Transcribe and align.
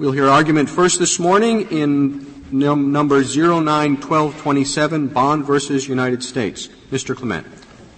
We'll 0.00 0.12
hear 0.12 0.28
argument 0.28 0.70
first 0.70 0.98
this 0.98 1.18
morning 1.18 1.70
in 1.70 2.46
num- 2.50 2.90
number 2.90 3.22
091227, 3.22 5.08
Bond 5.08 5.44
versus 5.44 5.86
United 5.86 6.22
States. 6.22 6.70
Mr. 6.90 7.14
Clement. 7.14 7.46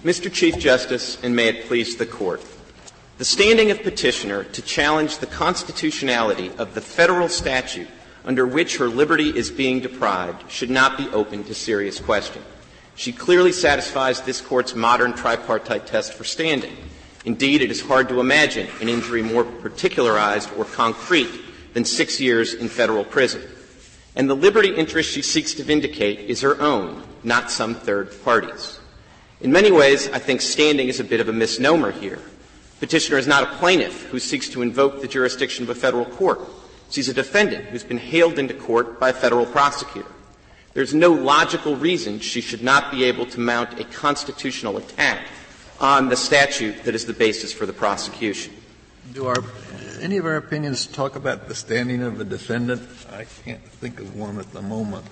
Mr. 0.03 0.29
Chief 0.29 0.59
Justice, 0.59 1.17
and 1.23 1.33
may 1.33 1.47
it 1.47 1.65
please 1.65 1.95
the 1.95 2.05
Court. 2.05 2.43
The 3.19 3.23
standing 3.23 3.71
of 3.71 3.83
petitioner 3.83 4.43
to 4.43 4.61
challenge 4.61 5.19
the 5.19 5.27
constitutionality 5.27 6.51
of 6.57 6.73
the 6.73 6.81
federal 6.81 7.29
statute 7.29 7.87
under 8.25 8.45
which 8.45 8.75
her 8.79 8.89
liberty 8.89 9.29
is 9.29 9.49
being 9.49 9.79
deprived 9.79 10.51
should 10.51 10.69
not 10.69 10.97
be 10.97 11.07
open 11.11 11.45
to 11.45 11.55
serious 11.55 12.01
question. 12.01 12.41
She 12.95 13.13
clearly 13.13 13.53
satisfies 13.53 14.19
this 14.19 14.41
Court's 14.41 14.75
modern 14.75 15.13
tripartite 15.13 15.87
test 15.87 16.15
for 16.15 16.25
standing. 16.25 16.75
Indeed, 17.23 17.61
it 17.61 17.71
is 17.71 17.79
hard 17.79 18.09
to 18.09 18.19
imagine 18.19 18.67
an 18.81 18.89
injury 18.89 19.21
more 19.21 19.45
particularized 19.45 20.49
or 20.57 20.65
concrete 20.65 21.29
than 21.73 21.85
six 21.85 22.19
years 22.19 22.53
in 22.53 22.69
federal 22.69 23.03
prison. 23.03 23.41
And 24.15 24.29
the 24.29 24.35
liberty 24.35 24.75
interest 24.75 25.09
she 25.09 25.21
seeks 25.21 25.53
to 25.55 25.63
vindicate 25.63 26.29
is 26.29 26.41
her 26.41 26.59
own, 26.61 27.03
not 27.23 27.49
some 27.49 27.75
third 27.75 28.11
party's. 28.23 28.79
In 29.41 29.51
many 29.51 29.71
ways, 29.71 30.07
I 30.09 30.19
think 30.19 30.41
standing 30.41 30.87
is 30.87 30.99
a 30.99 31.03
bit 31.03 31.19
of 31.19 31.29
a 31.29 31.33
misnomer 31.33 31.91
here. 31.91 32.19
Petitioner 32.79 33.17
is 33.17 33.27
not 33.27 33.43
a 33.43 33.55
plaintiff 33.57 34.05
who 34.07 34.19
seeks 34.19 34.49
to 34.49 34.61
invoke 34.61 35.01
the 35.01 35.07
jurisdiction 35.07 35.63
of 35.63 35.69
a 35.69 35.75
federal 35.75 36.05
court. 36.05 36.41
She's 36.89 37.09
a 37.09 37.13
defendant 37.13 37.65
who's 37.65 37.83
been 37.83 37.97
haled 37.97 38.37
into 38.37 38.53
court 38.53 38.99
by 38.99 39.09
a 39.09 39.13
federal 39.13 39.45
prosecutor. 39.45 40.09
There's 40.73 40.93
no 40.93 41.11
logical 41.11 41.75
reason 41.75 42.19
she 42.19 42.41
should 42.41 42.63
not 42.63 42.91
be 42.91 43.03
able 43.03 43.25
to 43.27 43.39
mount 43.39 43.79
a 43.79 43.83
constitutional 43.83 44.77
attack 44.77 45.27
on 45.79 46.09
the 46.09 46.15
statute 46.15 46.83
that 46.83 46.95
is 46.95 47.05
the 47.05 47.13
basis 47.13 47.53
for 47.53 47.65
the 47.65 47.73
prosecution. 47.73 48.53
Do 49.13 49.27
our, 49.27 49.43
any 50.03 50.17
of 50.17 50.25
our 50.25 50.35
opinions 50.35 50.85
talk 50.85 51.15
about 51.15 51.47
the 51.47 51.55
standing 51.55 52.03
of 52.03 52.19
a 52.19 52.25
defendant? 52.25 52.81
I 53.13 53.25
can't 53.45 53.63
think 53.63 54.01
of 54.01 54.15
one 54.17 54.37
at 54.37 54.51
the 54.51 54.61
moment. 54.61 55.05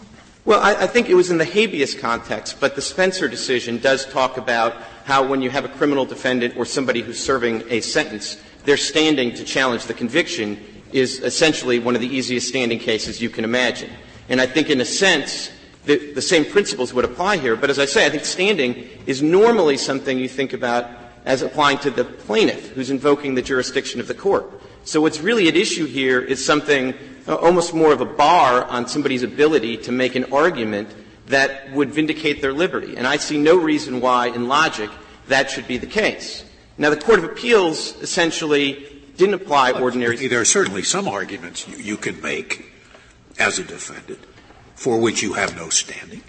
Well, 0.43 0.59
I, 0.59 0.83
I, 0.83 0.87
think 0.87 1.07
it 1.07 1.13
was 1.13 1.31
in 1.31 1.37
the 1.37 1.45
habeas 1.45 1.93
context, 1.93 2.59
but 2.59 2.75
the 2.75 2.81
Spencer 2.81 3.29
decision 3.29 3.77
does 3.77 4.05
talk 4.05 4.35
about 4.35 4.73
how 5.05 5.25
when 5.25 5.41
you 5.41 5.49
have 5.49 5.63
a 5.63 5.69
criminal 5.69 6.03
defendant 6.03 6.57
or 6.57 6.65
somebody 6.65 7.01
who's 7.01 7.19
serving 7.19 7.63
a 7.69 7.79
sentence, 7.79 8.37
their 8.65 8.75
standing 8.75 9.33
to 9.35 9.45
challenge 9.45 9.85
the 9.85 9.93
conviction 9.93 10.59
is 10.91 11.19
essentially 11.19 11.79
one 11.79 11.95
of 11.95 12.01
the 12.01 12.07
easiest 12.07 12.49
standing 12.49 12.79
cases 12.79 13.21
you 13.21 13.29
can 13.29 13.45
imagine. 13.45 13.91
And 14.27 14.41
I 14.41 14.45
think 14.45 14.69
in 14.69 14.81
a 14.81 14.85
sense, 14.85 15.51
the, 15.85 16.11
the 16.13 16.21
same 16.21 16.43
principles 16.43 16.93
would 16.93 17.05
apply 17.05 17.37
here. 17.37 17.55
But 17.55 17.69
as 17.69 17.79
I 17.79 17.85
say, 17.85 18.05
I 18.05 18.09
think 18.09 18.25
standing 18.25 18.89
is 19.05 19.21
normally 19.21 19.77
something 19.77 20.19
you 20.19 20.27
think 20.27 20.51
about 20.51 20.89
as 21.23 21.43
applying 21.43 21.77
to 21.79 21.91
the 21.91 22.03
plaintiff 22.03 22.71
who's 22.71 22.89
invoking 22.89 23.35
the 23.35 23.41
jurisdiction 23.41 24.01
of 24.01 24.07
the 24.07 24.13
court. 24.13 24.51
So 24.83 25.01
what's 25.01 25.19
really 25.19 25.47
at 25.47 25.55
issue 25.55 25.85
here 25.85 26.19
is 26.19 26.43
something 26.43 26.93
uh, 27.27 27.35
almost 27.35 27.73
more 27.73 27.93
of 27.93 28.01
a 28.01 28.05
bar 28.05 28.63
on 28.65 28.87
somebody's 28.87 29.23
ability 29.23 29.77
to 29.77 29.91
make 29.91 30.15
an 30.15 30.33
argument 30.33 30.89
that 31.27 31.71
would 31.73 31.91
vindicate 31.91 32.41
their 32.41 32.53
liberty. 32.53 32.97
And 32.97 33.07
I 33.07 33.17
see 33.17 33.37
no 33.37 33.57
reason 33.57 34.01
why, 34.01 34.27
in 34.27 34.47
logic, 34.47 34.89
that 35.27 35.49
should 35.49 35.67
be 35.67 35.77
the 35.77 35.87
case. 35.87 36.43
Now, 36.77 36.89
the 36.89 36.97
Court 36.97 37.19
of 37.19 37.25
Appeals 37.25 37.95
essentially 38.01 38.87
didn't 39.17 39.35
apply 39.35 39.71
ordinary. 39.71 40.27
There 40.27 40.41
are 40.41 40.45
certainly 40.45 40.83
some 40.83 41.07
arguments 41.07 41.67
you, 41.67 41.77
you 41.77 41.97
can 41.97 42.19
make 42.21 42.71
as 43.37 43.59
a 43.59 43.63
defendant 43.63 44.19
for 44.75 44.99
which 44.99 45.21
you 45.21 45.33
have 45.33 45.55
no 45.55 45.69
standing. 45.69 46.23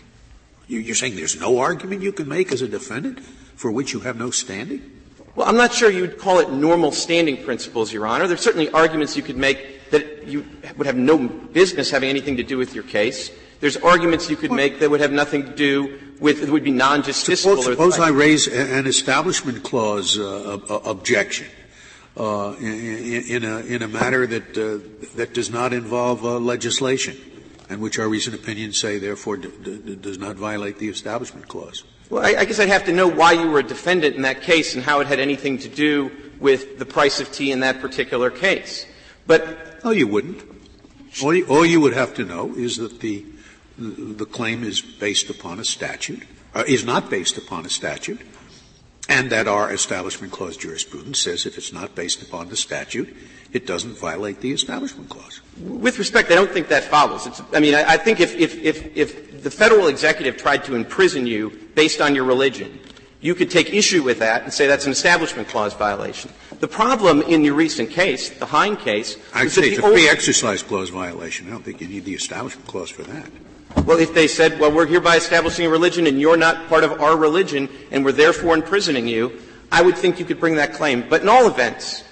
You're 0.69 0.95
saying 0.95 1.17
there's 1.17 1.41
no 1.41 1.59
argument 1.59 2.03
you 2.03 2.13
can 2.13 2.29
make 2.29 2.53
as 2.53 2.63
a 2.63 2.69
defendant 2.69 3.21
for 3.57 3.71
which 3.71 3.93
you 3.93 4.01
have 4.01 4.17
no 4.17 4.31
standing? 4.31 5.02
Well, 5.35 5.49
I'm 5.49 5.57
not 5.57 5.73
sure 5.73 5.91
you 5.91 6.03
would 6.03 6.19
call 6.19 6.41
it 6.41 6.51
normal 6.51 6.93
standing 6.93 7.43
principles, 7.43 7.93
Your 7.93 8.07
Honor. 8.07 8.27
There's 8.27 8.43
certainly 8.43 8.69
arguments 8.71 9.17
you 9.17 9.23
could 9.23 9.39
make 9.39 9.91
that 9.91 10.27
you 10.27 10.47
would 10.77 10.87
have 10.87 10.97
no 10.97 11.17
business 11.19 11.91
having 11.91 12.11
anything 12.11 12.37
to 12.37 12.43
do 12.43 12.59
with 12.59 12.75
your 12.75 12.85
case. 12.85 13.31
There's 13.61 13.77
arguments 13.77 14.29
you 14.29 14.37
could 14.37 14.53
make 14.53 14.81
that 14.81 14.91
would 14.91 15.01
have 15.01 15.13
nothing 15.13 15.45
to 15.45 15.55
do 15.55 15.99
with, 16.19 16.43
it 16.43 16.51
would 16.51 16.65
be 16.65 16.71
non-justiciable. 16.71 17.37
Suppose, 17.37 17.65
suppose 17.65 17.99
I 17.99 18.09
raise 18.09 18.47
an 18.47 18.87
establishment 18.87 19.63
clause 19.63 20.19
uh, 20.19 20.59
objection 20.85 21.47
uh, 22.17 22.55
in, 22.59 23.45
a, 23.45 23.89
matter 23.89 24.27
that, 24.27 24.59
uh, 24.59 25.07
that 25.17 25.33
does 25.33 25.51
not 25.51 25.73
involve 25.73 26.23
legislation, 26.25 27.17
and 27.71 27.81
which 27.81 27.99
our 27.99 28.09
recent 28.09 28.35
opinions 28.35 28.79
say, 28.79 28.99
therefore, 28.99 29.37
does 29.39 30.19
not 30.19 30.37
violate 30.37 30.79
the 30.79 30.89
Establishment 30.89 31.49
Clause. 31.49 31.85
Well, 32.13 32.23
I, 32.23 32.41
I 32.41 32.45
guess 32.45 32.61
I'd 32.61 32.69
have 32.69 32.85
to 32.85 32.93
know 32.93 33.09
why 33.09 33.33
you 33.33 33.49
were 33.49 33.61
a 33.61 33.63
defendant 33.63 34.17
in 34.17 34.23
that 34.23 34.43
case 34.43 34.75
and 34.75 34.85
how 34.85 35.01
it 35.01 35.07
had 35.07 35.19
anything 35.19 35.57
to 35.61 35.69
do 35.71 36.11
with 36.41 36.79
the 36.79 36.85
price 36.85 37.21
of 37.21 37.33
tea 37.33 37.53
in 37.53 37.61
that 37.61 37.81
particular 37.81 38.31
case. 38.31 38.85
But 39.27 39.83
no, 39.83 39.93
you 39.93 40.07
wouldn't. 40.07 40.43
All 41.23 41.33
you, 41.33 41.47
all 41.47 41.65
you 41.65 41.81
would 41.81 41.95
have 41.95 42.13
to 42.17 42.25
know 42.27 42.55
is 42.55 42.77
that 42.77 43.01
the 43.01 43.25
the 43.79 44.27
claim 44.27 44.63
is 44.63 44.83
based 44.83 45.31
upon 45.31 45.59
a 45.59 45.65
statute, 45.65 46.25
uh, 46.55 46.65
is 46.69 46.85
not 46.85 47.09
based 47.09 47.39
upon 47.39 47.65
a 47.65 47.71
statute, 47.71 48.21
and 49.09 49.31
that 49.31 49.49
our 49.49 49.73
Establishment 49.73 50.33
Clause 50.33 50.57
jurisprudence 50.57 51.19
says 51.19 51.47
if 51.47 51.59
it's 51.59 51.73
not 51.73 51.95
based 51.95 52.23
upon 52.23 52.49
the 52.49 52.57
statute, 52.57 53.15
it 53.53 53.67
doesn't 53.67 53.99
violate 53.99 54.41
the 54.41 54.53
Establishment 54.53 55.09
Clause. 55.09 55.41
With 55.61 55.99
respect, 55.99 56.31
I 56.31 56.35
don't 56.35 56.51
think 56.51 56.69
that 56.69 56.85
follows. 56.85 57.27
It's, 57.27 57.43
I 57.53 57.61
mean, 57.61 57.75
I, 57.75 57.93
I 57.93 57.97
think 57.97 58.21
if, 58.21 58.35
if, 58.35 58.57
if, 58.63 58.97
if 58.97 59.43
the 59.43 59.51
federal 59.51 59.89
executive 59.89 60.37
tried 60.37 60.65
to 60.65 60.75
imprison 60.75 61.27
you 61.27 61.51
based 61.75 62.01
on 62.01 62.15
your 62.15 62.25
religion, 62.25 62.79
you 63.21 63.35
could 63.35 63.51
take 63.51 63.73
issue 63.73 64.03
with 64.03 64.19
that 64.19 64.43
and 64.43 64.53
say 64.53 64.67
that's 64.67 64.87
an 64.87 64.93
Establishment 64.93 65.49
Clause 65.49 65.75
violation. 65.75 66.31
The 66.61 66.69
problem 66.69 67.23
in 67.23 67.45
your 67.45 67.55
recent 67.55 67.91
case, 67.91 68.31
the 68.31 68.47
Hein 68.47 68.77
case, 68.77 69.17
I 69.35 69.47
say 69.49 69.69
it's 69.69 69.79
a 69.79 69.83
free 69.83 70.09
exercise 70.09 70.63
clause 70.63 70.91
violation. 70.91 71.47
I 71.49 71.51
don't 71.51 71.65
think 71.65 71.81
you 71.81 71.89
need 71.89 72.05
the 72.05 72.15
Establishment 72.15 72.67
Clause 72.67 72.91
for 72.91 73.03
that. 73.03 73.31
Well, 73.85 73.99
if 73.99 74.15
they 74.15 74.29
said, 74.29 74.61
well, 74.61 74.71
we're 74.71 74.87
hereby 74.87 75.17
establishing 75.17 75.67
a 75.67 75.69
religion 75.69 76.07
and 76.07 76.21
you're 76.21 76.37
not 76.37 76.69
part 76.69 76.85
of 76.85 77.01
our 77.01 77.17
religion 77.17 77.69
and 77.91 78.05
we're 78.05 78.13
therefore 78.13 78.55
imprisoning 78.55 79.09
you, 79.09 79.41
I 79.71 79.83
would 79.83 79.97
think 79.97 80.19
you 80.19 80.25
could 80.25 80.39
bring 80.39 80.57
that 80.57 80.75
claim. 80.75 81.09
But 81.09 81.23
in 81.23 81.29
all 81.29 81.49
events, 81.49 82.05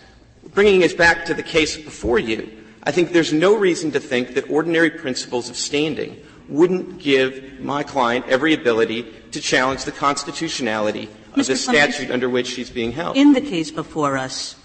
bringing 0.55 0.83
us 0.83 0.93
back 0.93 1.25
to 1.27 1.35
the 1.35 1.43
case 1.43 1.77
before 1.77 2.19
you, 2.19 2.51
I 2.83 2.91
think 2.93 3.13
there's 3.13 3.33
no 3.33 3.57
reason 3.57 3.93
to 3.93 4.01
think 4.01 4.35
that 4.35 4.51
ordinary 4.51 4.91
principles 4.91 5.51
of 5.51 5.57
standing 5.57 6.17
wouldn't 6.49 6.99
give 6.99 7.61
my 7.61 7.83
client 7.83 8.27
every 8.29 8.55
ability 8.55 9.07
to 9.33 9.41
challenge 9.41 9.85
the 9.85 9.93
constitutionality 9.93 11.09
of 11.35 11.47
the 11.47 11.57
statute 11.57 12.11
under 12.11 12.29
which 12.29 12.49
she's 12.49 12.71
being 12.71 12.93
held. 12.93 13.17
In 13.17 13.33
the 13.33 13.41
case 13.41 13.71
before 13.71 14.17
us, 14.17 14.57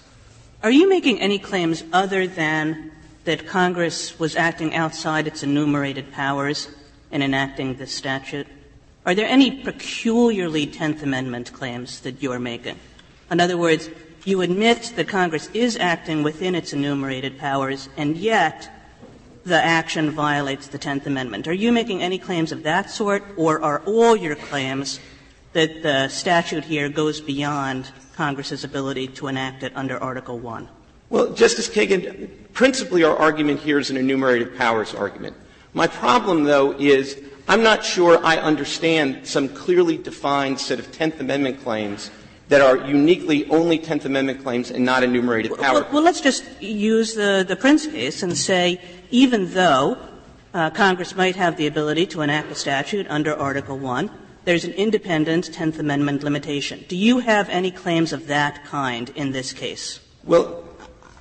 are 0.63 0.72
you 0.72 0.89
making 0.89 1.19
any 1.19 1.38
claims 1.38 1.83
other 1.94 2.25
than 2.25 2.91
that 3.25 3.45
Congress 3.45 4.17
was 4.19 4.35
acting 4.35 4.73
outside 4.73 5.27
its 5.27 5.44
enumerated 5.44 6.12
powers 6.12 6.69
in 7.12 7.22
enacting 7.22 7.76
this 7.76 7.92
statute? 7.92 8.48
Are 9.06 9.16
there 9.16 9.28
any 9.28 9.64
peculiarly 9.64 10.66
Tenth 10.66 11.04
Amendment 11.04 11.54
claims 11.54 12.00
that 12.02 12.22
you're 12.22 12.40
making? 12.40 12.80
In 13.30 13.40
other 13.40 13.58
words, 13.58 13.90
you 14.24 14.42
admit 14.42 14.94
that 14.96 15.08
Congress 15.08 15.50
is 15.54 15.78
acting 15.78 16.24
within 16.24 16.56
its 16.56 16.74
enumerated 16.74 17.38
powers, 17.38 17.90
and 17.98 18.18
yet 18.18 18.72
the 19.46 19.64
action 19.64 20.10
violates 20.10 20.68
the 20.68 20.80
Tenth 20.80 21.06
Amendment. 21.06 21.48
Are 21.48 21.54
you 21.54 21.72
making 21.72 22.02
any 22.02 22.18
claims 22.18 22.52
of 22.52 22.64
that 22.64 22.90
sort, 22.90 23.24
or 23.38 23.62
are 23.62 23.84
all 23.86 24.16
your 24.16 24.36
claims 24.36 25.00
that 25.54 25.84
the 25.84 26.08
statute 26.08 26.64
here 26.64 26.90
goes 26.90 27.22
beyond 27.22 27.92
Congress's 28.16 28.64
ability 28.64 29.08
to 29.08 29.28
enact 29.28 29.64
it 29.64 29.72
under 29.76 30.02
Article 30.02 30.40
One? 30.40 30.68
Well, 31.10 31.34
Justice 31.34 31.70
Kagan, 31.70 32.30
principally 32.54 33.04
our 33.04 33.16
argument 33.16 33.60
here 33.60 33.78
is 33.78 33.92
an 33.92 33.98
enumerated 33.98 34.58
powers 34.58 34.96
argument. 34.96 35.36
My 35.75 35.88
problem, 35.88 36.46
though, 36.46 36.72
is 36.72 37.22
I'm 37.50 37.62
not 37.62 37.84
sure 37.84 38.24
I 38.25 38.38
understand 38.38 39.28
some 39.28 39.50
clearly 39.50 39.97
defined 39.97 40.58
set 40.58 40.80
of 40.80 40.90
Tenth 40.94 41.19
Amendment 41.19 41.62
claims 41.63 42.09
that 42.47 42.62
are 42.62 42.78
uniquely 42.88 43.46
only 43.50 43.78
Tenth 43.78 44.06
Amendment 44.06 44.41
claims 44.41 44.72
and 44.72 44.86
not 44.86 45.03
enumerated 45.03 45.52
power. 45.58 45.81
Well, 45.81 45.91
well 45.96 46.03
let's 46.03 46.22
just 46.22 46.46
use 46.62 47.13
the, 47.13 47.44
the 47.46 47.58
Printz 47.58 47.91
case 47.91 48.24
and 48.24 48.38
say, 48.38 48.80
even 49.12 49.51
though 49.51 49.98
uh, 50.54 50.69
Congress 50.69 51.13
might 51.13 51.36
have 51.36 51.57
the 51.57 51.68
ability 51.68 52.06
to 52.06 52.22
enact 52.22 52.50
a 52.50 52.56
statute 52.56 53.06
under 53.10 53.36
Article 53.36 53.77
One, 53.77 54.10
there's 54.45 54.63
an 54.63 54.72
independent 54.74 55.54
Tenth 55.54 55.77
Amendment 55.77 56.24
limitation. 56.24 56.86
Do 56.88 56.95
you 56.95 57.19
have 57.19 57.50
any 57.50 57.69
claims 57.69 58.13
of 58.13 58.27
that 58.27 58.63
kind 58.63 59.10
in 59.10 59.33
this 59.33 59.51
case? 59.51 60.00
Well, 60.24 60.63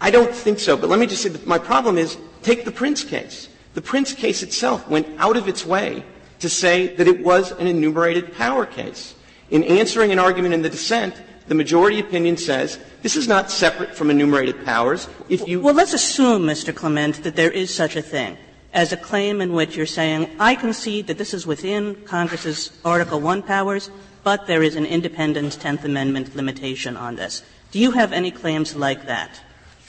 I 0.01 0.12
don't 0.12 0.33
think 0.33 0.61
so, 0.61 0.77
but 0.77 0.89
let 0.89 1.01
me 1.01 1.06
just 1.06 1.25
say 1.25 1.31
that 1.31 1.45
my 1.45 1.59
problem 1.59 1.99
is 1.99 2.17
take 2.43 2.65
the 2.65 2.71
Printz 2.71 3.05
case. 3.09 3.49
The 3.75 3.82
Printz 3.82 4.17
case 4.17 4.43
itself 4.43 4.88
went 4.88 5.06
out 5.19 5.37
of 5.37 5.49
its 5.49 5.67
way 5.67 6.05
to 6.38 6.49
say 6.49 6.94
that 6.97 7.09
it 7.09 7.25
was 7.25 7.53
an 7.53 7.67
enumerated 7.67 8.35
power 8.35 8.67
case. 8.67 9.15
In 9.50 9.62
answering 9.65 10.12
an 10.12 10.19
argument 10.19 10.55
in 10.55 10.62
the 10.62 10.71
dissent, 10.71 11.15
the 11.47 11.55
majority 11.55 12.00
opinion 12.00 12.37
says 12.37 12.79
this 13.03 13.17
is 13.17 13.29
not 13.29 13.50
separate 13.50 13.94
from 13.94 14.11
enumerated 14.11 14.65
powers. 14.65 15.09
If 15.29 15.47
you 15.47 15.61
Well, 15.61 15.75
let's 15.75 15.93
assume, 15.93 16.43
Mr. 16.43 16.75
Clement, 16.75 17.23
that 17.23 17.37
there 17.37 17.50
is 17.50 17.75
such 17.75 17.97
a 17.97 18.03
thing 18.03 18.38
as 18.73 18.93
a 18.93 18.97
claim 18.97 19.41
in 19.41 19.53
which 19.53 19.77
you're 19.77 19.87
saying, 19.87 20.31
I 20.41 20.55
concede 20.55 21.06
that 21.06 21.19
this 21.19 21.35
is 21.35 21.47
within 21.47 21.94
Congress's 22.05 22.73
Article 22.85 23.20
1 23.20 23.43
powers, 23.43 23.91
but 24.25 24.47
there 24.47 24.62
is 24.62 24.75
an 24.75 24.87
independent 24.87 25.61
Tenth 25.61 25.85
Amendment 25.85 26.35
limitation 26.35 26.97
on 26.97 27.17
this. 27.17 27.43
Do 27.70 27.79
you 27.79 27.93
have 27.93 28.12
any 28.12 28.31
claims 28.31 28.75
like 28.75 29.06
that? 29.06 29.41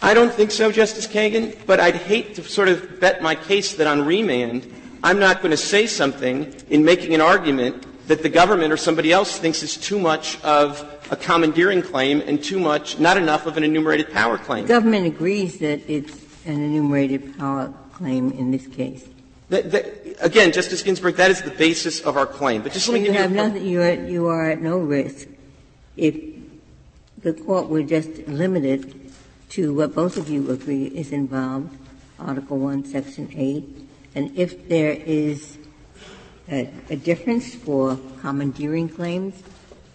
I 0.05 0.13
don't 0.13 0.31
think 0.31 0.51
so, 0.51 0.71
Justice 0.71 1.07
Kagan, 1.07 1.57
but 1.65 1.79
I'd 1.79 1.95
hate 1.95 2.35
to 2.35 2.43
sort 2.43 2.69
of 2.69 2.99
bet 2.99 3.23
my 3.23 3.33
case 3.33 3.73
that 3.73 3.87
on 3.87 4.05
remand 4.05 4.71
I'm 5.03 5.17
not 5.17 5.41
going 5.41 5.49
to 5.49 5.57
say 5.57 5.87
something 5.87 6.53
in 6.69 6.85
making 6.85 7.15
an 7.15 7.21
argument 7.21 8.07
that 8.07 8.21
the 8.21 8.29
government 8.29 8.71
or 8.71 8.77
somebody 8.77 9.11
else 9.11 9.39
thinks 9.39 9.63
is 9.63 9.77
too 9.77 9.99
much 9.99 10.39
of 10.43 10.83
a 11.09 11.15
commandeering 11.15 11.81
claim 11.81 12.21
and 12.21 12.43
too 12.43 12.59
much, 12.59 12.99
not 12.99 13.17
enough 13.17 13.47
of 13.47 13.57
an 13.57 13.63
enumerated 13.63 14.11
power 14.11 14.37
claim. 14.37 14.63
The 14.63 14.73
government 14.73 15.07
agrees 15.07 15.57
that 15.57 15.81
it's 15.89 16.13
an 16.45 16.63
enumerated 16.63 17.37
power 17.37 17.73
claim 17.93 18.31
in 18.31 18.51
this 18.51 18.67
case. 18.67 19.07
Again, 19.49 20.51
Justice 20.51 20.83
Ginsburg, 20.83 21.15
that 21.15 21.31
is 21.31 21.41
the 21.41 21.51
basis 21.51 22.01
of 22.01 22.15
our 22.15 22.27
claim. 22.27 22.61
But 22.61 22.73
just 22.73 22.87
let 22.87 22.95
me 22.95 22.99
you 23.01 23.05
give 23.07 23.15
have 23.15 23.31
you 23.31 23.37
nothing, 23.37 23.65
you 23.65 23.81
are, 23.81 23.93
you 23.93 24.27
are 24.27 24.51
at 24.51 24.61
no 24.61 24.77
risk 24.77 25.27
if 25.97 26.15
the 27.21 27.33
court 27.33 27.69
were 27.69 27.83
just 27.83 28.27
limited 28.27 29.04
to 29.55 29.73
what 29.73 29.95
both 29.95 30.17
of 30.17 30.27
you 30.27 30.51
agree 30.51 30.87
is 30.87 31.13
involved, 31.13 31.73
Article 32.19 32.57
1, 32.57 32.83
Section 32.83 33.31
8, 33.33 33.63
and 34.13 34.37
if 34.37 34.67
there 34.67 34.91
is 34.91 35.57
a, 36.51 36.69
a 36.89 36.97
difference 36.97 37.55
for 37.55 37.97
commandeering 38.19 38.89
claims, 38.89 39.41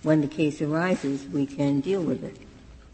when 0.03 0.23
the 0.23 0.27
case 0.27 0.63
arises, 0.63 1.27
we 1.27 1.45
can 1.45 1.81
deal 1.81 2.01
with 2.01 2.25
it. 2.25 2.39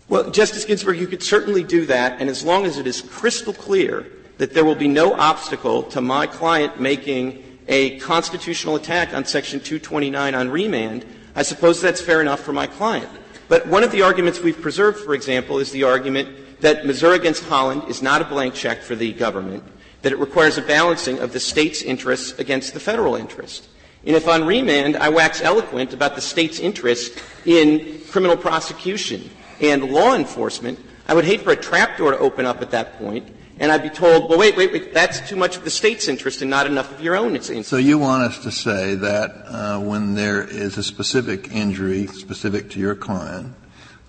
Well, 0.08 0.28
Justice 0.32 0.64
Ginsburg, 0.64 0.98
you 0.98 1.06
could 1.06 1.22
certainly 1.22 1.62
do 1.62 1.86
that, 1.86 2.20
and 2.20 2.28
as 2.28 2.44
long 2.44 2.66
as 2.66 2.78
it 2.78 2.88
is 2.88 3.00
crystal 3.00 3.52
clear 3.52 4.04
that 4.38 4.52
there 4.52 4.64
will 4.64 4.74
be 4.74 4.88
no 4.88 5.14
obstacle 5.14 5.84
to 5.84 6.00
my 6.00 6.26
client 6.26 6.80
making 6.80 7.44
a 7.68 7.96
constitutional 8.00 8.74
attack 8.74 9.14
on 9.14 9.24
Section 9.24 9.60
229 9.60 10.34
on 10.34 10.50
remand, 10.50 11.06
I 11.36 11.42
suppose 11.42 11.80
that's 11.80 12.00
fair 12.00 12.20
enough 12.20 12.40
for 12.40 12.52
my 12.52 12.66
client. 12.66 13.08
But 13.46 13.68
one 13.68 13.84
of 13.84 13.92
the 13.92 14.02
arguments 14.02 14.40
we've 14.40 14.60
preserved, 14.60 14.98
for 14.98 15.14
example, 15.14 15.60
is 15.60 15.70
the 15.70 15.84
argument 15.84 16.45
that 16.60 16.86
Missouri 16.86 17.16
against 17.16 17.44
Holland 17.44 17.82
is 17.88 18.02
not 18.02 18.22
a 18.22 18.24
blank 18.24 18.54
check 18.54 18.82
for 18.82 18.94
the 18.94 19.12
government, 19.12 19.64
that 20.02 20.12
it 20.12 20.18
requires 20.18 20.58
a 20.58 20.62
balancing 20.62 21.18
of 21.18 21.32
the 21.32 21.40
state's 21.40 21.82
interests 21.82 22.38
against 22.38 22.74
the 22.74 22.80
federal 22.80 23.16
interest. 23.16 23.68
And 24.04 24.14
if 24.14 24.28
on 24.28 24.46
remand 24.46 24.96
I 24.96 25.08
wax 25.08 25.40
eloquent 25.40 25.92
about 25.92 26.14
the 26.14 26.20
state's 26.20 26.60
interest 26.60 27.22
in 27.44 28.00
criminal 28.10 28.36
prosecution 28.36 29.28
and 29.60 29.90
law 29.90 30.14
enforcement, 30.14 30.78
I 31.08 31.14
would 31.14 31.24
hate 31.24 31.42
for 31.42 31.50
a 31.50 31.56
trapdoor 31.56 32.12
to 32.12 32.18
open 32.18 32.46
up 32.46 32.62
at 32.62 32.70
that 32.70 32.98
point 32.98 33.28
and 33.58 33.72
I'd 33.72 33.82
be 33.82 33.88
told, 33.88 34.28
well, 34.28 34.38
wait, 34.38 34.54
wait, 34.56 34.70
wait, 34.70 34.92
that's 34.92 35.26
too 35.26 35.36
much 35.36 35.56
of 35.56 35.64
the 35.64 35.70
state's 35.70 36.08
interest 36.08 36.42
and 36.42 36.50
not 36.50 36.66
enough 36.66 36.92
of 36.92 37.00
your 37.00 37.16
own 37.16 37.34
interest. 37.36 37.70
So 37.70 37.78
you 37.78 37.98
want 37.98 38.22
us 38.22 38.42
to 38.42 38.50
say 38.50 38.96
that 38.96 39.30
uh, 39.46 39.80
when 39.80 40.14
there 40.14 40.42
is 40.42 40.76
a 40.76 40.82
specific 40.82 41.50
injury 41.50 42.06
specific 42.06 42.68
to 42.70 42.78
your 42.78 42.94
client, 42.94 43.54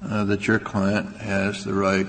uh, 0.04 0.26
that 0.26 0.48
your 0.48 0.60
client 0.60 1.16
has 1.18 1.64
the 1.64 1.74
right 1.74 2.08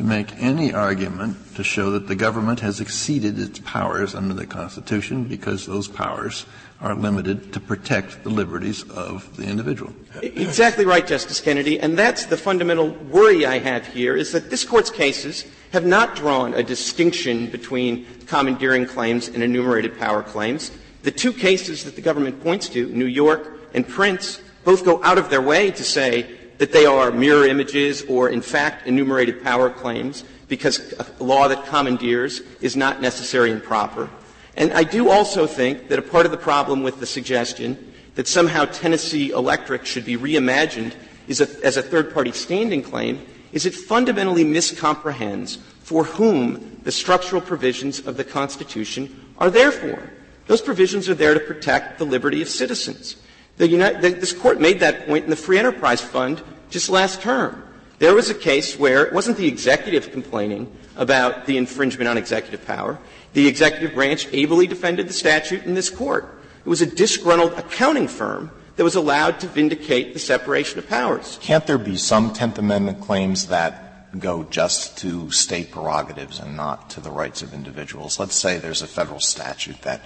to 0.00 0.06
make 0.06 0.34
any 0.42 0.72
argument 0.72 1.36
to 1.54 1.62
show 1.62 1.90
that 1.90 2.08
the 2.08 2.14
government 2.14 2.58
has 2.60 2.80
exceeded 2.80 3.38
its 3.38 3.58
powers 3.58 4.14
under 4.14 4.32
the 4.32 4.46
Constitution 4.46 5.24
because 5.24 5.66
those 5.66 5.88
powers 5.88 6.46
are 6.80 6.94
limited 6.94 7.52
to 7.52 7.60
protect 7.60 8.24
the 8.24 8.30
liberties 8.30 8.82
of 8.88 9.36
the 9.36 9.42
individual. 9.42 9.92
Exactly 10.22 10.86
right, 10.86 11.06
Justice 11.06 11.38
Kennedy. 11.38 11.78
And 11.78 11.98
that's 11.98 12.24
the 12.24 12.38
fundamental 12.38 12.88
worry 12.88 13.44
I 13.44 13.58
have 13.58 13.86
here 13.88 14.16
is 14.16 14.32
that 14.32 14.48
this 14.48 14.64
Court's 14.64 14.88
cases 14.90 15.44
have 15.74 15.84
not 15.84 16.16
drawn 16.16 16.54
a 16.54 16.62
distinction 16.62 17.50
between 17.50 18.06
commandeering 18.26 18.86
claims 18.86 19.28
and 19.28 19.42
enumerated 19.42 19.98
power 19.98 20.22
claims. 20.22 20.70
The 21.02 21.10
two 21.10 21.34
cases 21.34 21.84
that 21.84 21.94
the 21.94 22.00
government 22.00 22.42
points 22.42 22.70
to, 22.70 22.88
New 22.88 23.04
York 23.04 23.60
and 23.74 23.86
Printz, 23.86 24.40
both 24.64 24.82
go 24.82 25.04
out 25.04 25.18
of 25.18 25.28
their 25.28 25.42
way 25.42 25.70
to 25.72 25.84
say 25.84 26.39
that 26.60 26.72
they 26.72 26.84
are 26.84 27.10
mirror 27.10 27.46
images 27.46 28.02
or, 28.02 28.28
in 28.28 28.42
fact, 28.42 28.86
enumerated 28.86 29.42
power 29.42 29.70
claims 29.70 30.24
because 30.46 30.92
a 30.92 31.24
law 31.24 31.48
that 31.48 31.64
commandeers 31.64 32.42
is 32.60 32.76
not 32.76 33.00
necessary 33.00 33.50
and 33.50 33.62
proper. 33.62 34.10
And 34.58 34.70
I 34.74 34.84
do 34.84 35.08
also 35.08 35.46
think 35.46 35.88
that 35.88 35.98
a 35.98 36.02
part 36.02 36.26
of 36.26 36.32
the 36.32 36.36
problem 36.36 36.82
with 36.82 37.00
the 37.00 37.06
suggestion 37.06 37.94
that 38.14 38.28
somehow 38.28 38.66
Tennessee 38.66 39.30
Electric 39.30 39.86
should 39.86 40.04
be 40.04 40.18
reimagined 40.18 40.92
as 41.30 41.40
a 41.40 41.82
third 41.82 42.12
party 42.12 42.32
standing 42.32 42.82
claim 42.82 43.24
is 43.52 43.64
it 43.64 43.74
fundamentally 43.74 44.44
miscomprehends 44.44 45.56
for 45.80 46.04
whom 46.04 46.78
the 46.82 46.92
structural 46.92 47.40
provisions 47.40 48.06
of 48.06 48.18
the 48.18 48.24
Constitution 48.24 49.32
are 49.38 49.48
there 49.48 49.72
for. 49.72 50.10
Those 50.46 50.60
provisions 50.60 51.08
are 51.08 51.14
there 51.14 51.32
to 51.32 51.40
protect 51.40 51.98
the 51.98 52.04
liberty 52.04 52.42
of 52.42 52.50
citizens. 52.50 53.16
The 53.60 53.68
United, 53.68 54.22
this 54.22 54.32
court 54.32 54.58
made 54.58 54.80
that 54.80 55.06
point 55.06 55.24
in 55.24 55.30
the 55.30 55.36
Free 55.36 55.58
Enterprise 55.58 56.00
Fund 56.00 56.40
just 56.70 56.88
last 56.88 57.20
term. 57.20 57.62
There 57.98 58.14
was 58.14 58.30
a 58.30 58.34
case 58.34 58.78
where 58.78 59.04
it 59.04 59.12
wasn't 59.12 59.36
the 59.36 59.46
executive 59.46 60.12
complaining 60.12 60.74
about 60.96 61.44
the 61.44 61.58
infringement 61.58 62.08
on 62.08 62.16
executive 62.16 62.66
power. 62.66 62.98
The 63.34 63.46
executive 63.46 63.92
branch 63.92 64.26
ably 64.32 64.66
defended 64.66 65.10
the 65.10 65.12
statute 65.12 65.66
in 65.66 65.74
this 65.74 65.90
court. 65.90 66.40
It 66.64 66.70
was 66.70 66.80
a 66.80 66.86
disgruntled 66.86 67.52
accounting 67.52 68.08
firm 68.08 68.50
that 68.76 68.84
was 68.84 68.94
allowed 68.94 69.40
to 69.40 69.46
vindicate 69.46 70.14
the 70.14 70.20
separation 70.20 70.78
of 70.78 70.88
powers. 70.88 71.38
Can't 71.42 71.66
there 71.66 71.76
be 71.76 71.98
some 71.98 72.32
Tenth 72.32 72.56
Amendment 72.56 73.02
claims 73.02 73.48
that 73.48 74.18
go 74.18 74.44
just 74.44 74.96
to 75.00 75.30
state 75.30 75.70
prerogatives 75.70 76.40
and 76.40 76.56
not 76.56 76.88
to 76.88 77.00
the 77.02 77.10
rights 77.10 77.42
of 77.42 77.52
individuals? 77.52 78.18
Let's 78.18 78.36
say 78.36 78.56
there's 78.56 78.80
a 78.80 78.86
federal 78.86 79.20
statute 79.20 79.82
that 79.82 80.00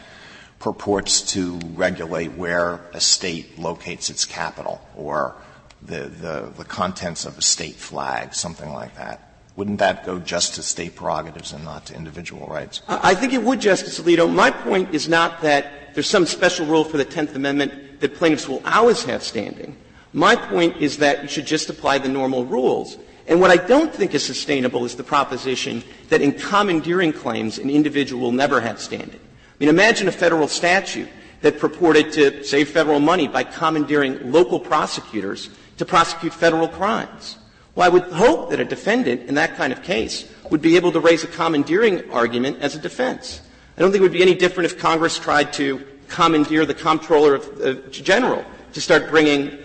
purports 0.59 1.21
to 1.33 1.59
regulate 1.75 2.33
where 2.33 2.81
a 2.93 3.01
state 3.01 3.59
locates 3.59 4.11
its 4.11 4.25
capital 4.25 4.81
or 4.97 5.35
the, 5.83 6.01
the, 6.09 6.53
the 6.57 6.65
contents 6.65 7.27
of 7.27 7.37
a 7.37 7.43
state 7.43 7.75
flag, 7.75 8.35
something 8.35 8.73
like 8.73 8.97
that. 8.97 9.35
Wouldn't 9.57 9.79
that 9.79 10.05
go 10.05 10.19
just 10.19 10.55
to 10.55 10.63
state 10.63 10.97
prerogatives 10.97 11.53
and 11.53 11.65
not 11.65 11.87
to 11.87 11.95
individual 11.95 12.47
rights? 12.49 12.83
I 12.89 13.15
think 13.15 13.33
it 13.33 13.43
would, 13.43 13.61
Justice 13.61 14.01
Alito. 14.01 14.33
My 14.33 14.51
point 14.51 14.93
is 14.93 15.09
not 15.09 15.43
that 15.43 15.95
there's 15.95 16.11
some 16.11 16.27
special 16.27 16.67
rule 16.67 16.83
for 16.83 16.97
the 16.97 17.05
Tenth 17.05 17.37
Amendment 17.37 18.01
that 18.01 18.15
plaintiffs 18.15 18.49
will 18.49 18.63
always 18.67 19.05
have 19.05 19.23
standing. 19.23 19.77
My 20.13 20.35
point 20.35 20.77
is 20.79 20.99
that 20.99 21.23
you 21.23 21.29
should 21.29 21.47
just 21.47 21.71
apply 21.71 21.99
the 21.99 22.09
normal 22.09 22.45
rules. 22.45 22.99
And 23.27 23.41
what 23.41 23.51
I 23.51 23.57
don't 23.57 23.95
think 23.95 24.15
is 24.15 24.25
sustainable 24.25 24.85
is 24.85 24.97
the 24.97 25.05
proposition 25.05 25.85
that 26.09 26.21
in 26.21 26.33
commandeering 26.33 27.13
claims 27.13 27.59
an 27.59 27.71
individual 27.71 28.23
will 28.23 28.33
never 28.33 28.61
have 28.61 28.81
standing. 28.81 29.21
I 29.55 29.57
mean, 29.61 29.69
imagine 29.69 30.09
a 30.09 30.13
federal 30.13 30.49
statute 30.49 31.09
that 31.43 31.59
purported 31.59 32.13
to 32.13 32.43
save 32.43 32.71
federal 32.71 33.01
money 33.01 33.29
by 33.29 33.45
commandeering 33.45 34.33
local 34.33 34.59
prosecutors 34.59 35.51
to 35.77 35.85
prosecute 35.85 36.33
federal 36.33 36.69
crimes. 36.69 37.37
Well, 37.75 37.87
I 37.87 37.89
would 37.89 38.05
hope 38.13 38.51
that 38.51 38.61
a 38.61 38.65
defendant 38.65 39.29
in 39.29 39.35
that 39.35 39.57
kind 39.57 39.73
of 39.73 39.83
case 39.83 40.31
would 40.51 40.63
be 40.63 40.77
able 40.77 40.93
to 40.93 41.01
raise 41.01 41.25
a 41.25 41.27
commandeering 41.27 42.11
argument 42.11 42.59
as 42.61 42.75
a 42.75 42.79
defense. 42.79 43.41
I 43.77 43.81
don't 43.81 43.91
think 43.91 44.01
it 44.01 44.05
would 44.05 44.13
be 44.13 44.23
any 44.23 44.35
different 44.35 44.71
if 44.71 44.79
Congress 44.79 45.19
tried 45.19 45.53
to 45.55 45.85
commandeer 46.09 46.65
the 46.65 46.75
comptroller 46.75 47.35
of, 47.35 47.91
general 47.91 48.45
to 48.73 48.81
start 48.81 49.09
bringing 49.09 49.59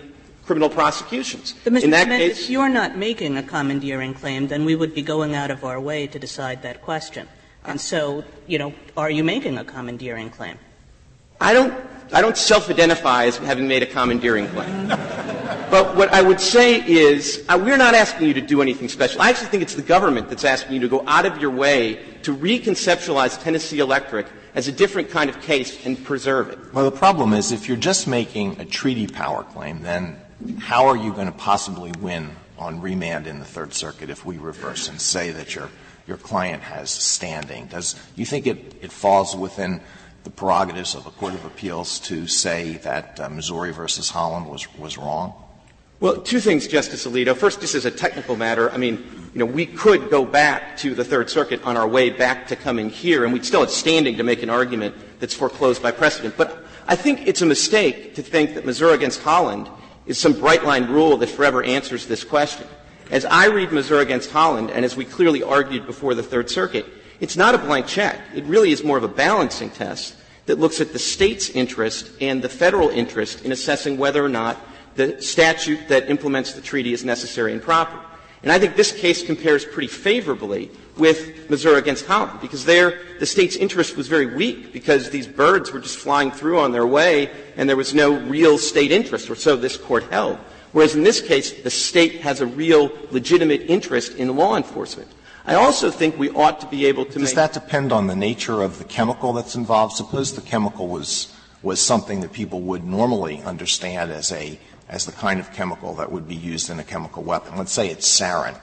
criminal 0.44 0.68
prosecutions. 0.68 1.54
But 1.64 1.74
Mr. 1.74 1.84
In 1.84 1.90
that 1.90 2.06
Clement, 2.06 2.22
case, 2.22 2.44
if 2.44 2.50
you're 2.50 2.68
not 2.68 2.96
making 2.96 3.36
a 3.36 3.42
commandeering 3.42 4.14
claim, 4.14 4.48
then 4.48 4.64
we 4.64 4.74
would 4.74 4.94
be 4.94 5.02
going 5.02 5.34
out 5.34 5.50
of 5.50 5.64
our 5.64 5.80
way 5.80 6.06
to 6.08 6.18
decide 6.18 6.62
that 6.62 6.82
question. 6.82 7.28
And 7.64 7.80
so, 7.80 8.24
you 8.46 8.58
know, 8.58 8.72
are 8.96 9.10
you 9.10 9.22
making 9.22 9.58
a 9.58 9.64
commandeering 9.64 10.30
claim? 10.30 10.56
I 11.40 11.52
don't, 11.52 11.74
I 12.12 12.20
don't 12.20 12.36
self-identify 12.36 13.24
as 13.24 13.38
having 13.38 13.68
made 13.68 13.82
a 13.82 13.86
commandeering 13.86 14.48
claim. 14.48 14.88
but 14.88 15.96
what 15.96 16.12
I 16.12 16.22
would 16.22 16.40
say 16.40 16.86
is, 16.86 17.44
uh, 17.48 17.58
we're 17.62 17.76
not 17.76 17.94
asking 17.94 18.28
you 18.28 18.34
to 18.34 18.40
do 18.40 18.60
anything 18.62 18.88
special. 18.88 19.22
I 19.22 19.30
actually 19.30 19.48
think 19.48 19.62
it's 19.62 19.74
the 19.74 19.82
government 19.82 20.28
that's 20.28 20.44
asking 20.44 20.74
you 20.74 20.80
to 20.80 20.88
go 20.88 21.04
out 21.06 21.26
of 21.26 21.38
your 21.38 21.50
way 21.50 22.00
to 22.22 22.36
reconceptualize 22.36 23.42
Tennessee 23.42 23.78
Electric 23.78 24.26
as 24.54 24.68
a 24.68 24.72
different 24.72 25.10
kind 25.10 25.30
of 25.30 25.40
case 25.40 25.86
and 25.86 26.02
preserve 26.04 26.48
it. 26.50 26.58
Well, 26.74 26.90
the 26.90 26.96
problem 26.96 27.32
is 27.32 27.52
if 27.52 27.68
you're 27.68 27.76
just 27.76 28.06
making 28.06 28.60
a 28.60 28.64
treaty 28.64 29.06
power 29.06 29.44
claim, 29.44 29.82
then 29.82 30.18
how 30.58 30.86
are 30.86 30.96
you 30.96 31.12
going 31.12 31.26
to 31.26 31.32
possibly 31.32 31.92
win 32.00 32.30
on 32.58 32.80
remand 32.80 33.26
in 33.26 33.38
the 33.38 33.44
Third 33.44 33.72
Circuit 33.72 34.10
if 34.10 34.24
we 34.26 34.38
reverse 34.38 34.88
and 34.88 35.00
say 35.00 35.30
that 35.30 35.54
your 35.54 35.70
your 36.10 36.18
client 36.18 36.60
has 36.64 36.90
standing? 36.90 37.66
Does 37.66 37.94
you 38.16 38.26
think 38.26 38.48
it, 38.48 38.90
falls 38.90 39.36
within 39.36 39.80
the 40.24 40.30
prerogatives 40.30 40.96
of 40.96 41.06
a 41.06 41.10
Court 41.10 41.34
of 41.34 41.44
Appeals 41.44 42.00
to 42.00 42.26
say 42.26 42.72
that 42.78 43.20
uh, 43.20 43.28
Missouri 43.28 43.72
versus 43.72 44.10
Holland 44.10 44.46
was, 44.46 44.98
wrong? 44.98 45.32
Well, 46.00 46.20
two 46.20 46.40
things, 46.40 46.66
Justice 46.66 47.06
Alito. 47.06 47.36
First, 47.36 47.60
this 47.60 47.76
is 47.76 47.84
a 47.84 47.90
technical 47.92 48.34
matter, 48.34 48.70
I 48.72 48.76
mean, 48.76 48.96
you 49.32 49.38
know, 49.38 49.46
we 49.46 49.64
could 49.64 50.10
go 50.10 50.24
back 50.24 50.76
to 50.78 50.94
the 50.96 51.04
Third 51.04 51.30
Circuit 51.30 51.62
on 51.64 51.76
our 51.76 51.86
way 51.86 52.10
back 52.10 52.48
to 52.48 52.56
coming 52.56 52.90
here, 52.90 53.24
and 53.24 53.32
we'd 53.32 53.44
still 53.44 53.60
have 53.60 53.70
standing 53.70 54.16
to 54.16 54.24
make 54.24 54.42
an 54.42 54.50
argument 54.50 54.96
that's 55.20 55.34
foreclosed 55.34 55.80
by 55.80 55.92
precedent. 55.92 56.36
But 56.36 56.64
I 56.88 56.96
think 56.96 57.28
it's 57.28 57.42
a 57.42 57.46
mistake 57.46 58.16
to 58.16 58.22
think 58.22 58.54
that 58.54 58.66
Missouri 58.66 58.94
against 58.94 59.22
Holland 59.22 59.68
is 60.06 60.18
some 60.18 60.32
bright 60.32 60.64
line 60.64 60.90
rule 60.90 61.16
that 61.18 61.28
forever 61.28 61.62
answers 61.62 62.08
this 62.08 62.24
question. 62.24 62.66
As 63.10 63.24
I 63.24 63.46
read 63.46 63.72
Missouri 63.72 64.02
against 64.02 64.30
Holland, 64.30 64.70
and 64.70 64.84
as 64.84 64.96
we 64.96 65.04
clearly 65.04 65.42
argued 65.42 65.84
before 65.84 66.14
the 66.14 66.22
Third 66.22 66.48
Circuit, 66.48 66.86
it's 67.18 67.36
not 67.36 67.56
a 67.56 67.58
blank 67.58 67.88
check. 67.88 68.20
It 68.34 68.44
really 68.44 68.70
is 68.70 68.84
more 68.84 68.96
of 68.96 69.02
a 69.02 69.08
balancing 69.08 69.70
test 69.70 70.14
that 70.46 70.60
looks 70.60 70.80
at 70.80 70.92
the 70.92 70.98
state's 70.98 71.50
interest 71.50 72.12
and 72.20 72.40
the 72.40 72.48
federal 72.48 72.88
interest 72.88 73.44
in 73.44 73.50
assessing 73.50 73.98
whether 73.98 74.24
or 74.24 74.28
not 74.28 74.58
the 74.94 75.20
statute 75.20 75.88
that 75.88 76.08
implements 76.08 76.52
the 76.52 76.60
treaty 76.60 76.92
is 76.92 77.04
necessary 77.04 77.52
and 77.52 77.60
proper. 77.60 77.98
And 78.42 78.52
I 78.52 78.60
think 78.60 78.76
this 78.76 78.92
case 78.92 79.24
compares 79.24 79.64
pretty 79.64 79.88
favorably 79.88 80.70
with 80.96 81.50
Missouri 81.50 81.78
against 81.78 82.06
Holland, 82.06 82.40
because 82.40 82.64
there 82.64 83.00
the 83.18 83.26
State's 83.26 83.56
interest 83.56 83.96
was 83.96 84.06
very 84.06 84.34
weak 84.34 84.72
because 84.72 85.10
these 85.10 85.26
birds 85.26 85.72
were 85.72 85.80
just 85.80 85.98
flying 85.98 86.30
through 86.30 86.60
on 86.60 86.72
their 86.72 86.86
way 86.86 87.30
and 87.56 87.68
there 87.68 87.76
was 87.76 87.92
no 87.92 88.12
real 88.20 88.56
State 88.56 88.92
interest, 88.92 89.28
or 89.28 89.34
so 89.34 89.56
this 89.56 89.76
Court 89.76 90.04
held. 90.04 90.38
Whereas 90.72 90.94
in 90.94 91.02
this 91.02 91.20
case, 91.20 91.62
the 91.62 91.70
State 91.70 92.20
has 92.20 92.40
a 92.40 92.46
real 92.46 92.90
legitimate 93.10 93.62
interest 93.62 94.16
in 94.16 94.36
law 94.36 94.56
enforcement. 94.56 95.10
I 95.44 95.54
also 95.54 95.90
think 95.90 96.18
we 96.18 96.30
ought 96.30 96.60
to 96.60 96.66
be 96.66 96.86
able 96.86 97.06
to 97.06 97.18
Does 97.18 97.34
that 97.34 97.52
depend 97.52 97.92
on 97.92 98.06
the 98.06 98.14
nature 98.14 98.62
of 98.62 98.78
the 98.78 98.84
chemical 98.84 99.32
that's 99.32 99.54
involved? 99.56 99.96
Suppose 99.96 100.34
the 100.34 100.42
chemical 100.42 100.86
was, 100.86 101.34
was 101.62 101.80
something 101.80 102.20
that 102.20 102.32
people 102.32 102.60
would 102.60 102.84
normally 102.84 103.42
understand 103.42 104.12
as 104.12 104.30
a, 104.32 104.58
as 104.88 105.06
the 105.06 105.12
kind 105.12 105.40
of 105.40 105.52
chemical 105.52 105.94
that 105.94 106.12
would 106.12 106.28
be 106.28 106.36
used 106.36 106.70
in 106.70 106.78
a 106.78 106.84
chemical 106.84 107.22
weapon. 107.22 107.56
Let's 107.56 107.72
say 107.72 107.88
it's 107.88 108.08
sarin. 108.08 108.56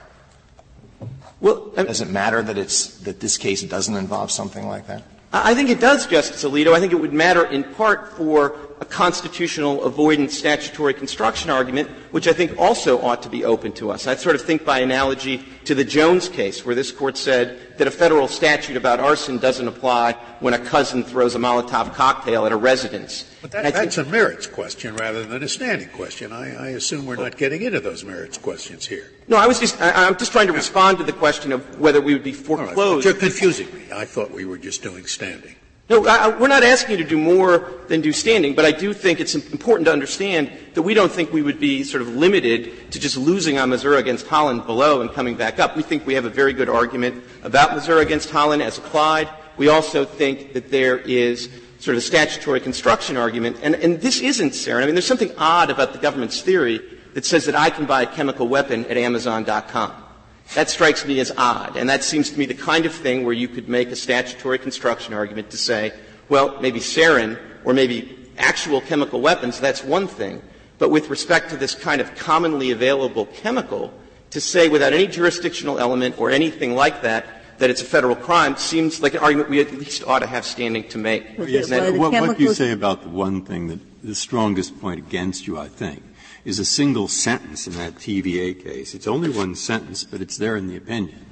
Well, 1.42 1.72
Does 1.76 2.02
it 2.02 2.10
matter 2.10 2.42
that 2.42 2.58
it's, 2.58 2.98
that 3.00 3.20
this 3.20 3.38
case 3.38 3.64
doesn't 3.64 3.96
involve 3.96 4.32
something 4.32 4.68
like 4.68 4.88
that? 4.88 5.04
I 5.34 5.54
think 5.54 5.70
it 5.70 5.80
does, 5.80 6.08
Justice 6.08 6.44
Alito. 6.44 6.74
I 6.74 6.80
think 6.80 6.94
it 6.94 7.00
would 7.02 7.14
matter 7.14 7.46
in 7.46 7.64
part 7.64 8.14
for 8.14 8.58
a 8.80 8.86
constitutional 8.86 9.84
avoidance 9.84 10.38
statutory 10.38 10.94
construction 10.94 11.50
argument, 11.50 11.90
which 12.12 12.28
I 12.28 12.34
think 12.34 12.58
also 12.60 13.02
ought 13.02 13.24
to 13.24 13.30
be 13.30 13.44
open 13.44 13.72
to 13.74 13.90
us. 13.90 14.06
I 14.06 14.16
sort 14.16 14.36
of 14.36 14.42
think 14.44 14.66
by 14.66 14.80
analogy 14.80 15.44
to 15.66 15.74
the 15.74 15.84
Jones 15.84 16.30
case, 16.30 16.66
where 16.66 16.76
this 16.76 16.92
Court 16.92 17.18
said 17.18 17.78
that 17.78 17.88
a 17.88 17.92
Federal 17.92 18.28
statute 18.28 18.78
about 18.78 19.00
arson 19.00 19.40
doesn't 19.40 19.68
apply 19.68 20.14
when 20.40 20.54
a 20.54 20.60
cousin 20.60 21.04
throws 21.04 21.34
a 21.34 21.40
Molotov 21.40 21.94
cocktail 21.96 22.46
at 22.46 22.52
a 22.52 22.56
residence. 22.56 23.34
But 23.42 23.52
that, 23.52 23.74
that's 23.74 23.98
a 23.98 24.06
merits 24.06 24.46
question 24.46 24.96
rather 24.96 25.24
than 25.26 25.42
a 25.42 25.50
standing 25.50 25.90
question. 25.90 26.32
I, 26.32 26.68
I 26.68 26.68
assume 26.70 27.06
we're 27.06 27.16
not 27.16 27.38
getting 27.38 27.64
into 27.64 27.80
those 27.80 28.04
merits 28.04 28.38
questions 28.38 28.86
here. 28.86 29.12
No, 29.28 29.38
I 29.38 29.48
was 29.48 29.60
just, 29.60 29.82
I, 29.82 30.08
I'm 30.08 30.18
just 30.18 30.32
trying 30.32 30.48
to 30.48 30.54
respond 30.54 31.00
to 31.00 31.04
the 31.04 31.14
question 31.14 31.52
of 31.52 31.80
whether 31.80 32.00
we 32.00 32.14
would 32.14 32.24
be 32.24 32.32
All 32.32 32.58
right, 32.58 32.68
foreclosed. 32.68 33.06
You're 33.06 33.16
confusing 33.16 33.74
me. 33.74 33.92
I 33.92 34.06
thought 34.06 34.32
we 34.32 34.46
were 34.46 34.58
just 34.58 34.84
doing 34.84 35.06
standing. 35.06 35.56
No, 35.90 36.02
we're 36.02 36.50
not 36.50 36.64
asking 36.64 36.98
you 36.98 37.04
to 37.04 37.10
do 37.10 37.18
more 37.18 37.72
than 37.88 38.02
do 38.02 38.12
standing, 38.12 38.56
but 38.56 38.66
I 38.66 38.72
do 38.72 38.94
think 38.94 39.22
it's 39.22 39.36
important 39.36 39.86
to 39.86 39.94
understand 39.94 40.52
that 40.74 40.82
we 40.82 40.94
don't 40.94 41.12
think 41.12 41.32
we 41.32 41.42
would 41.42 41.62
be 41.62 41.86
sort 41.86 42.02
of 42.02 42.10
limited 42.10 42.92
to 42.92 43.00
just 43.00 43.16
losing 43.16 43.58
on 43.58 43.70
Missouri 43.70 43.98
against 43.98 44.28
Holland 44.28 44.66
below 44.66 45.00
and 45.00 45.10
coming 45.10 45.36
back 45.36 45.60
up. 45.60 45.78
We 45.78 45.84
think 45.84 46.06
we 46.06 46.14
have 46.16 46.26
a 46.26 46.30
very 46.30 46.52
good 46.52 46.68
argument 46.68 47.24
about 47.42 47.74
Missouri 47.74 48.02
against 48.02 48.30
Holland 48.30 48.62
as 48.62 48.78
applied. 48.78 49.30
We 49.56 49.70
also 49.70 50.04
think 50.04 50.52
that 50.54 50.70
there 50.72 50.98
is 50.98 51.50
sort 51.80 51.96
of 51.96 52.00
a 52.00 52.06
statutory 52.06 52.60
construction 52.60 53.16
argument, 53.16 53.58
and, 53.64 53.74
and 53.76 54.02
this 54.02 54.20
isn't 54.20 54.52
sarin. 54.52 54.84
I 54.84 54.86
mean, 54.88 54.96
there's 54.96 55.08
something 55.08 55.32
odd 55.38 55.70
about 55.70 55.94
the 55.94 56.00
government's 56.00 56.42
theory 56.42 56.82
that 57.14 57.24
says 57.24 57.46
that 57.46 57.56
I 57.56 57.70
can 57.70 57.86
buy 57.86 58.02
a 58.02 58.08
chemical 58.08 58.50
weapon 58.50 58.86
at 58.88 58.98
Amazon.com. 58.98 60.07
That 60.56 60.70
strikes 60.70 61.06
me 61.06 61.20
as 61.20 61.32
odd, 61.38 61.76
and 61.76 61.90
that 61.90 62.04
seems 62.04 62.32
to 62.32 62.40
me 62.40 62.46
the 62.46 62.54
kind 62.54 62.86
of 62.86 62.94
thing 62.94 63.24
where 63.26 63.34
you 63.34 63.48
could 63.48 63.68
make 63.68 63.90
a 63.90 63.96
statutory 63.96 64.58
construction 64.58 65.14
argument 65.14 65.50
to 65.52 65.58
say, 65.58 65.94
well, 66.30 66.60
maybe 66.62 66.80
sarin 66.80 67.40
or 67.64 67.74
maybe 67.74 68.18
actual 68.38 68.82
chemical 68.82 69.22
weapons, 69.22 69.60
that's 69.60 69.84
one 69.84 70.08
thing. 70.08 70.42
But 70.78 70.90
with 70.90 71.10
respect 71.10 71.50
to 71.50 71.58
this 71.58 71.76
kind 71.76 72.02
of 72.02 72.16
commonly 72.16 72.72
available 72.72 73.26
chemical, 73.28 73.94
to 74.32 74.42
say 74.42 74.70
without 74.70 74.94
any 74.94 75.08
jurisdictional 75.08 75.80
element 75.80 76.20
or 76.20 76.30
anything 76.30 76.76
like 76.76 77.02
that, 77.02 77.26
that 77.58 77.70
it's 77.70 77.82
a 77.82 77.86
Federal 77.86 78.16
crime 78.16 78.56
seems 78.56 79.02
like 79.02 79.16
an 79.16 79.20
argument 79.22 79.50
we 79.50 79.60
at 79.60 79.72
least 79.74 80.06
ought 80.06 80.20
to 80.20 80.28
have 80.28 80.46
standing 80.46 80.88
to 80.90 80.98
make. 80.98 81.26
Yes, 81.40 81.70
Yes, 81.70 81.72
Why 81.72 81.90
the 81.90 82.28
what, 82.28 82.38
do 82.38 82.44
you 82.44 82.54
say 82.54 82.72
about 82.72 83.02
the 83.02 83.10
one 83.10 83.42
thing 83.44 83.68
that 83.68 83.80
the 84.04 84.14
strongest 84.14 84.80
point 84.80 85.00
against 85.00 85.48
you, 85.48 85.58
I 85.58 85.68
think, 85.68 86.04
is 86.48 86.60
a 86.60 86.66
single 86.66 87.10
sentence 87.10 87.68
in 87.68 87.74
that 87.74 87.96
TVA 87.96 88.64
case. 88.64 88.96
It's 88.96 89.06
only 89.06 89.30
one 89.30 89.54
sentence, 89.54 90.06
but 90.06 90.22
it's 90.22 90.38
there 90.38 90.56
in 90.56 90.68
the 90.68 90.78
opinion. 90.78 91.26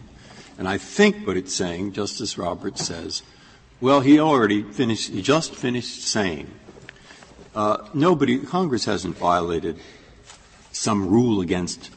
And 0.58 0.68
I 0.68 0.78
think 0.78 1.26
what 1.26 1.38
it's 1.38 1.56
saying, 1.56 1.94
Justice 1.94 2.38
Roberts 2.38 2.86
says, 2.86 3.24
well, 3.80 4.02
he 4.02 4.20
already 4.20 4.62
finished, 4.62 5.12
he 5.12 5.22
just 5.22 5.56
finished 5.56 6.02
saying, 6.04 6.52
uh, 7.56 7.88
nobody, 7.94 8.40
Congress 8.40 8.84
hasn't 8.84 9.16
violated 9.16 9.80
some 10.74 11.08
rule 11.08 11.40
against 11.40 11.92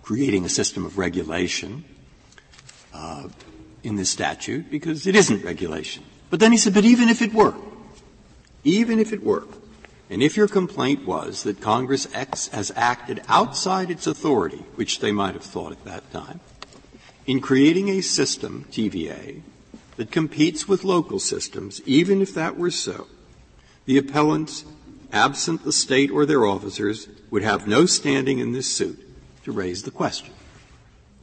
creating 0.00 0.46
a 0.46 0.48
system 0.48 0.86
of 0.86 0.96
regulation 0.96 1.84
uh, 2.94 3.28
in 3.82 3.96
this 3.96 4.08
statute 4.08 4.70
because 4.70 5.06
it 5.06 5.14
isn't 5.14 5.44
regulation. 5.44 6.02
But 6.30 6.40
then 6.40 6.52
he 6.52 6.56
said, 6.58 6.72
but 6.72 6.86
even 6.86 7.10
if 7.10 7.20
it 7.20 7.34
were, 7.34 7.54
even 8.64 8.98
if 8.98 9.12
it 9.12 9.22
were, 9.22 9.44
and 10.10 10.22
if 10.22 10.36
your 10.36 10.48
complaint 10.48 11.06
was 11.06 11.42
that 11.44 11.60
Congress 11.60 12.06
X 12.12 12.48
has 12.48 12.72
acted 12.76 13.22
outside 13.28 13.90
its 13.90 14.06
authority, 14.06 14.64
which 14.74 15.00
they 15.00 15.12
might 15.12 15.34
have 15.34 15.44
thought 15.44 15.72
at 15.72 15.84
that 15.84 16.10
time, 16.12 16.40
in 17.26 17.40
creating 17.40 17.88
a 17.88 18.02
system, 18.02 18.66
TVA, 18.70 19.40
that 19.96 20.10
competes 20.10 20.68
with 20.68 20.84
local 20.84 21.18
systems, 21.18 21.80
even 21.86 22.20
if 22.20 22.34
that 22.34 22.56
were 22.58 22.70
so, 22.70 23.06
the 23.86 23.96
appellants, 23.96 24.64
absent 25.12 25.64
the 25.64 25.72
state 25.72 26.10
or 26.10 26.26
their 26.26 26.44
officers, 26.44 27.08
would 27.30 27.42
have 27.42 27.66
no 27.66 27.86
standing 27.86 28.40
in 28.40 28.52
this 28.52 28.70
suit 28.70 29.00
to 29.44 29.52
raise 29.52 29.84
the 29.84 29.90
question. 29.90 30.34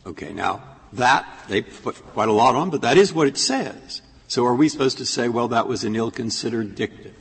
Okay, 0.06 0.34
now 0.34 0.64
that 0.94 1.26
they 1.48 1.62
put 1.62 1.96
quite 2.08 2.30
a 2.30 2.34
lot 2.34 2.56
on, 2.56 2.70
but 2.70 2.82
that 2.82 2.98
is 2.98 3.14
what 3.14 3.28
it 3.28 3.38
says. 3.38 4.02
So 4.28 4.46
are 4.46 4.56
we 4.56 4.70
supposed 4.70 4.98
to 4.98 5.06
say, 5.06 5.30
well, 5.30 5.50
that 5.50 5.68
was 5.68 5.84
an 5.84 5.96
ill-considered 5.96 6.76
dictum? 6.76 7.14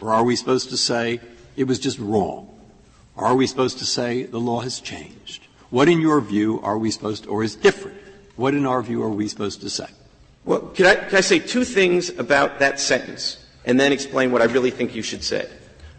Or 0.00 0.12
are 0.12 0.24
we 0.24 0.36
supposed 0.36 0.70
to 0.70 0.76
say 0.76 1.20
it 1.56 1.64
was 1.64 1.78
just 1.78 1.98
wrong? 1.98 2.48
Or 3.16 3.26
are 3.26 3.34
we 3.34 3.46
supposed 3.46 3.78
to 3.78 3.84
say 3.84 4.24
the 4.24 4.38
law 4.38 4.60
has 4.60 4.80
changed? 4.80 5.46
What, 5.70 5.88
in 5.88 6.00
your 6.00 6.20
view, 6.20 6.60
are 6.62 6.78
we 6.78 6.90
supposed 6.90 7.24
to, 7.24 7.30
or 7.30 7.42
is 7.42 7.56
different? 7.56 7.98
What, 8.36 8.54
in 8.54 8.64
our 8.64 8.80
view, 8.80 9.02
are 9.02 9.10
we 9.10 9.28
supposed 9.28 9.60
to 9.62 9.70
say? 9.70 9.86
Well, 10.44 10.60
can 10.60 10.86
I, 10.86 10.94
can 10.94 11.16
I 11.16 11.20
say 11.20 11.40
two 11.40 11.64
things 11.64 12.10
about 12.10 12.60
that 12.60 12.80
sentence 12.80 13.44
and 13.64 13.78
then 13.78 13.92
explain 13.92 14.30
what 14.30 14.40
I 14.40 14.46
really 14.46 14.70
think 14.70 14.94
you 14.94 15.02
should 15.02 15.24
say? 15.24 15.48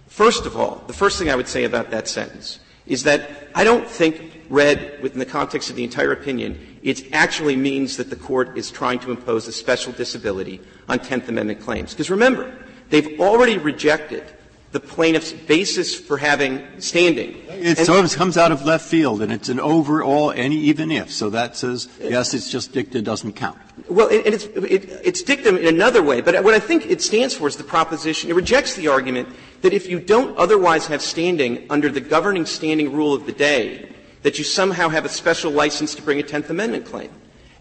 First 0.08 0.46
of 0.46 0.58
all, 0.58 0.82
the 0.88 0.94
first 0.94 1.20
thing 1.20 1.30
I 1.30 1.36
would 1.36 1.48
say 1.48 1.66
about 1.66 1.92
that 1.92 2.08
sentence 2.08 2.60
is 2.88 3.04
that 3.04 3.50
I 3.54 3.64
don't 3.64 3.88
think, 3.88 4.42
read 4.50 5.00
within 5.04 5.20
the 5.20 5.26
context 5.26 5.70
of 5.70 5.76
the 5.76 5.84
entire 5.84 6.12
opinion, 6.12 6.80
it 6.82 7.14
actually 7.14 7.56
means 7.56 7.98
that 7.98 8.10
the 8.10 8.16
Court 8.16 8.58
is 8.58 8.72
trying 8.72 8.98
to 9.00 9.12
impose 9.12 9.48
a 9.48 9.52
special 9.52 9.94
disability 9.94 10.62
on 10.88 10.98
Tenth 10.98 11.30
Amendment 11.30 11.60
claims. 11.60 11.94
Because 11.94 12.10
remember, 12.10 12.52
they've 12.90 13.20
already 13.20 13.58
rejected 13.58 14.24
the 14.72 14.80
plaintiff's 14.80 15.34
basis 15.34 15.96
for 15.96 16.18
having 16.18 16.64
standing. 16.80 17.36
It 17.48 17.78
sort 17.80 18.06
of 18.06 18.14
comes 18.14 18.38
out 18.38 18.52
of 18.52 18.66
left 18.66 18.86
field, 18.86 19.22
and 19.24 19.32
it's 19.32 19.50
an 19.50 19.60
overall 19.60 20.32
any 20.32 20.58
even 20.58 20.92
if. 20.92 21.12
So 21.12 21.32
that 21.32 21.56
says, 21.56 21.90
yes, 22.00 22.36
it's 22.36 22.52
just 22.52 22.72
dicta, 22.72 23.02
doesn't 23.02 23.34
count. 23.34 23.58
Well, 23.90 24.10
and 24.10 24.24
and 24.26 24.36
it's, 24.36 24.46
it, 24.46 25.02
it's 25.04 25.24
dictum 25.24 25.58
in 25.58 25.66
another 25.66 26.04
way, 26.04 26.22
but 26.22 26.44
what 26.44 26.54
I 26.54 26.60
think 26.60 26.86
it 26.86 27.02
stands 27.02 27.34
for 27.34 27.48
is 27.48 27.56
the 27.56 27.64
proposition, 27.64 28.30
it 28.30 28.34
rejects 28.34 28.76
the 28.76 28.88
argument 28.88 29.30
that 29.62 29.74
if 29.74 29.90
you 29.90 30.00
don't 30.00 30.38
otherwise 30.38 30.86
have 30.88 31.02
standing 31.02 31.66
under 31.72 31.90
the 31.90 32.02
governing 32.02 32.46
standing 32.46 32.94
rule 32.94 33.16
of 33.16 33.26
the 33.26 33.32
day, 33.32 33.90
that 34.22 34.38
you 34.38 34.44
somehow 34.44 34.90
have 34.90 35.06
a 35.06 35.10
special 35.10 35.52
license 35.52 35.96
to 35.96 36.02
bring 36.04 36.20
a 36.20 36.24
Tenth 36.24 36.50
Amendment 36.50 36.86
claim. 36.86 37.10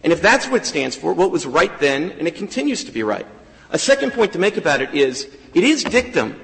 And 0.03 0.13
if 0.13 0.21
that's 0.21 0.47
what 0.47 0.61
it 0.61 0.65
stands 0.65 0.95
for, 0.95 1.13
well, 1.13 1.27
it 1.27 1.31
was 1.31 1.47
right 1.47 1.77
then, 1.79 2.11
and 2.11 2.27
it 2.27 2.35
continues 2.35 2.83
to 2.83 2.91
be 2.91 3.01
right. 3.01 3.25
A 3.71 3.77
second 3.79 4.13
point 4.13 4.33
to 4.33 4.39
make 4.39 4.57
about 4.57 4.81
it 4.81 4.93
is, 4.95 5.27
it 5.53 5.63
is 5.63 5.83
dictum, 5.83 6.39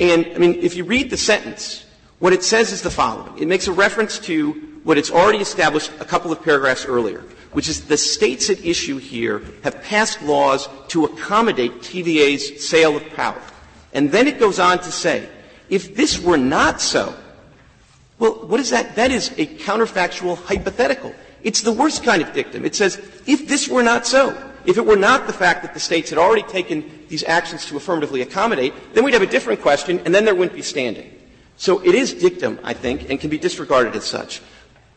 and, 0.00 0.26
I 0.34 0.38
mean, 0.38 0.54
if 0.54 0.76
you 0.76 0.84
read 0.84 1.10
the 1.10 1.16
sentence, 1.16 1.84
what 2.18 2.32
it 2.32 2.42
says 2.42 2.72
is 2.72 2.82
the 2.82 2.90
following. 2.90 3.40
It 3.40 3.48
makes 3.48 3.68
a 3.68 3.72
reference 3.72 4.18
to 4.20 4.52
what 4.84 4.98
it's 4.98 5.10
already 5.10 5.38
established 5.38 5.90
a 6.00 6.04
couple 6.04 6.32
of 6.32 6.42
paragraphs 6.42 6.84
earlier, 6.84 7.22
which 7.52 7.68
is 7.68 7.86
the 7.86 7.96
States 7.96 8.50
at 8.50 8.64
issue 8.64 8.98
here 8.98 9.42
have 9.62 9.82
passed 9.82 10.22
laws 10.22 10.68
to 10.88 11.04
accommodate 11.04 11.72
TVA's 11.80 12.66
sale 12.66 12.96
of 12.96 13.08
power. 13.10 13.40
And 13.92 14.10
then 14.10 14.26
it 14.26 14.38
goes 14.38 14.58
on 14.58 14.78
to 14.80 14.92
say, 14.92 15.28
if 15.68 15.94
this 15.94 16.20
were 16.20 16.36
not 16.36 16.80
so, 16.80 17.14
well, 18.18 18.46
what 18.46 18.58
is 18.58 18.70
that? 18.70 18.96
That 18.96 19.10
is 19.10 19.30
a 19.38 19.46
counterfactual 19.46 20.42
hypothetical. 20.44 21.14
It's 21.42 21.62
the 21.62 21.72
worst 21.72 22.02
kind 22.02 22.20
of 22.20 22.32
dictum. 22.32 22.64
It 22.64 22.74
says, 22.74 22.96
if 23.26 23.46
this 23.46 23.68
were 23.68 23.82
not 23.82 24.06
so, 24.06 24.36
if 24.68 24.76
it 24.76 24.84
were 24.84 24.96
not 24.96 25.26
the 25.26 25.32
fact 25.32 25.62
that 25.62 25.72
the 25.72 25.80
States 25.80 26.10
had 26.10 26.18
already 26.18 26.42
taken 26.42 27.06
these 27.08 27.24
actions 27.24 27.64
to 27.64 27.76
affirmatively 27.78 28.20
accommodate, 28.20 28.74
then 28.92 29.02
we'd 29.02 29.14
have 29.14 29.22
a 29.22 29.26
different 29.26 29.62
question, 29.62 29.98
and 30.04 30.14
then 30.14 30.26
there 30.26 30.34
wouldn't 30.34 30.54
be 30.54 30.60
standing. 30.60 31.10
So 31.56 31.82
it 31.82 31.94
is 31.94 32.12
dictum, 32.12 32.60
I 32.62 32.74
think, 32.74 33.08
and 33.08 33.18
can 33.18 33.30
be 33.30 33.38
disregarded 33.38 33.96
as 33.96 34.04
such. 34.04 34.42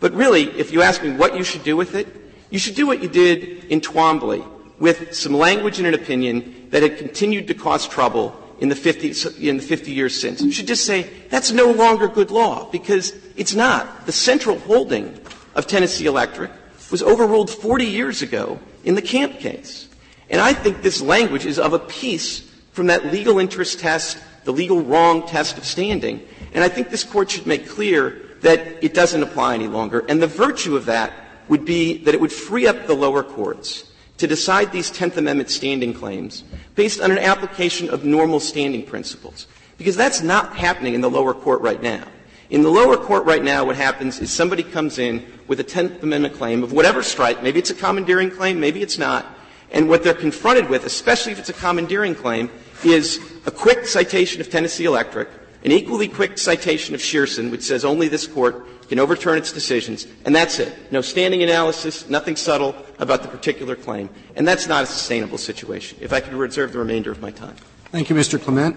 But 0.01 0.13
really, 0.13 0.44
if 0.60 0.74
you 0.74 0.82
ask 0.82 1.01
me 1.01 1.12
what 1.12 1.38
you 1.38 1.46
should 1.46 1.63
do 1.63 1.78
with 1.78 1.96
it, 1.96 2.06
you 2.50 2.60
should 2.60 2.75
do 2.75 2.86
what 2.86 3.01
you 3.01 3.08
did 3.08 3.63
in 3.72 3.80
Twombly, 3.80 4.46
with 4.78 5.16
some 5.16 5.34
language 5.34 5.78
and 5.78 5.88
an 5.88 5.94
opinion 5.94 6.68
that 6.72 6.84
had 6.84 6.98
continued 6.98 7.48
to 7.48 7.54
cause 7.54 7.88
trouble 7.88 8.36
in 8.60 8.68
the 8.68 8.75
50, 8.75 9.48
in 9.48 9.56
the 9.56 9.63
50 9.63 9.92
years 9.92 10.20
since. 10.20 10.42
You 10.42 10.51
should 10.51 10.68
just 10.68 10.86
say, 10.86 11.10
that's 11.30 11.54
no 11.54 11.72
longer 11.72 12.10
good 12.10 12.30
law, 12.30 12.70
because 12.72 13.13
it's 13.38 13.56
not. 13.56 14.06
The 14.06 14.12
central 14.12 14.60
holding 14.60 15.18
of 15.56 15.66
Tennessee 15.66 16.08
Electric 16.08 16.51
was 16.92 17.01
overruled 17.01 17.50
40 17.50 17.86
years 17.86 18.22
ago 18.22 18.60
in 18.84 18.96
the 18.96 19.02
Camp 19.02 19.40
case. 19.40 19.88
And 20.30 20.40
I 20.40 20.54
think 20.54 20.82
this 20.82 21.02
language 21.02 21.46
is 21.46 21.60
of 21.60 21.74
a 21.74 21.80
piece 21.80 22.50
from 22.72 22.88
that 22.88 23.08
legal 23.08 23.40
interest 23.40 23.80
test, 23.80 24.18
the 24.46 24.54
legal 24.54 24.82
wrong 24.82 25.28
test 25.28 25.58
of 25.58 25.66
standing. 25.66 26.26
And 26.54 26.64
I 26.64 26.70
think 26.70 26.90
this 26.90 27.04
Court 27.04 27.30
should 27.30 27.46
make 27.46 27.68
clear 27.68 28.22
that 28.42 28.84
it 28.84 28.94
doesn't 28.94 29.22
apply 29.22 29.56
any 29.56 29.68
longer. 29.68 30.06
And 30.08 30.22
the 30.22 30.28
virtue 30.28 30.76
of 30.76 30.86
that 30.86 31.14
would 31.48 31.66
be 31.66 32.04
that 32.06 32.14
it 32.14 32.22
would 32.22 32.32
free 32.32 32.66
up 32.66 32.88
the 32.88 32.96
lower 32.96 33.24
courts 33.24 33.92
to 34.18 34.28
decide 34.28 34.72
these 34.72 34.90
Tenth 34.90 35.18
Amendment 35.18 35.50
standing 35.50 35.94
claims 35.94 36.44
based 36.76 37.02
on 37.02 37.12
an 37.12 37.18
application 37.18 37.90
of 37.90 38.06
normal 38.06 38.40
standing 38.40 38.84
principles, 38.86 39.48
because 39.78 39.96
that's 39.96 40.22
not 40.22 40.56
happening 40.56 40.94
in 40.94 41.02
the 41.02 41.10
lower 41.10 41.34
court 41.34 41.62
right 41.62 41.82
now. 41.82 42.06
In 42.51 42.63
the 42.63 42.70
lower 42.70 42.98
court 42.98 43.24
right 43.24 43.41
now, 43.41 43.63
what 43.63 43.77
happens 43.77 44.20
is 44.20 44.29
somebody 44.29 44.62
comes 44.62 45.00
in 45.00 45.25
with 45.48 45.62
a 45.62 45.63
Tenth 45.63 46.03
Amendment 46.03 46.36
claim 46.36 46.63
of 46.63 46.74
whatever 46.74 47.01
stripe, 47.01 47.41
maybe 47.41 47.60
it's 47.60 47.70
a 47.70 47.74
commandeering 47.74 48.29
claim, 48.29 48.60
maybe 48.60 48.81
it's 48.81 48.98
not, 48.98 49.25
and 49.72 49.88
what 49.88 50.03
they're 50.03 50.13
confronted 50.13 50.70
with, 50.70 50.86
especially 50.86 51.31
if 51.31 51.39
it's 51.39 51.48
a 51.48 51.53
commandeering 51.53 52.13
claim, 52.13 52.51
is 52.84 53.22
a 53.46 53.51
quick 53.51 53.88
citation 53.88 54.41
of 54.41 54.50
Tennessee 54.50 54.84
Electric, 54.84 55.29
an 55.63 55.72
equally 55.72 56.10
quick 56.10 56.38
citation 56.38 56.93
of 56.93 57.00
Shearson, 57.00 57.51
which 57.51 57.62
says 57.62 57.86
only 57.86 58.10
this 58.10 58.27
Court 58.27 58.67
can 58.89 59.00
overturn 59.00 59.38
its 59.38 59.53
decisions, 59.53 60.05
and 60.25 60.36
that's 60.36 60.60
it. 60.60 60.91
No 60.91 61.00
standing 61.00 61.43
analysis, 61.43 62.10
nothing 62.10 62.36
subtle 62.36 62.75
about 63.00 63.22
the 63.22 63.29
particular 63.29 63.77
claim. 63.77 64.10
And 64.36 64.46
that's 64.46 64.67
not 64.67 64.84
a 64.84 64.86
sustainable 64.86 65.38
situation. 65.38 66.00
If 66.01 66.12
I 66.12 66.20
could 66.20 66.34
reserve 66.34 66.74
the 66.74 66.79
remainder 66.79 67.12
of 67.12 67.22
my 67.22 67.31
time. 67.31 67.55
Thank 67.91 68.10
you, 68.10 68.15
Mr. 68.17 68.41
Clement. 68.41 68.75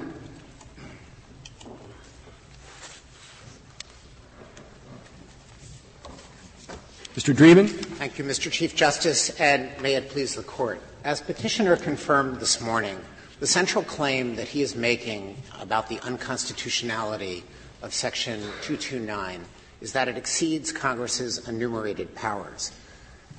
Mr. 7.15 7.33
Dreeben. 7.33 7.69
Thank 7.69 8.19
you, 8.19 8.25
Mr. 8.25 8.51
Chief 8.51 8.75
Justice, 8.75 9.31
and 9.39 9.71
may 9.81 9.95
it 9.95 10.09
please 10.09 10.35
the 10.35 10.43
Court. 10.43 10.81
As 11.05 11.21
Petitioner 11.21 11.77
confirmed 11.77 12.41
this 12.41 12.61
morning, 12.61 12.99
the 13.39 13.47
central 13.47 13.85
claim 13.85 14.35
that 14.35 14.49
he 14.49 14.63
is 14.63 14.75
making 14.75 15.37
about 15.61 15.89
the 15.89 16.01
unconstitutionality 16.01 17.45
of 17.83 17.95
Section 17.95 18.41
229 18.63 19.45
is 19.81 19.93
that 19.93 20.09
it 20.09 20.17
exceeds 20.17 20.73
Congress's 20.73 21.47
enumerated 21.47 22.13
powers. 22.17 22.73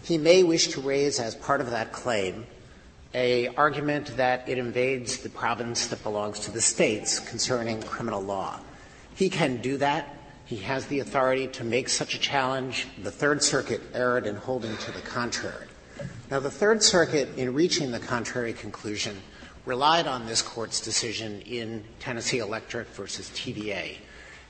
He 0.03 0.17
may 0.17 0.44
wish 0.44 0.70
to 0.70 0.79
raise 0.79 1.20
as 1.20 1.36
part 1.36 1.60
of 1.60 1.72
that 1.72 1.91
claim 1.91 2.46
a 3.13 3.48
argument 3.55 4.15
that 4.15 4.48
it 4.48 4.58
invades 4.58 5.17
the 5.17 5.29
province 5.29 5.88
that 5.88 6.01
belongs 6.01 6.39
to 6.41 6.51
the 6.51 6.62
States 6.62 7.20
concerning 7.20 7.82
criminal 7.82 8.22
law. 8.22 8.58
He 9.15 9.29
can 9.29 9.58
do 9.58 9.75
that. 9.77 10.15
He 10.46 10.58
has 10.58 10.86
the 10.86 11.00
authority 11.00 11.48
to 11.48 11.64
make 11.64 11.90
such 11.90 12.14
a 12.14 12.20
challenge. 12.20 12.88
The 13.02 13.12
Third 13.12 13.42
Circuit 13.42 13.82
erred 13.94 14.28
in 14.28 14.36
holding 14.36 14.78
to 14.78 14.92
the 14.92 15.02
contrary. 15.02 15.68
Now, 16.30 16.40
the 16.40 16.52
Third 16.52 16.84
Circuit, 16.84 17.30
in 17.38 17.54
reaching 17.54 17.92
the 17.92 18.00
contrary 18.00 18.54
conclusion, 18.54 19.22
relied 19.66 20.06
on 20.06 20.28
this 20.28 20.44
Court's 20.44 20.82
decision 20.82 21.42
in 21.42 21.84
Tennessee 22.00 22.40
Electric 22.40 22.88
v. 22.90 23.04
TVA. 23.04 23.98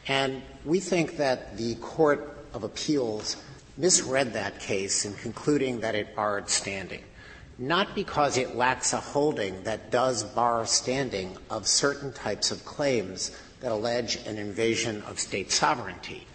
And 0.08 0.42
we 0.66 0.80
think 0.80 1.18
that 1.18 1.58
the 1.58 1.76
Court 1.76 2.46
of 2.54 2.64
Appeals 2.64 3.38
misread 3.78 4.34
that 4.34 4.60
case 4.60 5.06
in 5.06 5.14
concluding 5.14 5.80
that 5.82 5.96
it 5.96 6.16
barred 6.16 6.50
standing, 6.50 7.04
not 7.58 7.96
because 7.96 8.38
it 8.38 8.56
lacks 8.56 8.94
a 8.94 8.98
holding 8.98 9.64
that 9.64 9.92
does 9.92 10.24
bar 10.24 10.66
standing 10.66 11.38
of 11.50 11.68
certain 11.68 12.12
types 12.14 12.52
of 12.52 12.64
claims 12.66 13.32
that 13.66 13.72
allege 13.72 14.18
an 14.28 14.38
invasion 14.38 15.02
of 15.08 15.20
State 15.20 15.52
sovereignty, 15.52 16.28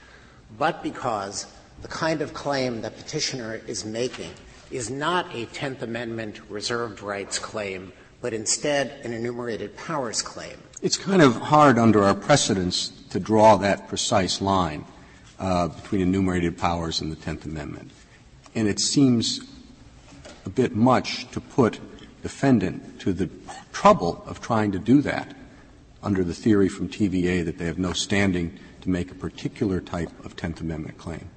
but 0.59 0.83
because 0.83 1.47
the 1.81 1.87
kind 1.87 2.23
of 2.23 2.35
claim 2.35 2.81
that 2.81 2.97
Petitioner 2.97 3.61
is 3.69 3.85
making 3.85 4.33
is 4.73 4.91
not 4.91 5.33
a 5.33 5.45
Tenth 5.47 5.81
Amendment 5.81 6.41
reserved 6.49 7.03
rights 7.03 7.39
claim, 7.39 7.93
but 8.21 8.35
instead 8.35 9.01
an 9.05 9.13
enumerated 9.13 9.77
powers 9.77 10.23
claim. 10.23 10.59
It's 10.83 10.97
kind 10.97 11.23
of 11.23 11.37
hard 11.37 11.79
under 11.79 12.03
our 12.03 12.17
precedents 12.17 12.89
to 13.11 13.21
draw 13.21 13.57
that 13.59 13.87
precise 13.87 14.41
line 14.41 14.85
uh, 15.39 15.69
between 15.69 16.01
enumerated 16.01 16.59
powers 16.59 17.01
and 17.01 17.13
the 17.13 17.17
Tenth 17.17 17.45
Amendment. 17.45 17.93
And 18.57 18.67
it 18.67 18.81
seems 18.81 19.39
a 20.45 20.51
bit 20.51 20.75
much 20.75 21.31
to 21.31 21.41
put 21.41 21.79
defendant 22.23 22.99
to 23.03 23.13
the 23.13 23.31
trouble 23.73 24.25
of 24.27 24.41
trying 24.41 24.73
to 24.73 24.81
do 24.81 25.01
that 25.03 25.37
under 26.03 26.25
the 26.25 26.35
theory 26.35 26.69
from 26.69 26.89
TVA 26.89 27.45
that 27.45 27.59
they 27.59 27.67
have 27.67 27.79
no 27.79 27.93
standing 27.93 28.59
to 28.81 28.91
make 28.91 29.11
a 29.11 29.15
particular 29.15 29.81
type 29.81 30.11
of 30.25 30.37
Tenth 30.37 30.61
Amendment 30.61 30.99
claim. 30.99 31.29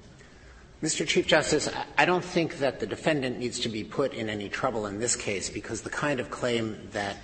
Mr. 0.82 1.06
Chief 1.06 1.26
Justice, 1.26 1.68
I 1.96 2.04
don't 2.04 2.24
think 2.24 2.58
that 2.58 2.80
the 2.80 2.86
defendant 2.86 3.38
needs 3.38 3.60
to 3.60 3.68
be 3.68 3.84
put 3.84 4.12
in 4.12 4.28
any 4.28 4.48
trouble 4.48 4.86
in 4.86 4.98
this 4.98 5.16
case 5.16 5.48
because 5.48 5.80
the 5.80 5.90
kind 5.90 6.20
of 6.20 6.30
claim 6.30 6.76
that 6.92 7.16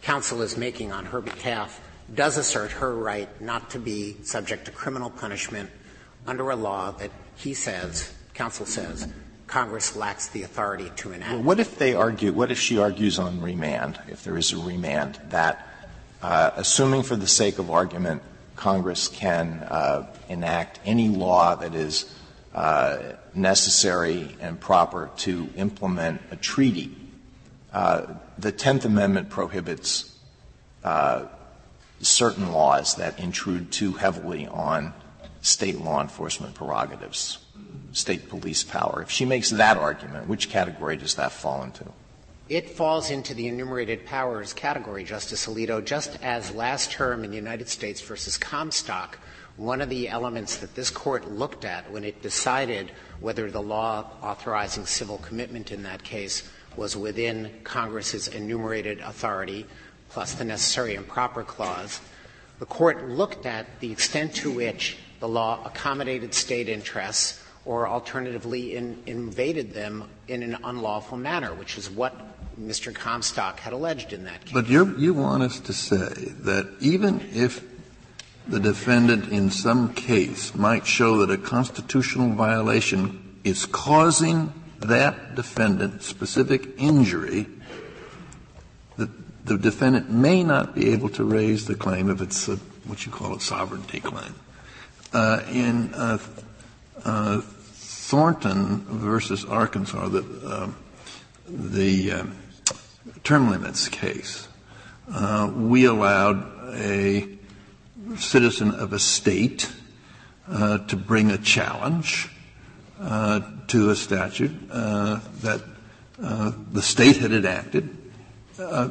counsel 0.00 0.40
is 0.42 0.56
making 0.56 0.92
on 0.92 1.04
her 1.06 1.20
behalf 1.20 1.80
does 2.14 2.36
assert 2.38 2.70
her 2.70 2.94
right 2.94 3.28
not 3.40 3.70
to 3.70 3.78
be 3.78 4.16
subject 4.22 4.64
to 4.66 4.70
criminal 4.70 5.10
punishment 5.10 5.70
under 6.26 6.50
a 6.50 6.56
law 6.56 6.90
that 6.92 7.10
he 7.36 7.54
says, 7.54 8.12
counsel 8.34 8.66
says, 8.66 9.06
Congress 9.46 9.96
lacks 9.96 10.28
the 10.28 10.42
authority 10.42 10.90
to 10.96 11.12
enact. 11.12 11.32
Well, 11.32 11.42
what 11.42 11.60
if 11.60 11.76
they 11.76 11.94
argue, 11.94 12.32
what 12.32 12.50
if 12.50 12.58
she 12.58 12.78
argues 12.78 13.18
on 13.18 13.40
remand, 13.40 14.00
if 14.08 14.24
there 14.24 14.38
is 14.38 14.52
a 14.52 14.58
remand, 14.58 15.20
that 15.28 15.68
assuming 16.22 17.02
for 17.02 17.16
the 17.16 17.26
sake 17.26 17.58
of 17.58 17.70
argument 17.70 18.22
Congress 18.56 19.08
can 19.08 19.54
uh, 19.68 20.06
enact 20.28 20.78
any 20.84 21.08
law 21.08 21.56
that 21.56 21.74
is 21.74 22.14
uh, 22.54 22.98
necessary 23.34 24.36
and 24.40 24.60
proper 24.60 25.10
to 25.16 25.48
implement 25.56 26.20
a 26.30 26.36
treaty. 26.36 26.96
Uh, 27.72 28.14
the 28.38 28.52
Tenth 28.52 28.84
Amendment 28.84 29.30
prohibits 29.30 30.16
uh, 30.84 31.26
certain 32.00 32.52
laws 32.52 32.96
that 32.96 33.18
intrude 33.18 33.72
too 33.72 33.92
heavily 33.92 34.46
on 34.46 34.92
state 35.40 35.80
law 35.80 36.00
enforcement 36.00 36.54
prerogatives, 36.54 37.38
state 37.92 38.28
police 38.28 38.62
power. 38.62 39.02
If 39.02 39.10
she 39.10 39.24
makes 39.24 39.50
that 39.50 39.76
argument, 39.76 40.28
which 40.28 40.50
category 40.50 40.96
does 40.96 41.16
that 41.16 41.32
fall 41.32 41.64
into? 41.64 41.86
It 42.52 42.68
falls 42.68 43.10
into 43.10 43.32
the 43.32 43.48
enumerated 43.48 44.04
powers 44.04 44.52
category, 44.52 45.04
Justice 45.04 45.46
Alito, 45.46 45.82
just 45.82 46.18
as 46.22 46.54
last 46.54 46.92
term 46.92 47.24
in 47.24 47.30
the 47.30 47.36
United 47.36 47.66
States 47.66 48.02
versus 48.02 48.36
Comstock 48.36 49.18
one 49.56 49.80
of 49.80 49.88
the 49.88 50.10
elements 50.10 50.56
that 50.58 50.74
this 50.74 50.90
court 50.90 51.30
looked 51.30 51.64
at 51.64 51.90
when 51.90 52.04
it 52.04 52.20
decided 52.20 52.90
whether 53.20 53.50
the 53.50 53.62
law 53.62 54.06
authorizing 54.20 54.84
civil 54.84 55.16
commitment 55.16 55.72
in 55.72 55.82
that 55.84 56.02
case 56.02 56.46
was 56.76 56.94
within 56.94 57.50
Congress's 57.64 58.28
enumerated 58.28 59.00
authority, 59.00 59.64
plus 60.10 60.34
the 60.34 60.44
necessary 60.44 60.94
and 60.94 61.08
proper 61.08 61.42
clause, 61.42 62.02
the 62.58 62.66
court 62.66 63.08
looked 63.08 63.46
at 63.46 63.80
the 63.80 63.90
extent 63.90 64.34
to 64.34 64.50
which 64.50 64.98
the 65.20 65.28
law 65.28 65.58
accommodated 65.64 66.34
state 66.34 66.68
interests 66.68 67.42
or 67.64 67.88
alternatively 67.88 68.76
in, 68.76 69.02
invaded 69.06 69.72
them 69.72 70.04
in 70.28 70.42
an 70.42 70.58
unlawful 70.64 71.16
manner, 71.16 71.54
which 71.54 71.78
is 71.78 71.88
what 71.88 72.14
Mr. 72.60 72.94
Comstock 72.94 73.60
had 73.60 73.72
alleged 73.72 74.12
in 74.12 74.24
that 74.24 74.44
case. 74.44 74.52
But 74.52 74.68
you 74.68 75.14
want 75.14 75.42
us 75.42 75.60
to 75.60 75.72
say 75.72 76.32
that 76.40 76.68
even 76.80 77.20
if 77.32 77.64
the 78.46 78.60
defendant 78.60 79.30
in 79.30 79.50
some 79.50 79.94
case 79.94 80.54
might 80.54 80.86
show 80.86 81.24
that 81.24 81.30
a 81.30 81.38
constitutional 81.38 82.30
violation 82.34 83.40
is 83.44 83.66
causing 83.66 84.52
that 84.80 85.34
defendant 85.34 86.02
specific 86.02 86.68
injury, 86.76 87.46
the, 88.96 89.08
the 89.44 89.56
defendant 89.56 90.10
may 90.10 90.42
not 90.42 90.74
be 90.74 90.90
able 90.92 91.08
to 91.10 91.24
raise 91.24 91.66
the 91.66 91.74
claim 91.74 92.10
if 92.10 92.20
it's 92.20 92.48
a, 92.48 92.56
what 92.86 93.06
you 93.06 93.12
call 93.12 93.34
a 93.34 93.40
sovereignty 93.40 94.00
claim. 94.00 94.34
Uh, 95.12 95.42
in 95.50 95.92
uh, 95.94 96.18
uh, 97.04 97.40
Thornton 97.42 98.80
versus 98.86 99.44
Arkansas, 99.44 100.08
the, 100.08 100.20
um, 100.64 100.76
the 101.46 102.12
um, 102.12 102.36
term 103.24 103.50
limits 103.50 103.88
case, 103.88 104.48
uh, 105.12 105.50
we 105.54 105.84
allowed 105.84 106.44
a 106.74 107.28
citizen 108.16 108.72
of 108.72 108.92
a 108.92 108.98
state 108.98 109.70
uh, 110.48 110.78
to 110.78 110.96
bring 110.96 111.30
a 111.30 111.38
challenge 111.38 112.28
uh, 113.00 113.40
to 113.68 113.90
a 113.90 113.96
statute 113.96 114.52
uh, 114.70 115.20
that 115.40 115.60
uh, 116.22 116.52
the 116.72 116.82
state 116.82 117.16
had 117.16 117.32
enacted, 117.32 117.88
uh, 118.58 118.88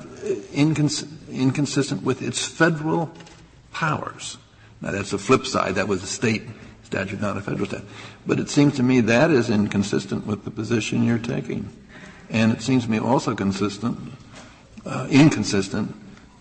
incons- 0.53 1.07
inconsistent 1.29 2.03
with 2.03 2.21
its 2.21 2.45
federal 2.45 3.11
powers. 3.73 4.37
Now 4.81 4.91
that's 4.91 5.11
the 5.11 5.17
flip 5.17 5.45
side. 5.45 5.75
That 5.75 5.87
was 5.87 6.03
a 6.03 6.07
state 6.07 6.43
statute, 6.83 7.21
not 7.21 7.37
a 7.37 7.41
federal 7.41 7.67
statute. 7.67 7.87
But 8.25 8.39
it 8.39 8.49
seems 8.49 8.75
to 8.75 8.83
me 8.83 9.01
that 9.01 9.31
is 9.31 9.49
inconsistent 9.49 10.25
with 10.25 10.43
the 10.43 10.51
position 10.51 11.03
you're 11.03 11.19
taking. 11.19 11.69
And 12.31 12.53
it 12.53 12.61
seems 12.61 12.85
to 12.85 12.91
me 12.91 12.97
also 12.97 13.35
consistent, 13.35 13.99
uh, 14.85 15.07
inconsistent 15.11 15.93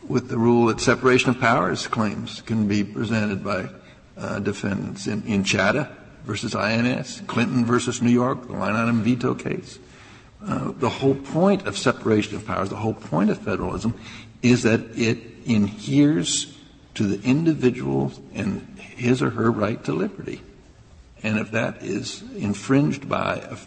with 0.09 0.29
the 0.29 0.39
rule 0.39 0.67
that 0.67 0.81
separation 0.81 1.31
of 1.31 1.41
powers 1.41 1.87
claims 1.87 2.43
can 2.43 2.69
be 2.69 2.85
presented 2.85 3.45
by 3.45 3.69
uh, 4.17 4.39
defendants 4.39 5.07
in, 5.07 5.23
in 5.27 5.43
Chadha 5.43 5.91
versus 6.25 6.55
INS, 6.55 7.23
Clinton 7.27 7.65
versus 7.65 8.01
New 8.01 8.11
York, 8.11 8.47
the 8.47 8.53
line 8.53 8.77
item 8.77 9.03
veto 9.03 9.35
case. 9.35 9.79
Uh, 10.47 10.73
the 10.79 10.89
whole 10.89 11.17
point 11.17 11.67
of 11.67 11.77
separation 11.77 12.37
of 12.37 12.47
powers, 12.47 12.71
the 12.71 12.77
whole 12.77 12.95
point 12.95 13.31
of 13.31 13.39
federalism, 13.39 13.95
is 14.43 14.63
that 14.63 14.81
it 14.97 15.19
inheres 15.45 16.57
to 16.95 17.07
the 17.07 17.23
individual 17.29 18.13
and 18.33 18.67
his 18.79 19.23
or 19.23 19.31
her 19.31 19.51
right 19.51 19.83
to 19.85 19.93
liberty. 19.93 20.41
And 21.23 21.39
if 21.39 21.51
that 21.51 21.83
is 21.83 22.23
infringed 22.37 23.09
by 23.09 23.37
a, 23.37 23.59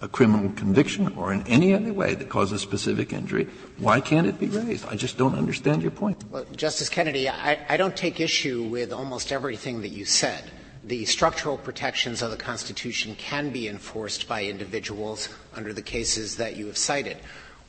a 0.00 0.08
criminal 0.08 0.50
conviction 0.52 1.12
or 1.16 1.32
in 1.32 1.46
any 1.46 1.74
other 1.74 1.92
way 1.92 2.14
that 2.14 2.28
causes 2.28 2.60
specific 2.60 3.12
injury, 3.12 3.48
why 3.78 4.00
can't 4.00 4.26
it 4.26 4.38
be 4.38 4.46
raised? 4.46 4.86
I 4.86 4.96
just 4.96 5.18
don't 5.18 5.34
understand 5.34 5.82
your 5.82 5.90
point. 5.90 6.22
Well, 6.30 6.44
Justice 6.54 6.88
Kennedy, 6.88 7.28
I, 7.28 7.58
I 7.68 7.76
don't 7.76 7.96
take 7.96 8.20
issue 8.20 8.62
with 8.64 8.92
almost 8.92 9.32
everything 9.32 9.80
that 9.82 9.88
you 9.88 10.04
said. 10.04 10.50
The 10.84 11.04
structural 11.04 11.58
protections 11.58 12.22
of 12.22 12.30
the 12.30 12.36
Constitution 12.36 13.16
can 13.16 13.50
be 13.50 13.68
enforced 13.68 14.28
by 14.28 14.44
individuals 14.44 15.28
under 15.54 15.72
the 15.72 15.82
cases 15.82 16.36
that 16.36 16.56
you 16.56 16.66
have 16.66 16.78
cited. 16.78 17.16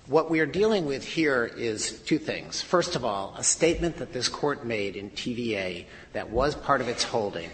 What 0.06 0.30
we 0.30 0.40
are 0.40 0.46
dealing 0.46 0.86
with 0.86 1.06
here 1.06 1.46
is 1.46 2.00
two 2.02 2.18
things. 2.18 2.62
First 2.62 2.96
of 2.96 3.04
all, 3.04 3.36
a 3.38 3.44
statement 3.44 3.98
that 3.98 4.14
this 4.14 4.28
court 4.28 4.66
made 4.66 4.96
in 4.96 5.10
TVA 5.12 5.86
that 6.14 6.30
was 6.30 6.56
part 6.56 6.82
of 6.82 6.88
its 6.88 7.04
holding 7.04 7.50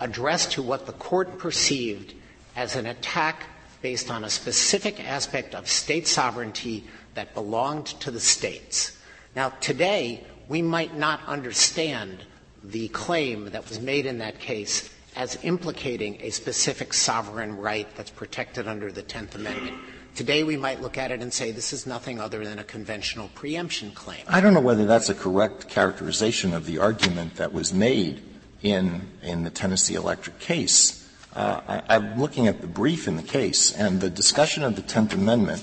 addressed 0.00 0.52
to 0.52 0.62
what 0.62 0.86
the 0.86 0.92
court 0.92 1.38
perceived 1.38 2.14
as 2.56 2.76
an 2.76 2.86
attack 2.86 3.44
based 3.82 4.10
on 4.10 4.24
a 4.24 4.30
specific 4.30 5.04
aspect 5.04 5.54
of 5.54 5.68
state 5.68 6.06
sovereignty 6.06 6.84
that 7.14 7.34
belonged 7.34 7.86
to 7.86 8.10
the 8.10 8.20
states. 8.20 8.96
Now, 9.36 9.50
today, 9.60 10.24
we 10.48 10.62
might 10.62 10.96
not 10.96 11.20
understand 11.26 12.18
the 12.64 12.88
claim 12.88 13.50
that 13.50 13.68
was 13.68 13.80
made 13.80 14.06
in 14.06 14.18
that 14.18 14.38
case 14.40 14.90
as 15.16 15.38
implicating 15.42 16.18
a 16.20 16.30
specific 16.30 16.92
sovereign 16.94 17.56
right 17.56 17.88
that's 17.96 18.10
protected 18.10 18.68
under 18.68 18.90
the 18.90 19.02
Tenth 19.02 19.34
Amendment. 19.34 19.76
Today, 20.14 20.42
we 20.42 20.56
might 20.56 20.80
look 20.80 20.98
at 20.98 21.10
it 21.10 21.22
and 21.22 21.32
say 21.32 21.52
this 21.52 21.72
is 21.72 21.86
nothing 21.86 22.20
other 22.20 22.44
than 22.44 22.58
a 22.58 22.64
conventional 22.64 23.28
preemption 23.34 23.92
claim. 23.92 24.24
I 24.26 24.40
don't 24.40 24.54
know 24.54 24.60
whether 24.60 24.86
that's 24.86 25.08
a 25.08 25.14
correct 25.14 25.68
characterization 25.68 26.52
of 26.54 26.66
the 26.66 26.78
argument 26.78 27.36
that 27.36 27.52
was 27.52 27.72
made 27.72 28.22
in, 28.62 29.08
in 29.22 29.44
the 29.44 29.50
Tennessee 29.50 29.94
Electric 29.94 30.40
case. 30.40 31.07
Uh, 31.34 31.60
I, 31.68 31.96
I'm 31.96 32.20
looking 32.20 32.46
at 32.46 32.60
the 32.60 32.66
brief 32.66 33.06
in 33.06 33.16
the 33.16 33.22
case, 33.22 33.72
and 33.72 34.00
the 34.00 34.10
discussion 34.10 34.62
of 34.62 34.76
the 34.76 34.82
Tenth 34.82 35.14
Amendment 35.14 35.62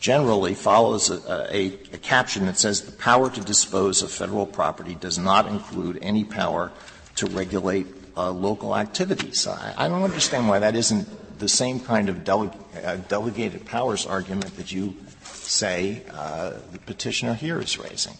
generally 0.00 0.54
follows 0.54 1.10
a, 1.10 1.54
a, 1.54 1.66
a, 1.92 1.98
caption 1.98 2.46
that 2.46 2.56
says 2.56 2.82
the 2.82 2.92
power 2.92 3.28
to 3.30 3.40
dispose 3.40 4.02
of 4.02 4.10
federal 4.10 4.46
property 4.46 4.94
does 4.94 5.18
not 5.18 5.46
include 5.46 5.98
any 6.02 6.24
power 6.24 6.70
to 7.16 7.26
regulate 7.26 7.86
uh, 8.16 8.30
local 8.30 8.76
activities. 8.76 9.46
I, 9.46 9.74
I, 9.76 9.88
don't 9.88 10.04
understand 10.04 10.48
why 10.48 10.60
that 10.60 10.76
isn't 10.76 11.38
the 11.38 11.48
same 11.48 11.80
kind 11.80 12.08
of 12.08 12.24
dele- 12.24 12.52
uh, 12.84 12.96
delegated 13.08 13.64
powers 13.66 14.06
argument 14.06 14.56
that 14.56 14.70
you 14.70 14.94
say 15.22 16.02
uh, 16.12 16.54
the 16.72 16.78
petitioner 16.78 17.34
here 17.34 17.60
is 17.60 17.78
raising. 17.78 18.14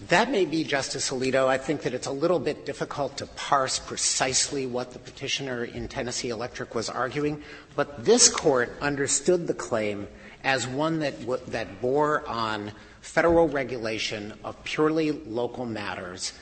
That 0.00 0.30
may 0.30 0.44
be, 0.44 0.64
Justice 0.64 1.10
Alito. 1.10 1.46
I 1.46 1.56
think 1.56 1.82
that 1.82 1.94
it's 1.94 2.08
a 2.08 2.12
little 2.12 2.40
bit 2.40 2.66
difficult 2.66 3.16
to 3.18 3.26
parse 3.26 3.78
precisely 3.78 4.66
what 4.66 4.92
the 4.92 4.98
petitioner 4.98 5.64
in 5.64 5.86
Tennessee 5.86 6.30
Electric 6.30 6.74
was 6.74 6.90
arguing, 6.90 7.42
but 7.76 8.04
this 8.04 8.28
court 8.28 8.72
understood 8.80 9.46
the 9.46 9.54
claim 9.54 10.08
as 10.42 10.66
one 10.66 10.98
that, 10.98 11.14
that 11.46 11.80
bore 11.80 12.26
on 12.28 12.72
federal 13.00 13.48
regulation 13.48 14.34
of 14.42 14.62
purely 14.64 15.12
local 15.12 15.64
matters 15.64 16.32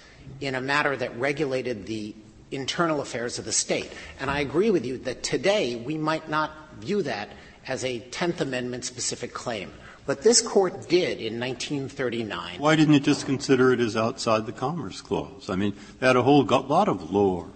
in 0.40 0.54
a 0.54 0.60
matter 0.60 0.96
that 0.96 1.16
regulated 1.18 1.86
the 1.86 2.14
internal 2.50 3.00
affairs 3.00 3.38
of 3.38 3.44
the 3.44 3.52
state. 3.52 3.92
And 4.18 4.30
I 4.30 4.40
agree 4.40 4.70
with 4.70 4.86
you 4.86 4.98
that 4.98 5.22
today 5.22 5.76
we 5.76 5.98
might 5.98 6.28
not 6.28 6.52
view 6.80 7.02
that 7.02 7.28
as 7.66 7.84
a 7.84 8.00
Tenth 8.00 8.40
Amendment 8.40 8.84
specific 8.84 9.32
claim. 9.34 9.72
But 10.04 10.22
this 10.22 10.42
court 10.42 10.88
did 10.88 11.18
in 11.20 11.38
1939. 11.38 12.58
Why 12.58 12.74
didn't 12.76 12.94
it 12.94 13.04
just 13.04 13.24
consider 13.24 13.72
it 13.72 13.80
as 13.80 13.96
outside 13.96 14.46
the 14.46 14.52
Commerce 14.52 15.00
Clause? 15.00 15.48
I 15.48 15.54
mean, 15.54 15.74
they 16.00 16.06
had 16.06 16.16
a 16.16 16.22
whole 16.22 16.44
lot 16.44 16.88
of 16.88 17.10
lore. 17.10 17.48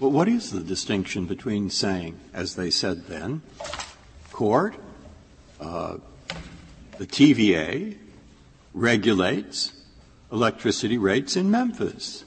But 0.00 0.10
what 0.10 0.28
is 0.28 0.50
the 0.50 0.60
distinction 0.60 1.26
between 1.26 1.70
saying, 1.70 2.18
as 2.32 2.54
they 2.56 2.70
said 2.70 3.06
then, 3.06 3.42
court, 4.32 4.74
uh, 5.60 5.96
the 6.98 7.06
TVA 7.06 7.96
regulates 8.72 9.72
electricity 10.32 10.98
rates 10.98 11.36
in 11.36 11.50
Memphis, 11.50 12.24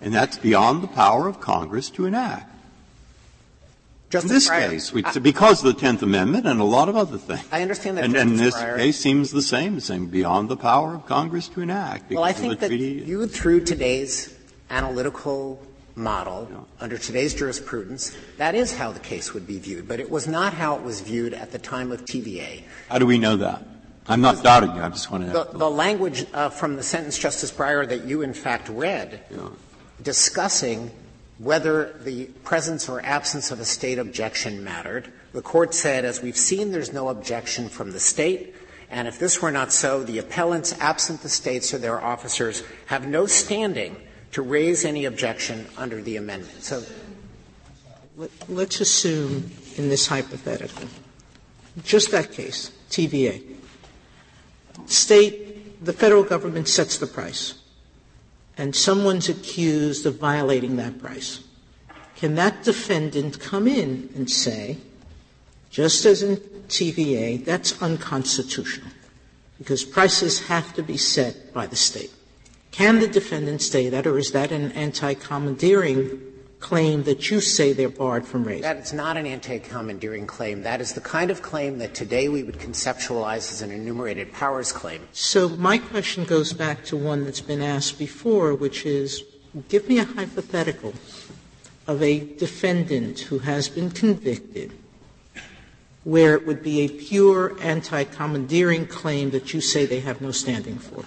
and 0.00 0.14
that's 0.14 0.38
beyond 0.38 0.82
the 0.82 0.88
power 0.88 1.28
of 1.28 1.40
Congress 1.40 1.90
to 1.90 2.06
enact. 2.06 2.49
Justice 4.10 4.48
in 4.48 4.70
this 4.70 4.90
case, 4.90 5.18
because 5.20 5.64
of 5.64 5.72
the 5.72 5.80
Tenth 5.80 6.02
Amendment 6.02 6.44
and 6.44 6.60
a 6.60 6.64
lot 6.64 6.88
of 6.88 6.96
other 6.96 7.16
things. 7.16 7.46
I 7.52 7.62
understand 7.62 7.96
that. 7.96 8.04
And, 8.04 8.16
and 8.16 8.36
this 8.36 8.56
case 8.56 8.98
seems 8.98 9.30
the 9.30 9.40
same, 9.40 9.78
saying 9.78 10.08
beyond 10.08 10.48
the 10.48 10.56
power 10.56 10.96
of 10.96 11.06
Congress 11.06 11.46
to 11.50 11.60
enact. 11.60 12.10
Well, 12.10 12.24
I 12.24 12.32
think 12.32 12.58
that 12.58 12.70
viewed 12.70 13.30
through 13.30 13.60
today's 13.64 14.36
analytical 14.68 15.62
model, 15.94 16.66
under 16.80 16.98
today's 16.98 17.34
jurisprudence, 17.34 18.16
that 18.36 18.56
is 18.56 18.76
how 18.76 18.90
the 18.90 18.98
case 18.98 19.32
would 19.32 19.46
be 19.46 19.60
viewed. 19.60 19.86
But 19.86 20.00
it 20.00 20.10
was 20.10 20.26
not 20.26 20.54
how 20.54 20.74
it 20.74 20.82
was 20.82 21.00
viewed 21.00 21.32
at 21.32 21.52
the 21.52 21.58
time 21.58 21.92
of 21.92 22.04
TVA. 22.04 22.62
How 22.88 22.98
do 22.98 23.06
we 23.06 23.18
know 23.18 23.36
that? 23.36 23.62
I'm 24.08 24.20
not 24.20 24.42
doubting 24.42 24.74
you. 24.74 24.82
I 24.82 24.88
just 24.88 25.08
want 25.12 25.26
to. 25.26 25.30
The, 25.30 25.44
the 25.52 25.70
language 25.70 26.26
uh, 26.34 26.48
from 26.48 26.74
the 26.74 26.82
sentence, 26.82 27.16
Justice 27.16 27.52
Breyer, 27.52 27.88
that 27.88 28.06
you 28.06 28.22
in 28.22 28.34
fact 28.34 28.68
read, 28.68 29.20
discussing 30.02 30.90
whether 31.40 31.94
the 32.04 32.26
presence 32.44 32.86
or 32.88 33.00
absence 33.02 33.50
of 33.50 33.58
a 33.60 33.64
state 33.64 33.98
objection 33.98 34.62
mattered. 34.62 35.10
The 35.32 35.40
court 35.40 35.74
said, 35.74 36.04
as 36.04 36.20
we've 36.20 36.36
seen, 36.36 36.70
there's 36.70 36.92
no 36.92 37.08
objection 37.08 37.70
from 37.70 37.92
the 37.92 38.00
state. 38.00 38.54
And 38.90 39.08
if 39.08 39.18
this 39.18 39.40
were 39.40 39.50
not 39.50 39.72
so, 39.72 40.02
the 40.02 40.18
appellants, 40.18 40.78
absent 40.80 41.22
the 41.22 41.30
states 41.30 41.72
or 41.72 41.78
their 41.78 42.00
officers, 42.00 42.62
have 42.86 43.06
no 43.06 43.24
standing 43.24 43.96
to 44.32 44.42
raise 44.42 44.84
any 44.84 45.06
objection 45.06 45.66
under 45.78 46.02
the 46.02 46.16
amendment. 46.16 46.62
So 46.62 46.82
let's 48.48 48.80
assume 48.80 49.50
in 49.76 49.88
this 49.88 50.08
hypothetical, 50.08 50.88
just 51.84 52.10
that 52.10 52.32
case, 52.32 52.70
TVA. 52.90 53.42
State, 54.86 55.82
the 55.82 55.92
federal 55.94 56.22
government 56.22 56.68
sets 56.68 56.98
the 56.98 57.06
price 57.06 57.59
and 58.60 58.76
someone's 58.76 59.30
accused 59.30 60.04
of 60.04 60.18
violating 60.18 60.76
that 60.76 60.98
price, 61.00 61.40
can 62.14 62.34
that 62.34 62.62
defendant 62.62 63.40
come 63.40 63.66
in 63.66 64.10
and 64.14 64.30
say, 64.30 64.76
just 65.70 66.04
as 66.04 66.22
in 66.22 66.36
TVA, 66.68 67.42
that's 67.42 67.80
unconstitutional 67.80 68.90
because 69.56 69.82
prices 69.82 70.46
have 70.48 70.74
to 70.74 70.82
be 70.82 70.98
set 70.98 71.54
by 71.54 71.66
the 71.66 71.74
state? 71.74 72.12
Can 72.70 72.98
the 72.98 73.08
defendant 73.08 73.62
say 73.62 73.88
that, 73.88 74.06
or 74.06 74.18
is 74.18 74.32
that 74.32 74.52
an 74.52 74.72
anti-commandeering 74.72 76.20
claim 76.60 77.02
that 77.04 77.30
you 77.30 77.40
say 77.40 77.72
they're 77.72 77.88
barred 77.88 78.26
from 78.26 78.44
raising? 78.44 78.62
That 78.62 78.76
is 78.76 78.92
not 78.92 79.16
an 79.16 79.26
anti-commandeering 79.26 80.26
claim. 80.26 80.62
That 80.62 80.80
is 80.80 80.92
the 80.92 81.00
kind 81.00 81.30
of 81.30 81.42
claim 81.42 81.78
that 81.78 81.94
today 81.94 82.28
we 82.28 82.42
would 82.42 82.58
conceptualize 82.58 83.50
as 83.50 83.62
an 83.62 83.70
enumerated 83.70 84.32
powers 84.32 84.70
claim. 84.70 85.08
So 85.12 85.48
my 85.48 85.78
question 85.78 86.24
goes 86.24 86.52
back 86.52 86.84
to 86.84 86.96
one 86.96 87.24
that's 87.24 87.40
been 87.40 87.62
asked 87.62 87.98
before, 87.98 88.54
which 88.54 88.86
is, 88.86 89.24
give 89.68 89.88
me 89.88 89.98
a 89.98 90.04
hypothetical 90.04 90.94
of 91.86 92.02
a 92.02 92.20
defendant 92.36 93.20
who 93.20 93.40
has 93.40 93.68
been 93.68 93.90
convicted 93.90 94.72
where 96.04 96.34
it 96.34 96.46
would 96.46 96.62
be 96.62 96.80
a 96.80 96.88
pure 96.88 97.56
anti-commandeering 97.60 98.86
claim 98.86 99.30
that 99.30 99.52
you 99.52 99.60
say 99.60 99.84
they 99.84 100.00
have 100.00 100.20
no 100.20 100.30
standing 100.30 100.78
for. 100.78 101.04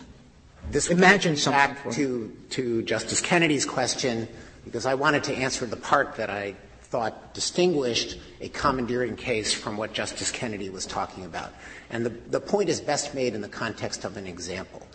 This 0.70 0.90
Imagine 0.90 1.36
something 1.36 1.74
back 1.76 1.92
to, 1.94 2.32
to 2.52 2.84
Justice 2.84 3.20
Kennedy's 3.20 3.66
question 3.66 4.28
because 4.64 4.86
I 4.86 4.96
wanted 4.96 5.24
to 5.26 5.34
answer 5.36 5.66
the 5.66 5.78
part 5.78 6.16
that 6.16 6.30
I 6.30 6.56
thought 6.84 7.34
distinguished 7.34 8.20
a 8.40 8.50
commandeering 8.50 9.16
case 9.16 9.52
from 9.52 9.78
what 9.78 9.94
Justice 9.94 10.32
Kennedy 10.32 10.70
was 10.70 10.86
talking 10.86 11.26
about. 11.26 11.52
And 11.90 12.06
the, 12.06 12.10
the 12.10 12.40
point 12.40 12.70
is 12.70 12.80
best 12.80 13.16
made 13.16 13.34
in 13.34 13.42
the 13.42 13.50
context 13.50 14.06
of 14.06 14.16
an 14.16 14.28
example. 14.28 14.86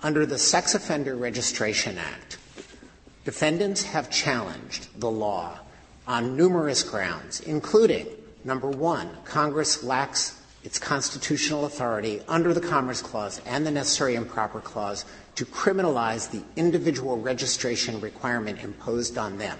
Under 0.00 0.24
the 0.24 0.38
Sex 0.38 0.76
Offender 0.76 1.16
Registration 1.16 1.98
Act, 1.98 2.38
defendants 3.24 3.82
have 3.82 4.08
challenged 4.08 4.86
the 5.00 5.10
law 5.10 5.58
on 6.06 6.36
numerous 6.36 6.82
grounds, 6.84 7.40
including 7.40 8.06
number 8.44 8.70
one, 8.70 9.10
Congress 9.24 9.82
lacks 9.82 10.40
its 10.62 10.78
constitutional 10.78 11.64
authority 11.64 12.22
under 12.28 12.54
the 12.54 12.60
Commerce 12.60 13.02
Clause 13.02 13.40
and 13.46 13.66
the 13.66 13.70
Necessary 13.70 14.14
and 14.14 14.28
Proper 14.28 14.60
Clause 14.60 15.04
to 15.38 15.46
criminalize 15.46 16.32
the 16.32 16.42
individual 16.56 17.16
registration 17.16 18.00
requirement 18.00 18.58
imposed 18.64 19.16
on 19.16 19.38
them. 19.38 19.56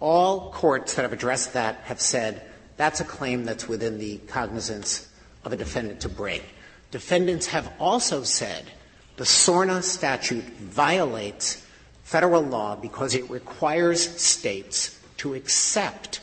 All 0.00 0.52
courts 0.52 0.96
that 0.96 1.02
have 1.02 1.14
addressed 1.14 1.54
that 1.54 1.76
have 1.84 1.98
said 1.98 2.42
that's 2.76 3.00
a 3.00 3.04
claim 3.04 3.46
that's 3.46 3.66
within 3.66 3.96
the 3.96 4.18
cognizance 4.26 5.08
of 5.46 5.52
a 5.54 5.56
defendant 5.56 6.00
to 6.00 6.10
bring. 6.10 6.42
Defendants 6.90 7.46
have 7.46 7.72
also 7.80 8.22
said 8.22 8.66
the 9.16 9.24
SORNA 9.24 9.82
statute 9.82 10.44
violates 10.60 11.66
federal 12.02 12.42
law 12.42 12.76
because 12.76 13.14
it 13.14 13.30
requires 13.30 14.06
states 14.20 15.00
to 15.16 15.32
accept 15.32 16.20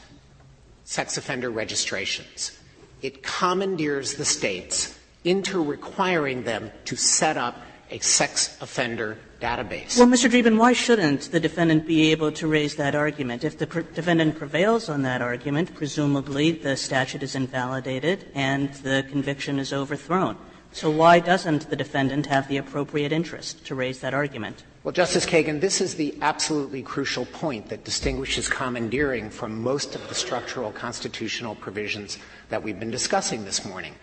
sex 0.84 1.18
offender 1.18 1.50
registrations. 1.50 2.56
It 3.02 3.24
commandeers 3.24 4.14
the 4.14 4.26
states 4.26 4.96
into 5.24 5.64
requiring 5.64 6.44
them 6.44 6.70
to 6.86 6.96
set 6.96 7.36
up 7.36 7.64
a 7.92 8.00
sex 8.00 8.58
offender 8.62 9.18
database. 9.42 9.98
Well, 9.98 10.08
Mr. 10.08 10.30
Dreeben, 10.30 10.58
why 10.58 10.74
shouldn't 10.74 11.32
the 11.32 11.40
defendant 11.40 11.88
be 11.88 12.12
able 12.12 12.32
to 12.34 12.48
raise 12.48 12.76
that 12.76 12.96
argument? 12.96 13.44
If 13.44 13.58
the 13.58 13.68
pr- 13.68 13.82
defendant 13.82 14.38
prevails 14.38 14.90
on 14.90 15.02
that 15.04 15.22
argument, 15.22 15.74
presumably 15.76 16.52
the 16.52 16.76
statute 16.78 17.24
is 17.24 17.36
invalidated 17.36 18.26
and 18.36 18.74
the 18.76 19.06
conviction 19.10 19.60
is 19.60 19.74
overthrown. 19.74 20.38
So 20.72 20.92
why 20.92 21.20
doesn't 21.20 21.70
the 21.70 21.76
defendant 21.76 22.28
have 22.28 22.48
the 22.48 22.58
appropriate 22.58 23.12
interest 23.12 23.66
to 23.66 23.76
raise 23.76 24.02
that 24.02 24.14
argument? 24.14 24.64
Well, 24.84 24.92
Justice 24.92 25.26
Kagan, 25.26 25.60
this 25.60 25.82
is 25.82 25.96
the 25.96 26.16
absolutely 26.22 26.84
crucial 26.84 27.26
point 27.26 27.70
that 27.70 27.84
distinguishes 27.84 28.48
commandeering 28.48 29.30
from 29.30 29.62
most 29.62 29.96
of 29.96 30.08
the 30.08 30.16
structural 30.16 30.72
constitutional 30.72 31.56
provisions 31.56 32.20
that 32.50 32.62
we've 32.62 32.80
been 32.80 32.92
discussing 32.92 33.46
this 33.46 33.66
morning. 33.66 33.96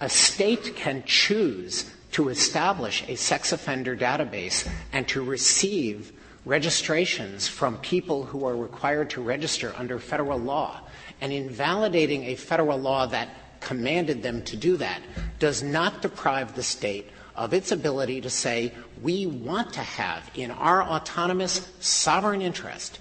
A 0.00 0.08
state 0.08 0.74
can 0.74 1.02
choose 1.06 1.90
to 2.16 2.30
establish 2.30 3.04
a 3.08 3.14
sex 3.14 3.52
offender 3.52 3.94
database 3.94 4.66
and 4.90 5.06
to 5.06 5.22
receive 5.22 6.14
registrations 6.46 7.46
from 7.46 7.76
people 7.80 8.24
who 8.24 8.46
are 8.46 8.56
required 8.56 9.10
to 9.10 9.20
register 9.20 9.74
under 9.76 9.98
federal 9.98 10.38
law. 10.38 10.80
And 11.20 11.30
invalidating 11.30 12.24
a 12.24 12.34
federal 12.34 12.78
law 12.78 13.04
that 13.08 13.28
commanded 13.60 14.22
them 14.22 14.42
to 14.44 14.56
do 14.56 14.78
that 14.78 15.02
does 15.38 15.62
not 15.62 16.00
deprive 16.00 16.54
the 16.54 16.62
state 16.62 17.10
of 17.34 17.52
its 17.52 17.70
ability 17.70 18.22
to 18.22 18.30
say, 18.30 18.72
we 19.02 19.26
want 19.26 19.74
to 19.74 19.80
have 19.80 20.30
in 20.34 20.50
our 20.50 20.82
autonomous 20.82 21.70
sovereign 21.80 22.40
interest 22.40 22.98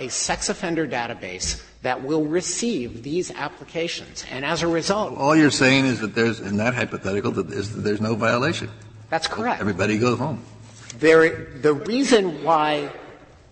a 0.00 0.08
sex 0.08 0.48
offender 0.48 0.88
database 0.88 1.62
that 1.86 2.02
will 2.02 2.24
receive 2.24 3.04
these 3.04 3.30
applications. 3.30 4.24
And 4.28 4.44
as 4.44 4.64
a 4.64 4.66
result. 4.66 5.16
All 5.16 5.36
you're 5.36 5.52
saying 5.52 5.86
is 5.86 6.00
that 6.00 6.16
there's, 6.16 6.40
in 6.40 6.56
that 6.56 6.74
hypothetical, 6.74 7.30
that, 7.30 7.52
is 7.52 7.76
that 7.76 7.82
there's 7.82 8.00
no 8.00 8.16
violation. 8.16 8.68
That's 9.08 9.28
correct. 9.28 9.60
Everybody 9.60 9.96
goes 9.96 10.18
home. 10.18 10.42
There, 10.98 11.44
the 11.62 11.74
reason 11.74 12.42
why, 12.42 12.90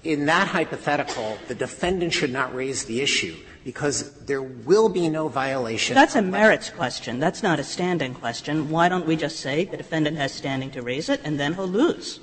in 0.03 0.27
that 0.27 0.49
hypothetical, 0.49 1.39
the 1.47 1.55
defendant 1.55 2.13
should 2.13 2.33
not 2.33 2.53
raise 2.53 2.87
the 2.87 3.03
issue 3.03 3.37
because 3.63 4.11
there 4.25 4.43
will 4.43 4.89
be 4.89 5.09
no 5.09 5.29
violation. 5.29 5.95
That's 5.95 6.17
a 6.17 6.23
merits 6.23 6.71
question. 6.71 7.21
That's 7.21 7.41
not 7.41 7.61
a 7.61 7.65
standing 7.65 8.15
question. 8.15 8.69
Why 8.69 8.89
don't 8.89 9.07
we 9.07 9.15
just 9.15 9.39
say 9.39 9.65
the 9.65 9.77
defendant 9.77 10.17
has 10.17 10.33
standing 10.33 10.73
to 10.73 10.83
raise 10.83 11.09
it 11.09 11.21
and 11.23 11.39
then 11.39 11.55
he'll 11.55 11.69
lose? 11.69 12.19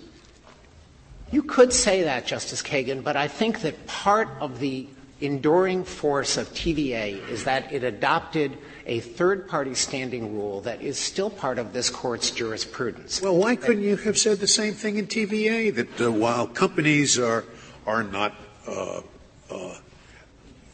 You 1.32 1.42
could 1.42 1.72
say 1.72 2.04
that, 2.04 2.26
Justice 2.26 2.62
Kagan, 2.62 3.02
but 3.02 3.16
I 3.16 3.30
think 3.30 3.62
that 3.62 3.88
part 3.88 4.28
of 4.42 4.60
the 4.60 4.88
enduring 5.22 5.84
force 5.84 6.36
of 6.38 6.50
TVA 6.50 7.28
is 7.30 7.44
that 7.44 7.72
it 7.72 7.84
adopted 7.84 8.58
a 8.88 9.00
third 9.00 9.48
party 9.48 9.76
standing 9.76 10.36
rule 10.36 10.62
that 10.62 10.82
is 10.82 10.98
still 10.98 11.30
part 11.30 11.60
of 11.60 11.74
this 11.74 11.90
court's 11.90 12.32
jurisprudence. 12.32 13.22
Well, 13.22 13.38
why 13.38 13.56
couldn't 13.56 13.84
you 13.84 13.96
have 13.98 14.18
said 14.18 14.40
the 14.40 14.48
same 14.48 14.74
thing 14.74 14.98
in 14.98 15.08
TVA 15.08 15.74
that 15.76 16.02
uh, 16.02 16.12
while 16.12 16.48
companies 16.48 17.20
are 17.20 17.46
are 17.86 18.04
not 18.04 18.36
uh, 18.68 19.02
uh, 19.50 19.76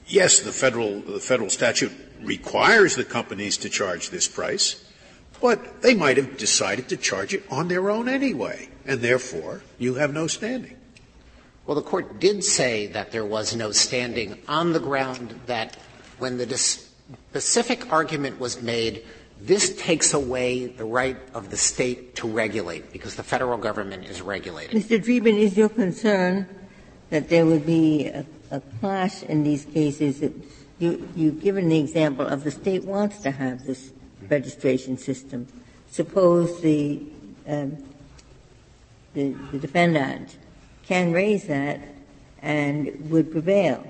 yes, 0.07 0.39
the 0.39 0.51
federal 0.51 1.01
the 1.01 1.19
federal 1.19 1.49
statute 1.49 1.91
requires 2.21 2.95
the 2.95 3.03
companies 3.03 3.57
to 3.57 3.69
charge 3.69 4.09
this 4.09 4.27
price, 4.27 4.83
but 5.41 5.81
they 5.81 5.93
might 5.93 6.17
have 6.17 6.37
decided 6.37 6.89
to 6.89 6.97
charge 6.97 7.33
it 7.33 7.43
on 7.51 7.67
their 7.67 7.89
own 7.89 8.07
anyway, 8.07 8.69
and 8.85 9.01
therefore 9.01 9.61
you 9.77 9.95
have 9.95 10.13
no 10.13 10.27
standing. 10.27 10.76
Well, 11.67 11.75
the 11.75 11.81
court 11.81 12.21
did 12.21 12.45
say 12.45 12.87
that 12.87 13.11
there 13.11 13.25
was 13.25 13.53
no 13.53 13.73
standing 13.73 14.41
on 14.47 14.71
the 14.71 14.79
ground 14.79 15.37
that 15.47 15.75
when 16.17 16.37
the 16.37 16.57
specific 16.57 17.91
argument 17.91 18.39
was 18.39 18.61
made, 18.61 19.03
this 19.41 19.75
takes 19.75 20.13
away 20.13 20.67
the 20.67 20.85
right 20.85 21.17
of 21.33 21.49
the 21.49 21.57
state 21.57 22.15
to 22.15 22.27
regulate 22.27 22.93
because 22.93 23.15
the 23.15 23.23
federal 23.23 23.57
government 23.57 24.05
is 24.05 24.21
regulating. 24.21 24.81
Mr. 24.81 24.97
Dreeben, 25.03 25.37
is 25.37 25.57
your 25.57 25.67
concern 25.67 26.47
that 27.09 27.27
there 27.27 27.45
would 27.45 27.65
be 27.65 28.07
a, 28.07 28.25
clash 28.79 29.23
in 29.23 29.43
these 29.43 29.65
cases? 29.65 30.21
You, 30.79 31.09
you've 31.17 31.43
given 31.43 31.67
the 31.67 31.79
example 31.79 32.25
of 32.25 32.45
the 32.45 32.51
state 32.51 32.85
wants 32.85 33.19
to 33.23 33.31
have 33.31 33.65
this 33.65 33.91
registration 34.29 34.97
system. 34.97 35.47
Suppose 35.91 36.61
the, 36.61 37.01
um, 37.45 37.77
defendant 39.13 40.37
can 40.87 41.11
raise 41.11 41.47
that 41.47 41.81
and 42.41 43.09
would 43.11 43.31
prevail. 43.31 43.85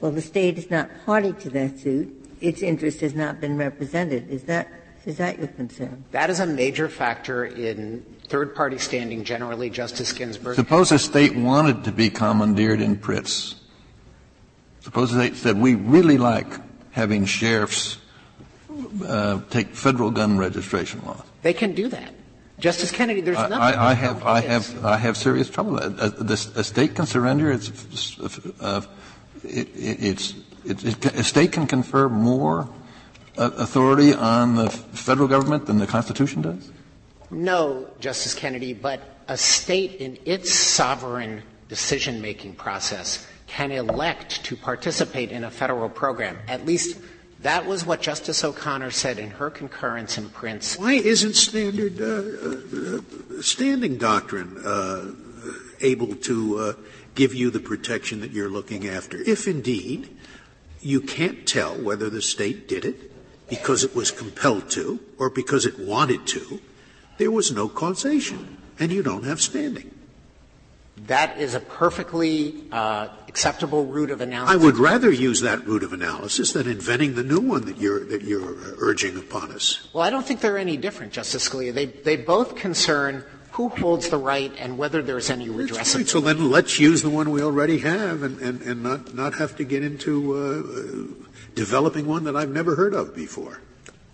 Well, 0.00 0.12
the 0.12 0.22
state 0.22 0.58
is 0.58 0.70
not 0.70 0.90
party 1.04 1.32
to 1.40 1.50
that 1.50 1.78
suit. 1.78 2.16
Its 2.40 2.62
interest 2.62 3.00
has 3.00 3.14
not 3.14 3.40
been 3.40 3.56
represented. 3.56 4.28
Is 4.30 4.44
that 4.44 4.68
is 5.06 5.16
that 5.16 5.38
your 5.38 5.48
concern? 5.48 6.04
That 6.10 6.28
is 6.28 6.40
a 6.40 6.46
major 6.46 6.88
factor 6.88 7.46
in 7.46 8.04
third 8.28 8.54
party 8.54 8.76
standing 8.76 9.24
generally, 9.24 9.70
Justice 9.70 10.12
Ginsburg. 10.12 10.56
Suppose 10.56 10.92
a 10.92 10.98
state 10.98 11.34
wanted 11.34 11.84
to 11.84 11.92
be 11.92 12.10
commandeered 12.10 12.82
in 12.82 12.96
Printz. 12.96 13.54
Suppose 14.80 15.14
they 15.14 15.32
said, 15.32 15.58
we 15.58 15.74
really 15.74 16.18
like 16.18 16.46
having 16.90 17.24
sheriffs 17.24 17.98
uh, 19.06 19.40
take 19.48 19.68
federal 19.68 20.10
gun 20.10 20.36
registration 20.36 21.02
laws. 21.06 21.22
They 21.42 21.54
can 21.54 21.72
do 21.72 21.88
that. 21.88 22.12
Justice 22.60 22.92
Kennedy, 22.92 23.20
there's 23.22 23.38
nothing. 23.38 23.58
I, 23.58 23.90
I 23.90 23.94
have, 23.94 24.24
I 24.24 24.40
have, 24.40 24.84
I 24.84 24.96
have 24.96 25.16
serious 25.16 25.48
trouble. 25.48 25.78
A, 25.78 25.88
a, 25.88 26.32
a, 26.32 26.64
state 26.64 26.94
can 26.94 27.06
surrender 27.06 27.50
its, 27.50 28.18
uh, 28.60 28.82
it, 29.42 29.68
it's, 29.74 30.34
it, 30.64 30.84
it, 30.84 31.04
a 31.06 31.24
state 31.24 31.52
can 31.52 31.66
confer 31.66 32.08
more 32.08 32.68
uh, 33.38 33.50
authority 33.56 34.12
on 34.12 34.56
the 34.56 34.68
federal 34.68 35.26
government 35.26 35.66
than 35.66 35.78
the 35.78 35.86
Constitution 35.86 36.42
does. 36.42 36.70
No, 37.30 37.88
Justice 38.00 38.34
Kennedy, 38.34 38.74
but 38.74 39.00
a 39.28 39.36
state 39.36 39.94
in 39.94 40.18
its 40.24 40.52
sovereign 40.52 41.42
decision-making 41.68 42.54
process 42.56 43.26
can 43.46 43.70
elect 43.70 44.44
to 44.44 44.56
participate 44.56 45.30
in 45.30 45.44
a 45.44 45.50
federal 45.50 45.88
program. 45.88 46.36
At 46.48 46.66
least 46.66 47.00
that 47.42 47.66
was 47.66 47.86
what 47.86 48.02
Justice 48.02 48.44
O'Connor 48.44 48.90
said 48.90 49.18
in 49.18 49.30
her 49.30 49.50
concurrence 49.50 50.18
in 50.18 50.28
Printz. 50.28 50.78
Why 50.78 50.94
isn't 50.94 51.34
standard 51.34 52.00
uh, 52.00 53.38
uh, 53.38 53.42
standing 53.42 53.96
doctrine 53.96 54.60
uh, 54.64 55.12
able 55.80 56.14
to 56.16 56.58
uh, 56.58 56.72
give 57.14 57.34
you 57.34 57.50
the 57.50 57.60
protection 57.60 58.20
that 58.20 58.30
you're 58.30 58.50
looking 58.50 58.86
after? 58.86 59.18
If 59.18 59.48
indeed 59.48 60.16
you 60.80 61.00
can't 61.00 61.46
tell 61.46 61.74
whether 61.74 62.10
the 62.10 62.22
state 62.22 62.68
did 62.68 62.84
it 62.84 63.48
because 63.48 63.84
it 63.84 63.94
was 63.94 64.10
compelled 64.10 64.70
to 64.70 65.00
or 65.18 65.30
because 65.30 65.66
it 65.66 65.78
wanted 65.78 66.26
to, 66.28 66.60
there 67.18 67.30
was 67.30 67.52
no 67.52 67.68
causation, 67.68 68.56
and 68.78 68.92
you 68.92 69.02
don't 69.02 69.24
have 69.24 69.40
standing. 69.40 69.90
That 71.06 71.38
is 71.38 71.54
a 71.54 71.60
perfectly 71.60 72.64
uh, 72.70 73.08
acceptable 73.28 73.86
route 73.86 74.10
of 74.10 74.20
analysis. 74.20 74.54
I 74.54 74.64
would 74.64 74.76
rather 74.76 75.10
use 75.10 75.40
that 75.40 75.66
route 75.66 75.82
of 75.82 75.92
analysis 75.92 76.52
than 76.52 76.68
inventing 76.68 77.14
the 77.14 77.22
new 77.22 77.40
one 77.40 77.64
that 77.66 77.78
you're, 77.78 78.04
that 78.06 78.22
you're 78.22 78.54
urging 78.78 79.16
upon 79.16 79.50
us. 79.52 79.88
Well, 79.92 80.04
I 80.04 80.10
don't 80.10 80.26
think 80.26 80.40
they're 80.40 80.58
any 80.58 80.76
different, 80.76 81.12
Justice 81.12 81.48
Scalia. 81.48 81.72
They, 81.72 81.86
they 81.86 82.16
both 82.16 82.54
concern 82.54 83.24
who 83.52 83.68
holds 83.68 84.08
the 84.08 84.18
right 84.18 84.52
and 84.58 84.78
whether 84.78 85.02
there's 85.02 85.30
any 85.30 85.48
redress. 85.48 85.94
Right. 85.96 86.06
So 86.06 86.20
then 86.20 86.50
let's 86.50 86.78
use 86.78 87.02
the 87.02 87.10
one 87.10 87.30
we 87.30 87.42
already 87.42 87.78
have 87.78 88.22
and, 88.22 88.40
and, 88.40 88.62
and 88.62 88.82
not, 88.82 89.14
not 89.14 89.34
have 89.34 89.56
to 89.56 89.64
get 89.64 89.82
into 89.82 90.34
uh, 90.34 91.24
developing 91.54 92.06
one 92.06 92.24
that 92.24 92.36
I've 92.36 92.50
never 92.50 92.76
heard 92.76 92.94
of 92.94 93.14
before. 93.14 93.60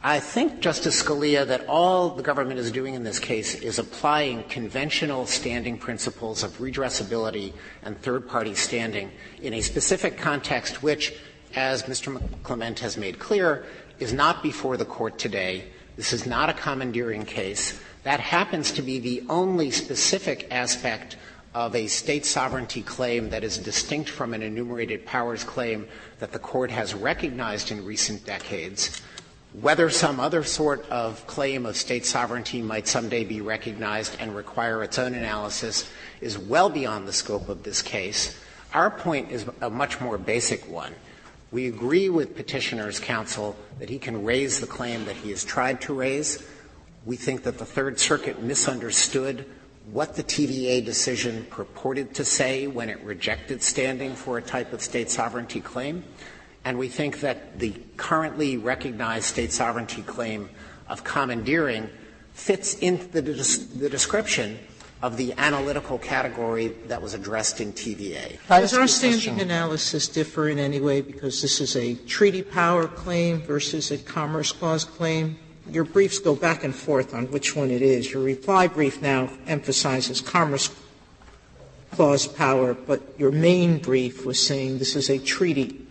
I 0.08 0.20
think, 0.20 0.60
Justice 0.60 1.02
Scalia, 1.02 1.44
that 1.48 1.66
all 1.66 2.10
the 2.10 2.22
government 2.22 2.60
is 2.60 2.70
doing 2.70 2.94
in 2.94 3.02
this 3.02 3.18
case 3.18 3.56
is 3.56 3.80
applying 3.80 4.44
conventional 4.44 5.26
standing 5.26 5.78
principles 5.78 6.44
of 6.44 6.58
redressability 6.58 7.52
and 7.82 8.00
third 8.00 8.28
party 8.28 8.54
standing 8.54 9.10
in 9.42 9.52
a 9.52 9.60
specific 9.60 10.16
context 10.16 10.80
which, 10.80 11.12
as 11.56 11.82
Mr. 11.82 12.22
Clement 12.44 12.78
has 12.78 12.96
made 12.96 13.18
clear, 13.18 13.66
is 13.98 14.12
not 14.12 14.44
before 14.44 14.76
the 14.76 14.84
court 14.84 15.18
today. 15.18 15.64
This 15.96 16.12
is 16.12 16.24
not 16.24 16.50
a 16.50 16.54
commandeering 16.54 17.24
case. 17.24 17.76
That 18.04 18.20
happens 18.20 18.70
to 18.72 18.82
be 18.82 19.00
the 19.00 19.24
only 19.28 19.72
specific 19.72 20.46
aspect 20.52 21.16
of 21.52 21.74
a 21.74 21.88
state 21.88 22.24
sovereignty 22.24 22.82
claim 22.82 23.30
that 23.30 23.42
is 23.42 23.58
distinct 23.58 24.10
from 24.10 24.34
an 24.34 24.42
enumerated 24.42 25.04
powers 25.04 25.42
claim 25.42 25.88
that 26.20 26.30
the 26.30 26.38
court 26.38 26.70
has 26.70 26.94
recognized 26.94 27.72
in 27.72 27.84
recent 27.84 28.24
decades. 28.24 29.02
Whether 29.60 29.88
some 29.88 30.20
other 30.20 30.44
sort 30.44 30.86
of 30.90 31.26
claim 31.26 31.64
of 31.64 31.78
state 31.78 32.04
sovereignty 32.04 32.60
might 32.60 32.86
someday 32.86 33.24
be 33.24 33.40
recognized 33.40 34.14
and 34.20 34.36
require 34.36 34.82
its 34.82 34.98
own 34.98 35.14
analysis 35.14 35.88
is 36.20 36.36
well 36.38 36.68
beyond 36.68 37.08
the 37.08 37.12
scope 37.14 37.48
of 37.48 37.62
this 37.62 37.80
case. 37.80 38.38
Our 38.74 38.90
point 38.90 39.30
is 39.30 39.46
a 39.62 39.70
much 39.70 39.98
more 39.98 40.18
basic 40.18 40.68
one. 40.68 40.94
We 41.52 41.68
agree 41.68 42.10
with 42.10 42.36
petitioner's 42.36 43.00
counsel 43.00 43.56
that 43.78 43.88
he 43.88 43.98
can 43.98 44.24
raise 44.24 44.60
the 44.60 44.66
claim 44.66 45.06
that 45.06 45.16
he 45.16 45.30
has 45.30 45.42
tried 45.42 45.80
to 45.82 45.94
raise. 45.94 46.46
We 47.06 47.16
think 47.16 47.44
that 47.44 47.56
the 47.56 47.64
Third 47.64 47.98
Circuit 47.98 48.42
misunderstood 48.42 49.46
what 49.90 50.16
the 50.16 50.24
TVA 50.24 50.84
decision 50.84 51.46
purported 51.48 52.12
to 52.16 52.26
say 52.26 52.66
when 52.66 52.90
it 52.90 53.00
rejected 53.00 53.62
standing 53.62 54.16
for 54.16 54.36
a 54.36 54.42
type 54.42 54.74
of 54.74 54.82
state 54.82 55.10
sovereignty 55.10 55.62
claim. 55.62 56.04
And 56.66 56.78
we 56.78 56.88
think 56.88 57.20
that 57.20 57.60
the 57.60 57.72
currently 57.96 58.56
recognized 58.56 59.26
state 59.26 59.52
sovereignty 59.52 60.02
claim 60.02 60.50
of 60.88 61.04
commandeering 61.04 61.88
fits 62.34 62.74
into 62.80 63.06
the, 63.06 63.22
the 63.22 63.88
description 63.88 64.58
of 65.00 65.16
the 65.16 65.32
analytical 65.38 65.96
category 65.96 66.74
that 66.88 67.00
was 67.00 67.14
addressed 67.14 67.60
in 67.60 67.72
TVA. 67.72 68.40
Does 68.48 68.74
our 68.74 68.88
standing 68.88 69.40
analysis 69.40 70.08
differ 70.08 70.48
in 70.48 70.58
any 70.58 70.80
way 70.80 71.02
because 71.02 71.40
this 71.40 71.60
is 71.60 71.76
a 71.76 71.94
treaty 71.94 72.42
power 72.42 72.88
claim 72.88 73.42
versus 73.42 73.92
a 73.92 73.98
Commerce 73.98 74.50
Clause 74.50 74.84
claim? 74.84 75.38
Your 75.70 75.84
briefs 75.84 76.18
go 76.18 76.34
back 76.34 76.64
and 76.64 76.74
forth 76.74 77.14
on 77.14 77.30
which 77.30 77.54
one 77.54 77.70
it 77.70 77.80
is. 77.80 78.12
Your 78.12 78.24
reply 78.24 78.66
brief 78.66 79.00
now 79.00 79.30
emphasizes 79.46 80.20
Commerce 80.20 80.74
Clause 81.92 82.26
power, 82.26 82.74
but 82.74 83.00
your 83.18 83.30
main 83.30 83.78
brief 83.78 84.26
was 84.26 84.44
saying 84.44 84.78
this 84.78 84.96
is 84.96 85.08
a 85.08 85.20
treaty 85.20 85.85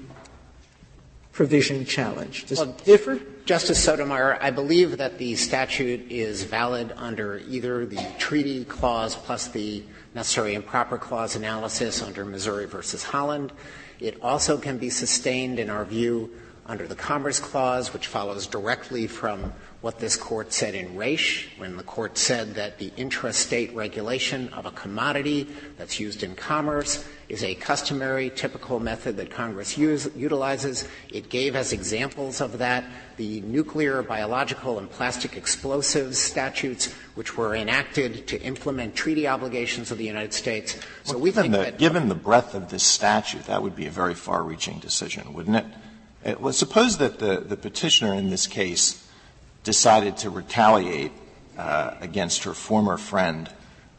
provision 1.35 1.83
challenge. 1.83 2.45
Does 2.45 2.61
it 2.61 2.77
differ? 2.85 3.19
Justice 3.43 3.83
Sotomayor, 3.83 4.39
I 4.41 4.51
believe 4.51 4.97
that 4.97 5.17
the 5.17 5.35
statute 5.35 6.09
is 6.09 6.43
valid 6.43 6.93
under 6.95 7.41
either 7.49 7.85
the 7.85 8.03
treaty 8.17 8.63
clause 8.63 9.15
plus 9.17 9.49
the 9.49 9.83
necessary 10.15 10.55
and 10.55 10.65
proper 10.65 10.97
clause 10.97 11.35
analysis 11.35 12.01
under 12.01 12.23
Missouri 12.23 12.65
versus 12.65 13.03
Holland. 13.03 13.51
It 13.99 14.17
also 14.21 14.57
can 14.57 14.77
be 14.77 14.89
sustained, 14.89 15.59
in 15.59 15.69
our 15.69 15.83
view, 15.83 16.31
under 16.65 16.87
the 16.87 16.95
Commerce 16.95 17.39
Clause, 17.39 17.93
which 17.93 18.07
follows 18.07 18.47
directly 18.47 19.07
from 19.07 19.53
what 19.81 19.99
this 19.99 20.15
court 20.15 20.51
said 20.51 20.73
in 20.73 20.95
Raich, 20.95 21.45
when 21.59 21.77
the 21.77 21.83
court 21.83 22.17
said 22.17 22.55
that 22.55 22.79
the 22.79 22.89
intrastate 22.91 23.75
regulation 23.75 24.49
of 24.49 24.65
a 24.65 24.71
commodity 24.71 25.47
that's 25.77 25.99
used 25.99 26.23
in 26.23 26.33
commerce 26.33 27.05
is 27.29 27.43
a 27.43 27.53
customary, 27.53 28.31
typical 28.31 28.79
method 28.79 29.15
that 29.17 29.29
Congress 29.29 29.77
use, 29.77 30.09
utilizes. 30.15 30.87
It 31.09 31.29
gave 31.29 31.55
as 31.55 31.71
examples 31.71 32.41
of 32.41 32.57
that 32.57 32.83
the 33.17 33.41
nuclear, 33.41 34.01
biological, 34.01 34.79
and 34.79 34.89
plastic 34.89 35.37
explosives 35.37 36.17
statutes, 36.17 36.91
which 37.13 37.37
were 37.37 37.55
enacted 37.55 38.27
to 38.27 38.41
implement 38.41 38.95
treaty 38.95 39.27
obligations 39.27 39.91
of 39.91 39.99
the 39.99 40.05
United 40.05 40.33
States. 40.33 40.79
So 41.03 41.17
we 41.17 41.29
think 41.29 41.53
that 41.53 41.77
given 41.77 42.09
the 42.09 42.15
breadth 42.15 42.55
of 42.55 42.69
this 42.69 42.83
statute, 42.83 43.45
that 43.45 43.61
would 43.61 43.75
be 43.75 43.85
a 43.85 43.91
very 43.91 44.15
far-reaching 44.15 44.79
decision, 44.79 45.33
wouldn't 45.33 45.57
it? 45.57 45.65
It 46.25 46.41
well, 46.41 46.53
suppose 46.53 46.97
that 46.97 47.19
the, 47.19 47.37
the 47.37 47.55
petitioner 47.55 48.13
in 48.13 48.29
this 48.29 48.47
case 48.47 49.01
decided 49.63 50.17
to 50.17 50.29
retaliate 50.29 51.11
uh, 51.57 51.95
against 52.01 52.43
her 52.43 52.53
former 52.53 52.97
friend 52.97 53.49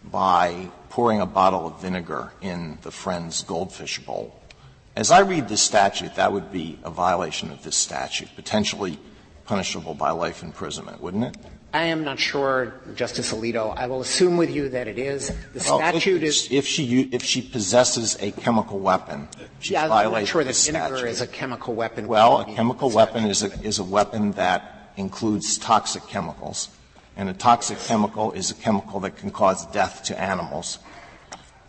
by 0.04 0.68
pouring 0.90 1.20
a 1.20 1.26
bottle 1.26 1.66
of 1.66 1.80
vinegar 1.80 2.32
in 2.40 2.78
the 2.82 2.90
friend's 2.90 3.42
goldfish 3.42 3.98
bowl. 4.00 4.38
As 4.94 5.10
I 5.10 5.20
read 5.20 5.48
this 5.48 5.60
statute, 5.60 6.14
that 6.16 6.32
would 6.32 6.52
be 6.52 6.78
a 6.82 6.90
violation 6.90 7.50
of 7.50 7.62
this 7.62 7.76
statute, 7.76 8.28
potentially 8.34 8.98
punishable 9.44 9.94
by 9.94 10.10
life 10.10 10.42
imprisonment, 10.42 11.00
wouldn't 11.00 11.24
it? 11.24 11.36
I 11.76 11.82
am 11.88 12.04
not 12.04 12.18
sure, 12.18 12.72
Justice 12.94 13.34
Alito. 13.34 13.76
I 13.76 13.86
will 13.86 14.00
assume 14.00 14.38
with 14.38 14.48
you 14.48 14.70
that 14.70 14.88
it 14.88 14.98
is. 14.98 15.30
The 15.52 15.60
statute 15.60 16.22
is. 16.22 16.48
If 16.50 16.66
she 16.66 17.02
if 17.12 17.22
she 17.22 17.42
possesses 17.42 18.16
a 18.22 18.30
chemical 18.30 18.78
weapon, 18.78 19.28
she 19.60 19.74
yeah, 19.74 19.86
violates 19.86 20.16
I'm 20.16 20.22
not 20.22 20.28
sure 20.28 20.44
that 20.44 20.56
vinegar 20.56 21.06
is 21.06 21.20
a 21.20 21.26
chemical 21.26 21.74
weapon. 21.74 22.08
Well, 22.08 22.40
a 22.40 22.44
chemical 22.46 22.88
weapon 22.88 23.26
is 23.26 23.42
a 23.42 23.52
is 23.60 23.78
a 23.78 23.84
weapon 23.84 24.32
that 24.32 24.90
includes 24.96 25.58
toxic 25.58 26.06
chemicals. 26.08 26.70
And 27.14 27.28
a 27.28 27.34
toxic 27.34 27.78
chemical 27.80 28.32
is 28.32 28.50
a 28.50 28.54
chemical 28.54 28.98
that 29.00 29.18
can 29.18 29.30
cause 29.30 29.66
death 29.66 30.02
to 30.04 30.18
animals. 30.18 30.78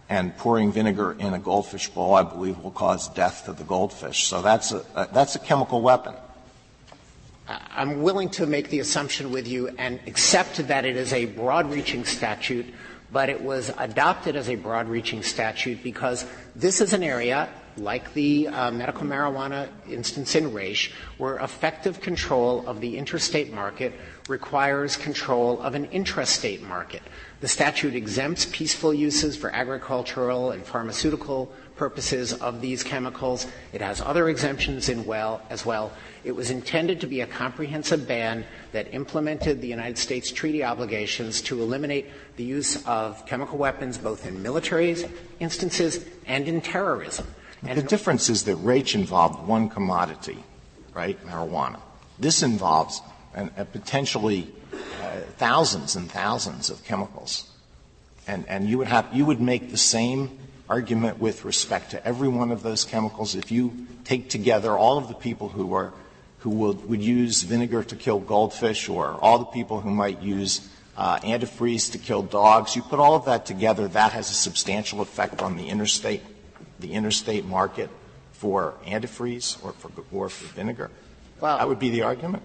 And 0.07 0.37
pouring 0.37 0.71
vinegar 0.71 1.17
in 1.19 1.33
a 1.33 1.39
goldfish 1.39 1.89
bowl, 1.89 2.15
I 2.15 2.23
believe, 2.23 2.59
will 2.59 2.71
cause 2.71 3.09
death 3.09 3.43
to 3.45 3.51
the 3.51 3.65
goldfish. 3.65 4.23
So 4.27 4.41
that's 4.41 4.71
a, 4.71 5.09
that's 5.11 5.35
a 5.35 5.39
chemical 5.39 5.81
weapon. 5.81 6.15
I'm 7.47 8.01
willing 8.01 8.29
to 8.31 8.45
make 8.45 8.69
the 8.69 8.79
assumption 8.79 9.31
with 9.31 9.47
you 9.47 9.69
and 9.77 9.99
accept 10.05 10.67
that 10.67 10.85
it 10.85 10.97
is 10.97 11.13
a 11.13 11.25
broad 11.25 11.71
reaching 11.71 12.03
statute, 12.03 12.65
but 13.11 13.29
it 13.29 13.41
was 13.41 13.71
adopted 13.77 14.35
as 14.35 14.49
a 14.49 14.55
broad 14.55 14.89
reaching 14.89 15.23
statute 15.23 15.81
because 15.81 16.25
this 16.55 16.81
is 16.81 16.91
an 16.91 17.03
area 17.03 17.47
like 17.77 18.13
the 18.13 18.47
uh, 18.47 18.71
medical 18.71 19.03
marijuana 19.03 19.69
instance 19.87 20.35
in 20.35 20.51
Raich, 20.51 20.91
where 21.17 21.37
effective 21.37 22.01
control 22.01 22.67
of 22.67 22.81
the 22.81 22.97
interstate 22.97 23.53
market 23.53 23.93
requires 24.27 24.97
control 24.97 25.61
of 25.61 25.75
an 25.75 25.87
intrastate 25.87 26.61
market. 26.61 27.03
The 27.39 27.47
statute 27.47 27.95
exempts 27.95 28.47
peaceful 28.51 28.93
uses 28.93 29.37
for 29.37 29.53
agricultural 29.53 30.51
and 30.51 30.65
pharmaceutical 30.65 31.51
purposes 31.75 32.33
of 32.33 32.61
these 32.61 32.83
chemicals. 32.83 33.45
It 33.71 33.81
has 33.81 34.01
other 34.01 34.27
exemptions 34.27 34.89
in 34.89 35.05
well 35.05 35.43
as 35.49 35.65
well. 35.65 35.91
It 36.27 36.35
was 36.35 36.51
intended 36.51 36.99
to 36.99 37.07
be 37.07 37.21
a 37.21 37.25
comprehensive 37.25 38.05
ban 38.05 38.43
that 38.73 38.93
implemented 38.93 39.61
the 39.61 39.67
United 39.69 39.97
States 39.97 40.29
treaty 40.29 40.61
obligations 40.61 41.39
to 41.43 41.61
eliminate 41.61 42.07
the 42.35 42.43
use 42.43 42.85
of 42.85 43.25
chemical 43.25 43.57
weapons 43.57 43.97
both 43.97 44.27
in 44.27 44.43
military 44.43 44.93
instances 45.39 46.03
and 46.25 46.45
in 46.45 46.59
terrorism. 46.59 47.27
And 47.63 47.77
the 47.77 47.87
difference 47.87 48.27
is 48.27 48.43
that 48.43 48.57
Raich 48.57 48.93
involved 48.93 49.47
one 49.47 49.69
commodity, 49.69 50.43
right, 50.93 51.17
marijuana. 51.25 51.79
This 52.19 52.43
involves 52.43 53.01
an, 53.33 53.49
potentially 53.71 54.53
uh, 54.73 55.21
thousands 55.37 55.95
and 55.95 56.11
thousands 56.11 56.69
of 56.69 56.83
chemicals. 56.83 57.49
And, 58.27 58.45
and 58.49 58.69
you, 58.69 58.79
would 58.79 58.87
have, 58.87 59.07
you 59.13 59.23
would 59.23 59.39
make 59.39 59.71
the 59.71 59.77
same 59.77 60.37
argument 60.67 61.19
with 61.19 61.45
respect 61.45 61.91
to 61.91 62.05
every 62.05 62.27
one 62.27 62.51
of 62.51 62.63
those 62.63 62.83
chemicals 62.83 63.33
if 63.33 63.49
you 63.49 63.87
take 64.03 64.29
together 64.29 64.77
all 64.77 64.97
of 64.97 65.07
the 65.07 65.13
people 65.13 65.47
who 65.47 65.73
are 65.73 65.93
who 66.39 66.49
would, 66.51 66.89
would 66.89 67.01
use 67.01 67.43
vinegar 67.43 67.83
to 67.83 67.95
kill 67.95 68.19
goldfish 68.19 68.89
or 68.89 69.13
all 69.21 69.39
the 69.39 69.45
people 69.45 69.81
who 69.81 69.89
might 69.89 70.21
use 70.21 70.67
uh, 70.95 71.19
antifreeze 71.19 71.91
to 71.91 71.97
kill 71.97 72.23
dogs. 72.23 72.75
You 72.75 72.81
put 72.81 72.99
all 72.99 73.15
of 73.15 73.25
that 73.25 73.45
together, 73.45 73.87
that 73.89 74.13
has 74.13 74.29
a 74.29 74.33
substantial 74.33 75.01
effect 75.01 75.41
on 75.41 75.57
the 75.57 75.67
interstate 75.69 76.21
the 76.79 76.93
interstate 76.93 77.45
market 77.45 77.89
for 78.33 78.75
antifreeze 78.85 79.63
or 79.63 79.71
for, 79.73 79.91
or 80.11 80.29
for 80.29 80.45
vinegar? 80.53 80.91
Well, 81.39 81.57
that 81.57 81.67
would 81.67 81.79
be 81.79 81.89
the 81.89 82.03
argument. 82.03 82.43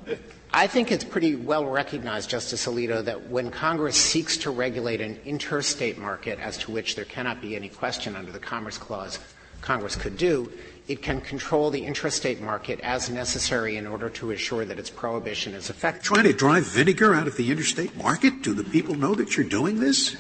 I 0.53 0.67
think 0.67 0.93
it's 0.93 1.05
pretty 1.05 1.35
well 1.35 1.65
recognized, 1.65 2.29
Justice 2.29 2.67
Alito, 2.67 3.05
that 3.05 3.29
when 3.29 3.51
Congress 3.51 3.97
seeks 3.97 4.37
to 4.39 4.51
regulate 4.51 5.01
an 5.01 5.19
interstate 5.25 5.99
market, 5.99 6.39
as 6.39 6.59
to 6.59 6.71
which 6.71 6.95
there 6.95 7.07
cannot 7.07 7.41
be 7.41 7.57
any 7.57 7.69
question 7.69 8.17
under 8.17 8.33
the 8.33 8.39
Commerce 8.39 8.77
Clause, 8.77 9.19
Congress 9.63 9.97
could 9.97 10.19
do, 10.19 10.53
it 10.89 11.01
can 11.01 11.21
control 11.21 11.71
the 11.71 11.85
intrastate 11.85 12.41
market 12.41 12.81
as 12.81 13.09
necessary 13.09 13.77
in 13.77 13.87
order 13.87 14.09
to 14.11 14.33
assure 14.33 14.65
that 14.65 14.79
its 14.79 14.91
prohibition 14.91 15.55
is 15.55 15.71
effective. 15.71 16.03
Trying 16.03 16.25
to 16.25 16.33
drive 16.33 16.65
vinegar 16.65 17.15
out 17.15 17.27
of 17.27 17.37
the 17.37 17.51
interstate 17.51 17.97
market? 17.97 18.43
Do 18.43 18.53
the 18.55 18.65
people 18.65 18.95
know 18.95 19.15
that 19.15 19.37
you're 19.37 19.47
doing 19.47 19.79
this? 19.79 20.17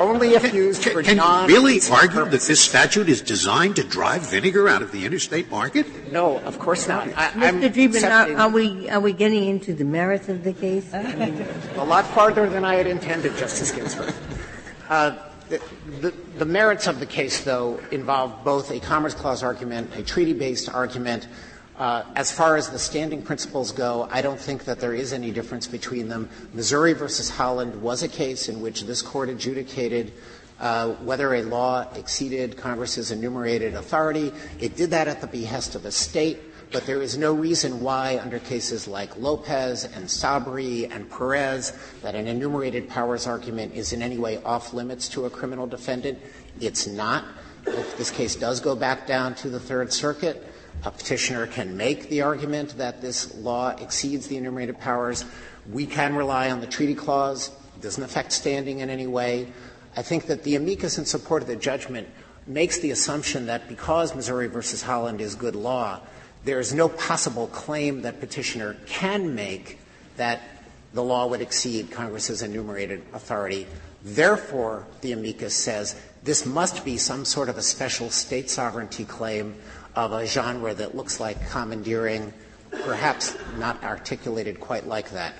only 0.00 0.30
if 0.30 0.52
used 0.52 0.84
for 0.84 1.02
Can 1.02 1.16
you 1.16 1.54
really 1.54 1.80
argue 1.90 2.24
that 2.24 2.40
this 2.40 2.60
statute 2.60 3.08
is 3.08 3.20
designed 3.20 3.76
to 3.76 3.84
drive 3.84 4.22
vinegar 4.28 4.68
out 4.68 4.82
of 4.82 4.92
the 4.92 5.04
interstate 5.04 5.50
market? 5.50 6.12
No, 6.12 6.38
of 6.40 6.58
course 6.58 6.88
not. 6.88 7.08
I, 7.16 7.30
Mr. 7.30 7.72
Dreeben, 7.72 8.10
are, 8.10 8.38
are, 8.38 8.48
we 8.48 8.88
are 8.90 9.00
we 9.00 9.12
getting 9.12 9.44
into 9.44 9.74
the 9.74 9.84
merits 9.84 10.28
of 10.28 10.44
the 10.44 10.52
case? 10.52 10.92
I 10.92 11.14
mean, 11.14 11.46
a 11.76 11.84
lot 11.84 12.06
farther 12.06 12.48
than 12.48 12.64
I 12.64 12.74
had 12.74 12.86
intended, 12.86 13.36
Justice 13.36 13.70
Ginsburg. 13.70 14.14
Uh, 14.88 15.16
the, 16.00 16.14
the, 16.38 16.44
merits 16.44 16.86
of 16.86 17.00
the 17.00 17.06
case, 17.06 17.44
though, 17.44 17.80
involve 17.90 18.44
both 18.44 18.70
a 18.70 18.80
Commerce 18.80 19.14
Clause 19.14 19.42
argument, 19.42 19.94
a 19.96 20.02
treaty-based 20.02 20.68
argument, 20.68 21.28
uh, 21.78 22.04
as 22.16 22.30
far 22.30 22.56
as 22.56 22.70
the 22.70 22.78
standing 22.78 23.22
principles 23.22 23.72
go, 23.72 24.08
I 24.10 24.22
don't 24.22 24.38
think 24.38 24.64
that 24.64 24.78
there 24.78 24.94
is 24.94 25.12
any 25.12 25.30
difference 25.30 25.66
between 25.66 26.08
them. 26.08 26.28
Missouri 26.52 26.92
versus 26.92 27.30
Holland 27.30 27.80
was 27.82 28.02
a 28.02 28.08
case 28.08 28.48
in 28.48 28.60
which 28.60 28.82
this 28.82 29.02
court 29.02 29.28
adjudicated 29.28 30.12
uh, 30.60 30.90
whether 30.96 31.34
a 31.34 31.42
law 31.42 31.86
exceeded 31.96 32.56
Congress's 32.56 33.10
enumerated 33.10 33.74
authority. 33.74 34.32
It 34.60 34.76
did 34.76 34.90
that 34.90 35.08
at 35.08 35.20
the 35.20 35.26
behest 35.26 35.74
of 35.74 35.84
a 35.84 35.90
state, 35.90 36.38
but 36.72 36.86
there 36.86 37.02
is 37.02 37.18
no 37.18 37.34
reason 37.34 37.80
why, 37.80 38.18
under 38.18 38.38
cases 38.38 38.88
like 38.88 39.16
Lopez 39.16 39.84
and 39.84 40.06
Sabri 40.06 40.90
and 40.90 41.10
Perez, 41.10 41.72
that 42.02 42.14
an 42.14 42.26
enumerated 42.26 42.88
powers 42.88 43.26
argument 43.26 43.74
is 43.74 43.92
in 43.92 44.02
any 44.02 44.18
way 44.18 44.42
off 44.42 44.72
limits 44.72 45.08
to 45.10 45.26
a 45.26 45.30
criminal 45.30 45.66
defendant. 45.66 46.18
It's 46.60 46.86
not. 46.86 47.24
If 47.66 47.96
this 47.96 48.10
case 48.10 48.34
does 48.34 48.60
go 48.60 48.74
back 48.74 49.06
down 49.06 49.34
to 49.36 49.50
the 49.50 49.60
Third 49.60 49.92
Circuit, 49.92 50.46
a 50.84 50.90
petitioner 50.90 51.46
can 51.46 51.76
make 51.76 52.08
the 52.08 52.22
argument 52.22 52.76
that 52.78 53.00
this 53.00 53.34
law 53.36 53.70
exceeds 53.76 54.26
the 54.26 54.36
enumerated 54.36 54.78
powers. 54.78 55.24
We 55.70 55.86
can 55.86 56.16
rely 56.16 56.50
on 56.50 56.60
the 56.60 56.66
treaty 56.66 56.94
clause. 56.94 57.50
It 57.76 57.82
doesn't 57.82 58.02
affect 58.02 58.32
standing 58.32 58.80
in 58.80 58.90
any 58.90 59.06
way. 59.06 59.52
I 59.96 60.02
think 60.02 60.26
that 60.26 60.42
the 60.42 60.56
amicus 60.56 60.98
in 60.98 61.04
support 61.04 61.42
of 61.42 61.48
the 61.48 61.56
judgment 61.56 62.08
makes 62.46 62.78
the 62.78 62.90
assumption 62.90 63.46
that 63.46 63.68
because 63.68 64.14
Missouri 64.14 64.48
versus 64.48 64.82
Holland 64.82 65.20
is 65.20 65.34
good 65.34 65.54
law, 65.54 66.00
there 66.44 66.58
is 66.58 66.74
no 66.74 66.88
possible 66.88 67.46
claim 67.48 68.02
that 68.02 68.20
petitioner 68.20 68.76
can 68.86 69.34
make 69.34 69.78
that 70.16 70.40
the 70.92 71.02
law 71.02 71.26
would 71.26 71.40
exceed 71.40 71.90
Congress's 71.90 72.42
enumerated 72.42 73.02
authority. 73.12 73.66
Therefore, 74.02 74.86
the 75.00 75.12
amicus 75.12 75.54
says 75.54 75.94
this 76.22 76.44
must 76.44 76.84
be 76.84 76.98
some 76.98 77.24
sort 77.24 77.48
of 77.48 77.56
a 77.56 77.62
special 77.62 78.10
state 78.10 78.50
sovereignty 78.50 79.04
claim 79.04 79.54
of 79.94 80.12
a 80.12 80.26
genre 80.26 80.74
that 80.74 80.96
looks 80.96 81.20
like 81.20 81.48
commandeering, 81.50 82.32
perhaps 82.70 83.36
not 83.58 83.82
articulated 83.84 84.60
quite 84.60 84.86
like 84.86 85.10
that. 85.10 85.34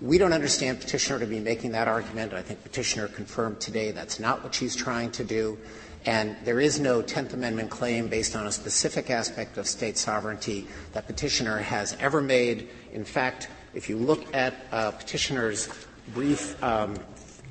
We 0.00 0.16
don't 0.16 0.32
understand 0.32 0.80
Petitioner 0.80 1.18
to 1.20 1.26
be 1.26 1.40
making 1.40 1.72
that 1.72 1.88
argument. 1.88 2.32
I 2.32 2.42
think 2.42 2.62
Petitioner 2.62 3.08
confirmed 3.08 3.60
today 3.60 3.90
that's 3.90 4.20
not 4.20 4.44
what 4.44 4.54
she's 4.54 4.76
trying 4.76 5.10
to 5.12 5.24
do. 5.24 5.58
And 6.06 6.36
there 6.44 6.60
is 6.60 6.80
no 6.80 7.02
Tenth 7.02 7.34
Amendment 7.34 7.70
claim 7.70 8.08
based 8.08 8.36
on 8.36 8.46
a 8.46 8.52
specific 8.52 9.10
aspect 9.10 9.58
of 9.58 9.66
State 9.66 9.98
sovereignty 9.98 10.66
that 10.92 11.06
Petitioner 11.06 11.58
has 11.58 11.96
ever 12.00 12.20
made. 12.20 12.68
In 12.92 13.04
fact, 13.04 13.48
if 13.74 13.88
you 13.88 13.96
look 13.96 14.34
at 14.34 14.54
uh, 14.72 14.92
Petitioner's 14.92 15.68
brief 16.14 16.62
um, 16.62 16.96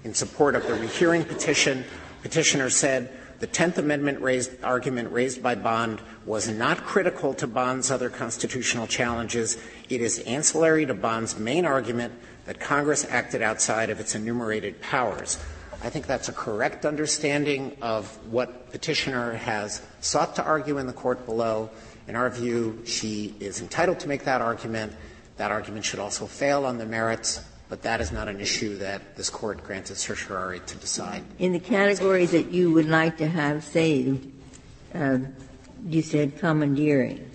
in 0.03 0.13
support 0.13 0.55
of 0.55 0.65
the 0.67 0.73
rehearing 0.75 1.23
petition, 1.23 1.83
Petitioner 2.21 2.69
said 2.69 3.11
the 3.39 3.47
Tenth 3.47 3.77
Amendment 3.77 4.19
raised, 4.21 4.63
argument 4.63 5.11
raised 5.11 5.43
by 5.43 5.53
Bond 5.53 6.01
was 6.25 6.49
not 6.49 6.77
critical 6.77 7.33
to 7.35 7.45
Bond's 7.45 7.91
other 7.91 8.09
constitutional 8.09 8.87
challenges. 8.87 9.57
It 9.89 10.01
is 10.01 10.19
ancillary 10.19 10.85
to 10.87 10.93
Bond's 10.93 11.37
main 11.37 11.65
argument 11.65 12.13
that 12.45 12.59
Congress 12.59 13.05
acted 13.09 13.41
outside 13.41 13.89
of 13.89 13.99
its 13.99 14.15
enumerated 14.15 14.81
powers. 14.81 15.37
I 15.83 15.89
think 15.89 16.07
that's 16.07 16.27
a 16.27 16.33
correct 16.33 16.85
understanding 16.85 17.77
of 17.81 18.07
what 18.31 18.71
Petitioner 18.71 19.33
has 19.33 19.81
sought 20.01 20.35
to 20.37 20.43
argue 20.43 20.79
in 20.79 20.87
the 20.87 20.93
court 20.93 21.25
below. 21.25 21.69
In 22.07 22.15
our 22.15 22.29
view, 22.29 22.81
she 22.85 23.35
is 23.39 23.61
entitled 23.61 23.99
to 23.99 24.07
make 24.07 24.23
that 24.25 24.41
argument. 24.41 24.93
That 25.37 25.51
argument 25.51 25.85
should 25.85 25.99
also 25.99 26.25
fail 26.25 26.65
on 26.65 26.77
the 26.77 26.85
merits, 26.85 27.41
but 27.69 27.83
that 27.83 28.01
is 28.01 28.11
not 28.11 28.27
an 28.27 28.39
issue 28.41 28.77
that 28.77 29.15
this 29.15 29.29
court 29.29 29.63
granted 29.63 29.97
certiorari 29.97 30.61
to 30.61 30.77
decide. 30.77 31.23
In 31.37 31.51
the 31.53 31.59
categories 31.59 32.31
that 32.31 32.51
you 32.51 32.71
would 32.71 32.87
like 32.87 33.17
to 33.17 33.27
have 33.27 33.63
saved, 33.63 34.31
uh, 34.95 35.19
you 35.85 36.01
said 36.01 36.39
commandeering, 36.39 37.29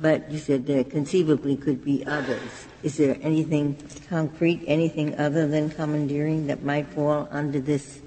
but 0.00 0.28
you 0.30 0.38
said 0.38 0.66
there 0.66 0.82
conceivably 0.82 1.56
could 1.56 1.84
be 1.84 2.04
others. 2.06 2.66
Is 2.84 2.98
there 2.98 3.16
anything 3.22 3.78
concrete, 4.10 4.62
anything 4.66 5.18
other 5.18 5.48
than 5.48 5.70
commandeering 5.70 6.48
that 6.48 6.62
might 6.62 6.86
fall 6.88 7.26
under 7.30 7.58
this 7.58 8.00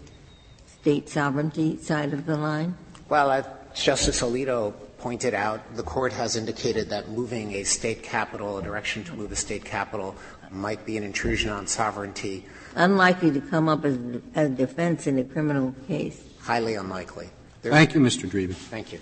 state 0.68 1.10
sovereignty 1.10 1.78
side 1.78 2.14
of 2.14 2.28
the 2.28 2.38
line? 2.38 2.78
Well, 3.10 3.32
as 3.32 3.46
Justice 3.74 4.22
Alito 4.22 4.76
pointed 5.00 5.34
out, 5.34 5.76
the 5.76 5.82
court 5.82 6.14
has 6.14 6.36
indicated 6.36 6.90
that 6.92 7.10
moving 7.10 7.54
a 7.54 7.64
state 7.64 8.04
capital, 8.04 8.60
a 8.60 8.62
direction 8.62 9.04
to 9.06 9.16
move 9.16 9.32
a 9.32 9.36
state 9.36 9.66
capital, 9.66 10.16
might 10.52 10.86
be 10.86 10.96
an 10.96 11.04
intrusion 11.04 11.50
on 11.50 11.66
sovereignty. 11.66 12.46
Unlikely 12.76 13.32
to 13.32 13.42
come 13.42 13.68
up 13.68 13.84
as 13.84 13.98
a 14.36 14.48
defense 14.48 15.08
in 15.08 15.18
a 15.18 15.24
criminal 15.24 15.74
case. 15.88 16.22
Highly 16.40 16.76
unlikely. 16.76 17.32
There 17.64 17.72
Thank 17.72 17.96
you, 17.96 18.00
Mr. 18.00 18.30
Dreeben. 18.30 18.54
Thank 18.54 18.94
you. 18.94 19.00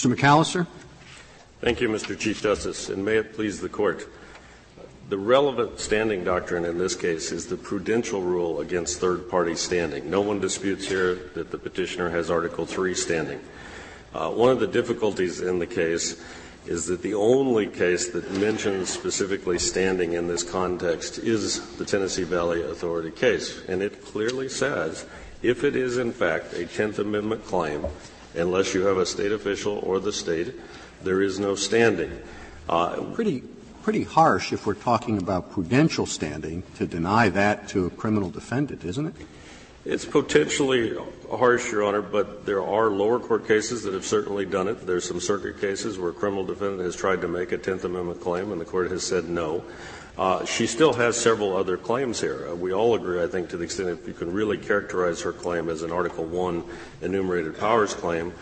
Mr. 0.00 0.16
McAllister. 0.16 0.66
Thank 1.60 1.82
you, 1.82 1.90
Mr. 1.90 2.18
Chief 2.18 2.40
Justice, 2.40 2.88
and 2.88 3.04
may 3.04 3.18
it 3.18 3.34
please 3.34 3.60
the 3.60 3.68
Court. 3.68 4.08
The 5.10 5.18
relevant 5.18 5.78
standing 5.78 6.24
doctrine 6.24 6.64
in 6.64 6.78
this 6.78 6.96
case 6.96 7.32
is 7.32 7.48
the 7.48 7.58
prudential 7.58 8.22
rule 8.22 8.60
against 8.60 8.98
third 8.98 9.28
party 9.28 9.54
standing. 9.54 10.08
No 10.08 10.22
one 10.22 10.40
disputes 10.40 10.88
here 10.88 11.16
that 11.34 11.50
the 11.50 11.58
petitioner 11.58 12.08
has 12.08 12.30
Article 12.30 12.64
3 12.64 12.94
standing. 12.94 13.40
Uh, 14.14 14.30
one 14.30 14.50
of 14.50 14.58
the 14.58 14.66
difficulties 14.66 15.42
in 15.42 15.58
the 15.58 15.66
case 15.66 16.18
is 16.64 16.86
that 16.86 17.02
the 17.02 17.12
only 17.12 17.66
case 17.66 18.08
that 18.12 18.30
mentions 18.32 18.88
specifically 18.88 19.58
standing 19.58 20.14
in 20.14 20.28
this 20.28 20.42
context 20.42 21.18
is 21.18 21.76
the 21.76 21.84
Tennessee 21.84 22.24
Valley 22.24 22.62
Authority 22.62 23.10
case. 23.10 23.62
And 23.68 23.82
it 23.82 24.02
clearly 24.02 24.48
says 24.48 25.04
if 25.42 25.62
it 25.62 25.76
is 25.76 25.98
in 25.98 26.10
fact 26.10 26.54
a 26.54 26.64
Tenth 26.64 26.98
Amendment 26.98 27.44
claim, 27.44 27.84
unless 28.34 28.74
you 28.74 28.86
have 28.86 28.98
a 28.98 29.06
state 29.06 29.32
official 29.32 29.78
or 29.78 30.00
the 30.00 30.12
state, 30.12 30.54
there 31.02 31.22
is 31.22 31.38
no 31.38 31.54
standing. 31.54 32.20
Uh, 32.68 33.02
pretty, 33.14 33.42
pretty 33.82 34.04
harsh 34.04 34.52
if 34.52 34.66
we're 34.66 34.74
talking 34.74 35.18
about 35.18 35.50
prudential 35.50 36.06
standing 36.06 36.62
to 36.76 36.86
deny 36.86 37.28
that 37.28 37.68
to 37.68 37.86
a 37.86 37.90
criminal 37.90 38.30
defendant, 38.30 38.84
isn't 38.84 39.06
it? 39.06 39.14
It's 39.84 40.04
potentially 40.04 40.94
harsh, 41.30 41.72
Your 41.72 41.84
Honor, 41.84 42.02
but 42.02 42.44
there 42.44 42.62
are 42.62 42.90
lower 42.90 43.18
court 43.18 43.48
cases 43.48 43.82
that 43.84 43.94
have 43.94 44.04
certainly 44.04 44.44
done 44.44 44.68
it. 44.68 44.86
There's 44.86 45.06
some 45.08 45.20
circuit 45.20 45.58
cases 45.58 45.98
where 45.98 46.10
a 46.10 46.12
criminal 46.12 46.44
defendant 46.44 46.82
has 46.82 46.94
tried 46.94 47.22
to 47.22 47.28
make 47.28 47.52
a 47.52 47.58
Tenth 47.58 47.84
Amendment 47.84 48.20
claim 48.20 48.52
and 48.52 48.60
the 48.60 48.66
court 48.66 48.90
has 48.90 49.02
said 49.02 49.30
no. 49.30 49.64
Uh, 50.18 50.44
she 50.44 50.66
still 50.66 50.92
has 50.92 51.18
several 51.18 51.56
other 51.56 51.76
claims 51.76 52.20
here. 52.20 52.48
Uh, 52.50 52.54
we 52.54 52.72
all 52.72 52.94
agree, 52.94 53.22
I 53.22 53.26
think, 53.26 53.48
to 53.50 53.56
the 53.56 53.64
extent 53.64 53.88
that 53.88 54.06
you 54.06 54.14
can 54.14 54.32
really 54.32 54.58
characterize 54.58 55.20
her 55.22 55.32
claim 55.32 55.68
as 55.68 55.82
an 55.82 55.92
Article 55.92 56.24
1 56.24 56.64
enumerated 57.02 57.58
powers 57.58 57.94
claim, 57.94 58.32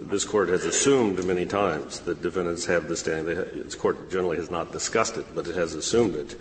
this 0.00 0.24
court 0.24 0.48
has 0.48 0.64
assumed 0.64 1.24
many 1.24 1.46
times 1.46 2.00
that 2.00 2.22
defendants 2.22 2.66
have 2.66 2.88
the 2.88 2.96
standing. 2.96 3.34
This 3.34 3.74
court 3.74 4.10
generally 4.10 4.36
has 4.36 4.50
not 4.50 4.72
discussed 4.72 5.16
it, 5.16 5.26
but 5.34 5.46
it 5.46 5.56
has 5.56 5.74
assumed 5.74 6.14
it. 6.14 6.38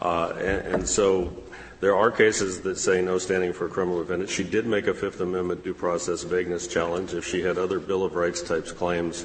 Uh, 0.00 0.30
and, 0.36 0.74
and, 0.74 0.88
so 0.88 1.32
there 1.80 1.96
are 1.96 2.10
cases 2.10 2.60
that 2.62 2.76
say 2.76 3.00
no 3.00 3.18
standing 3.18 3.52
for 3.52 3.66
a 3.66 3.68
criminal 3.68 4.02
defendant. 4.02 4.28
She 4.28 4.44
did 4.44 4.66
make 4.66 4.88
a 4.88 4.94
Fifth 4.94 5.20
Amendment 5.20 5.64
due 5.64 5.72
process 5.72 6.22
vagueness 6.22 6.66
challenge. 6.66 7.14
If 7.14 7.26
she 7.26 7.42
had 7.42 7.58
other 7.58 7.80
Bill 7.80 8.04
of 8.04 8.14
Rights 8.14 8.42
types 8.42 8.72
claims, 8.72 9.24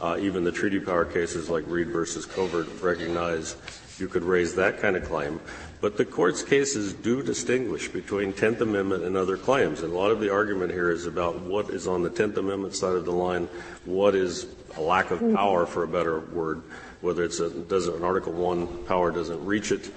uh, 0.00 0.16
even 0.20 0.44
the 0.44 0.52
treaty 0.52 0.78
power 0.78 1.04
cases 1.04 1.48
like 1.48 1.64
Reid 1.66 1.88
versus 1.88 2.26
Covert 2.26 2.68
recognize 2.80 3.56
you 3.98 4.08
could 4.08 4.24
raise 4.24 4.54
that 4.54 4.80
kind 4.80 4.96
of 4.96 5.04
claim. 5.04 5.40
But 5.80 5.96
the 5.96 6.04
court's 6.04 6.42
cases 6.42 6.94
do 6.94 7.22
distinguish 7.22 7.88
between 7.88 8.32
Tenth 8.32 8.60
Amendment 8.60 9.04
and 9.04 9.16
other 9.16 9.36
claims. 9.36 9.82
And 9.82 9.92
a 9.92 9.96
lot 9.96 10.10
of 10.10 10.20
the 10.20 10.32
argument 10.32 10.72
here 10.72 10.90
is 10.90 11.06
about 11.06 11.40
what 11.40 11.70
is 11.70 11.86
on 11.86 12.02
the 12.02 12.10
Tenth 12.10 12.36
Amendment 12.38 12.74
side 12.74 12.94
of 12.94 13.04
the 13.04 13.12
line, 13.12 13.48
what 13.84 14.14
is 14.14 14.46
a 14.76 14.80
lack 14.80 15.10
of 15.10 15.20
power, 15.34 15.66
for 15.66 15.84
a 15.84 15.88
better 15.88 16.20
word, 16.20 16.62
whether 17.02 17.22
it's 17.22 17.38
a, 17.40 17.50
does 17.50 17.86
an 17.86 18.02
Article 18.02 18.32
One 18.32 18.66
power 18.84 19.10
doesn't 19.10 19.44
reach 19.44 19.72
it. 19.72 19.92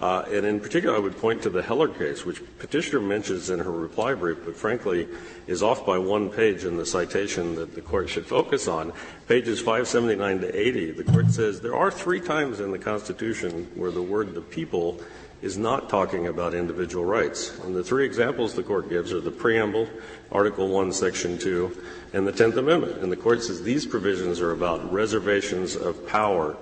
Uh, 0.00 0.24
and 0.32 0.46
in 0.46 0.60
particular, 0.60 0.96
I 0.96 0.98
would 0.98 1.18
point 1.18 1.42
to 1.42 1.50
the 1.50 1.62
Heller 1.62 1.88
case, 1.88 2.24
which 2.24 2.42
Petitioner 2.58 3.00
mentions 3.00 3.50
in 3.50 3.58
her 3.58 3.70
reply 3.70 4.14
brief, 4.14 4.38
but 4.44 4.56
frankly 4.56 5.06
is 5.46 5.62
off 5.62 5.84
by 5.84 5.98
one 5.98 6.30
page 6.30 6.64
in 6.64 6.78
the 6.78 6.86
citation 6.86 7.54
that 7.56 7.74
the 7.74 7.82
court 7.82 8.08
should 8.08 8.24
focus 8.24 8.66
on. 8.66 8.94
Pages 9.28 9.58
579 9.58 10.40
to 10.40 10.58
80, 10.58 10.90
the 10.92 11.04
court 11.04 11.30
says 11.30 11.60
there 11.60 11.76
are 11.76 11.90
three 11.90 12.20
times 12.20 12.60
in 12.60 12.70
the 12.70 12.78
Constitution 12.78 13.70
where 13.74 13.90
the 13.90 14.02
word 14.02 14.34
the 14.34 14.40
people 14.40 14.98
is 15.42 15.58
not 15.58 15.88
talking 15.88 16.26
about 16.26 16.54
individual 16.54 17.04
rights. 17.04 17.58
And 17.60 17.74
the 17.74 17.84
three 17.84 18.04
examples 18.04 18.54
the 18.54 18.62
court 18.62 18.88
gives 18.88 19.12
are 19.12 19.20
the 19.20 19.30
preamble, 19.30 19.88
Article 20.32 20.68
1, 20.68 20.92
Section 20.92 21.38
2, 21.38 21.82
and 22.12 22.26
the 22.26 22.32
Tenth 22.32 22.56
Amendment. 22.56 22.98
And 23.02 23.12
the 23.12 23.16
court 23.16 23.42
says 23.42 23.62
these 23.62 23.86
provisions 23.86 24.40
are 24.40 24.52
about 24.52 24.92
reservations 24.92 25.76
of 25.76 26.06
power, 26.06 26.56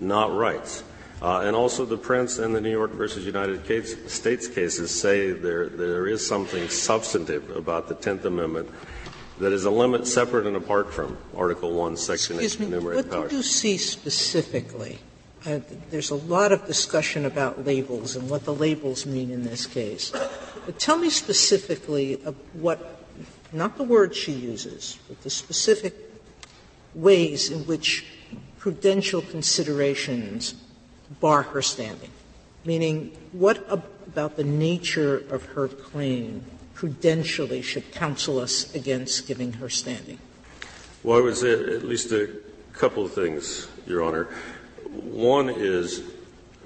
not 0.00 0.34
rights. 0.34 0.82
Uh, 1.22 1.40
and 1.40 1.56
also 1.56 1.84
the 1.84 1.96
Printz 1.96 2.42
and 2.42 2.54
the 2.54 2.60
New 2.60 2.70
York 2.70 2.92
versus 2.92 3.24
United 3.24 3.64
States 4.10 4.48
cases 4.48 4.90
say 4.90 5.32
there, 5.32 5.68
there 5.68 6.06
is 6.06 6.26
something 6.26 6.68
substantive 6.68 7.56
about 7.56 7.88
the 7.88 7.94
Tenth 7.94 8.24
Amendment 8.24 8.68
that 9.38 9.52
is 9.52 9.64
a 9.64 9.70
limit 9.70 10.06
separate 10.06 10.46
and 10.46 10.56
apart 10.56 10.92
from 10.92 11.16
Article 11.34 11.72
1, 11.72 11.96
Section 11.96 12.38
8, 12.38 12.60
enumerated 12.60 13.10
powers. 13.10 13.22
What 13.22 13.30
do 13.30 13.36
you 13.36 13.42
see 13.42 13.78
specifically 13.78 14.98
uh, 15.46 15.60
there's 15.90 16.10
a 16.10 16.16
lot 16.16 16.50
of 16.50 16.66
discussion 16.66 17.24
about 17.24 17.64
labels 17.64 18.16
and 18.16 18.28
what 18.28 18.44
the 18.44 18.54
labels 18.54 19.06
mean 19.06 19.30
in 19.30 19.44
this 19.44 19.64
case. 19.64 20.10
But 20.64 20.78
tell 20.80 20.98
me 20.98 21.08
specifically 21.08 22.14
what, 22.52 23.04
not 23.52 23.76
the 23.76 23.84
word 23.84 24.14
she 24.16 24.32
uses, 24.32 24.98
but 25.06 25.22
the 25.22 25.30
specific 25.30 25.94
ways 26.94 27.48
in 27.50 27.60
which 27.66 28.04
prudential 28.58 29.22
considerations 29.22 30.54
bar 31.20 31.42
her 31.42 31.62
standing. 31.62 32.10
Meaning, 32.64 33.16
what 33.32 33.64
about 33.70 34.36
the 34.36 34.44
nature 34.44 35.18
of 35.30 35.44
her 35.46 35.68
claim 35.68 36.42
prudentially 36.74 37.62
should 37.62 37.92
counsel 37.92 38.38
us 38.38 38.74
against 38.74 39.26
giving 39.26 39.54
her 39.54 39.68
standing? 39.68 40.18
Well, 41.02 41.18
I 41.18 41.20
would 41.22 41.36
say 41.36 41.52
at 41.52 41.84
least 41.84 42.12
a 42.12 42.28
couple 42.72 43.04
of 43.04 43.12
things, 43.12 43.68
Your 43.86 44.02
Honor. 44.02 44.24
One 44.90 45.48
is 45.48 46.02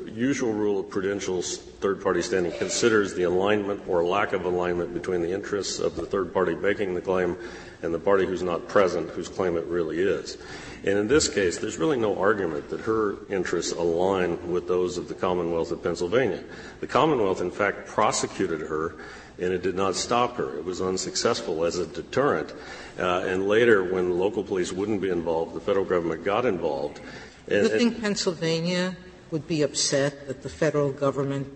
usual 0.06 0.52
rule 0.52 0.80
of 0.80 0.88
prudential 0.88 1.42
third 1.42 2.02
party 2.02 2.22
standing 2.22 2.52
considers 2.52 3.14
the 3.14 3.24
alignment 3.24 3.82
or 3.86 4.02
lack 4.02 4.32
of 4.32 4.44
alignment 4.44 4.94
between 4.94 5.20
the 5.20 5.32
interests 5.32 5.78
of 5.78 5.94
the 5.94 6.06
third 6.06 6.32
party 6.32 6.54
making 6.54 6.94
the 6.94 7.00
claim 7.00 7.36
and 7.82 7.92
the 7.92 7.98
party 7.98 8.26
who's 8.26 8.42
not 8.42 8.66
present, 8.68 9.10
whose 9.10 9.28
claim 9.28 9.56
it 9.56 9.64
really 9.64 10.00
is. 10.00 10.38
And 10.84 10.98
in 10.98 11.08
this 11.08 11.28
case, 11.28 11.58
there's 11.58 11.76
really 11.76 11.98
no 11.98 12.18
argument 12.18 12.70
that 12.70 12.80
her 12.80 13.16
interests 13.28 13.72
align 13.72 14.50
with 14.50 14.66
those 14.66 14.96
of 14.96 15.08
the 15.08 15.14
Commonwealth 15.14 15.70
of 15.72 15.82
Pennsylvania. 15.82 16.42
The 16.80 16.86
Commonwealth, 16.86 17.40
in 17.40 17.50
fact, 17.50 17.86
prosecuted 17.86 18.60
her 18.60 18.94
and 19.38 19.54
it 19.54 19.62
did 19.62 19.74
not 19.74 19.96
stop 19.96 20.36
her. 20.36 20.58
It 20.58 20.64
was 20.64 20.82
unsuccessful 20.82 21.64
as 21.64 21.78
a 21.78 21.86
deterrent. 21.86 22.52
Uh, 22.98 23.24
and 23.26 23.48
later, 23.48 23.82
when 23.82 24.18
local 24.18 24.44
police 24.44 24.70
wouldn't 24.70 25.00
be 25.00 25.08
involved, 25.08 25.54
the 25.54 25.60
federal 25.60 25.86
government 25.86 26.24
got 26.24 26.44
involved 26.44 27.00
do 27.50 27.56
you 27.56 27.68
think 27.68 28.00
Pennsylvania 28.00 28.96
would 29.32 29.48
be 29.48 29.62
upset 29.62 30.28
that 30.28 30.42
the 30.42 30.48
federal 30.48 30.92
government 30.92 31.48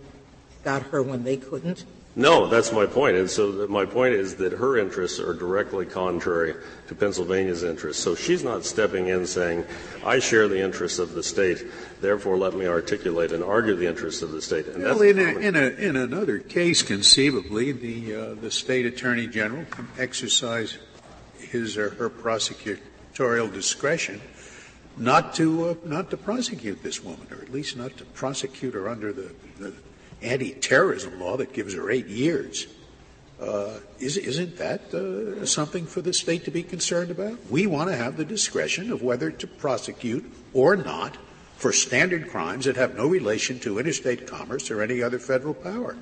got 0.64 0.82
her 0.90 1.02
when 1.02 1.22
they 1.22 1.36
couldn't? 1.36 1.84
No, 2.16 2.46
that's 2.46 2.72
my 2.72 2.86
point. 2.86 3.16
And 3.16 3.28
so 3.28 3.66
my 3.68 3.84
point 3.84 4.14
is 4.14 4.36
that 4.36 4.52
her 4.52 4.78
interests 4.78 5.18
are 5.18 5.34
directly 5.34 5.84
contrary 5.84 6.54
to 6.86 6.94
Pennsylvania's 6.94 7.64
interests. 7.64 8.00
So 8.02 8.14
she's 8.14 8.44
not 8.44 8.64
stepping 8.64 9.08
in 9.08 9.26
saying, 9.26 9.64
I 10.04 10.20
share 10.20 10.46
the 10.46 10.62
interests 10.62 11.00
of 11.00 11.14
the 11.14 11.24
state, 11.24 11.64
therefore 12.00 12.36
let 12.36 12.54
me 12.54 12.68
articulate 12.68 13.32
and 13.32 13.42
argue 13.42 13.74
the 13.74 13.88
interests 13.88 14.22
of 14.22 14.30
the 14.30 14.40
state. 14.40 14.66
And 14.68 14.84
well, 14.84 15.02
in, 15.02 15.18
a, 15.18 15.38
in, 15.38 15.56
a, 15.56 15.68
in 15.70 15.96
another 15.96 16.38
case, 16.38 16.82
conceivably, 16.82 17.72
the, 17.72 18.14
uh, 18.14 18.34
the 18.34 18.50
state 18.50 18.86
attorney 18.86 19.26
general 19.26 19.64
can 19.64 19.88
exercise 19.98 20.78
his 21.38 21.76
or 21.76 21.90
her 21.90 22.08
prosecutorial 22.08 23.52
discretion 23.52 24.20
not 24.96 25.34
to, 25.34 25.70
uh, 25.70 25.74
not 25.84 26.10
to 26.10 26.16
prosecute 26.16 26.80
this 26.84 27.02
woman, 27.02 27.26
or 27.32 27.42
at 27.42 27.50
least 27.50 27.76
not 27.76 27.96
to 27.96 28.04
prosecute 28.04 28.74
her 28.74 28.88
under 28.88 29.12
the, 29.12 29.32
the 29.58 29.74
anti-terrorism 30.22 31.20
law 31.20 31.36
that 31.36 31.52
gives 31.52 31.74
her 31.74 31.90
eight 31.90 32.06
years. 32.06 32.66
Uh, 33.40 33.78
is, 33.98 34.16
isn't 34.16 34.56
that 34.58 34.94
uh, 34.94 35.44
something 35.44 35.86
for 35.86 36.00
the 36.00 36.12
state 36.12 36.44
to 36.44 36.50
be 36.50 36.62
concerned 36.62 37.10
about? 37.10 37.38
We 37.50 37.66
want 37.66 37.90
to 37.90 37.96
have 37.96 38.16
the 38.16 38.24
discretion 38.24 38.92
of 38.92 39.02
whether 39.02 39.30
to 39.30 39.46
prosecute 39.46 40.32
or 40.52 40.76
not 40.76 41.16
for 41.56 41.72
standard 41.72 42.28
crimes 42.30 42.64
that 42.64 42.76
have 42.76 42.96
no 42.96 43.06
relation 43.06 43.58
to 43.60 43.78
interstate 43.78 44.26
commerce 44.26 44.70
or 44.70 44.82
any 44.82 45.02
other 45.02 45.18
federal 45.18 45.54
power. 45.54 45.96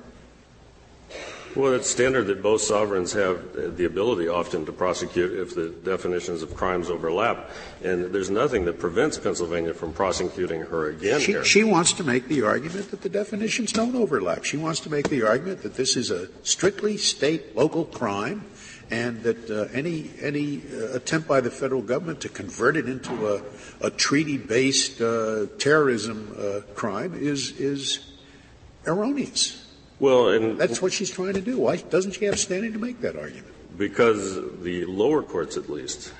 Well, 1.55 1.73
it's 1.73 1.89
standard 1.89 2.27
that 2.27 2.41
both 2.41 2.61
sovereigns 2.61 3.13
have 3.13 3.77
the 3.77 3.85
ability 3.85 4.27
often 4.27 4.65
to 4.65 4.71
prosecute 4.71 5.39
if 5.39 5.53
the 5.53 5.69
definitions 5.69 6.41
of 6.41 6.55
crimes 6.55 6.89
overlap. 6.89 7.51
And 7.83 8.05
there's 8.05 8.31
nothing 8.31 8.65
that 8.65 8.79
prevents 8.79 9.19
Pennsylvania 9.19 9.73
from 9.75 9.93
prosecuting 9.93 10.61
her 10.61 10.89
again 10.89 11.19
she, 11.19 11.33
here. 11.33 11.45
She 11.45 11.63
wants 11.63 11.93
to 11.93 12.03
make 12.03 12.27
the 12.27 12.41
argument 12.41 12.89
that 12.89 13.01
the 13.01 13.09
definitions 13.09 13.71
don't 13.71 13.95
overlap. 13.95 14.45
She 14.45 14.57
wants 14.57 14.79
to 14.81 14.89
make 14.89 15.09
the 15.09 15.23
argument 15.23 15.61
that 15.61 15.75
this 15.75 15.95
is 15.95 16.09
a 16.09 16.27
strictly 16.41 16.97
state 16.97 17.55
local 17.55 17.85
crime 17.85 18.45
and 18.89 19.21
that 19.23 19.49
uh, 19.49 19.67
any 19.73 20.11
any 20.21 20.61
uh, 20.73 20.93
attempt 20.93 21.27
by 21.27 21.39
the 21.39 21.51
federal 21.51 21.81
government 21.81 22.21
to 22.21 22.29
convert 22.29 22.77
it 22.77 22.89
into 22.89 23.27
a, 23.27 23.41
a 23.81 23.89
treaty-based 23.89 25.01
uh, 25.01 25.45
terrorism 25.57 26.35
uh, 26.37 26.61
crime 26.73 27.13
is 27.13 27.59
is 27.59 28.11
erroneous. 28.85 29.62
Well, 30.03 30.27
and 30.27 30.57
that's 30.57 30.81
what 30.81 30.91
she's 30.91 31.09
trying 31.09 31.35
to 31.35 31.39
do. 31.39 31.59
Why 31.59 31.77
doesn't 31.77 32.11
she 32.11 32.25
have 32.25 32.37
standing 32.37 32.73
to 32.73 32.77
make 32.77 32.99
that 32.99 33.15
argument? 33.15 33.53
Because 33.77 34.35
the 34.61 34.83
lower 34.83 35.23
courts, 35.23 35.55
at 35.55 35.69
least, 35.69 36.11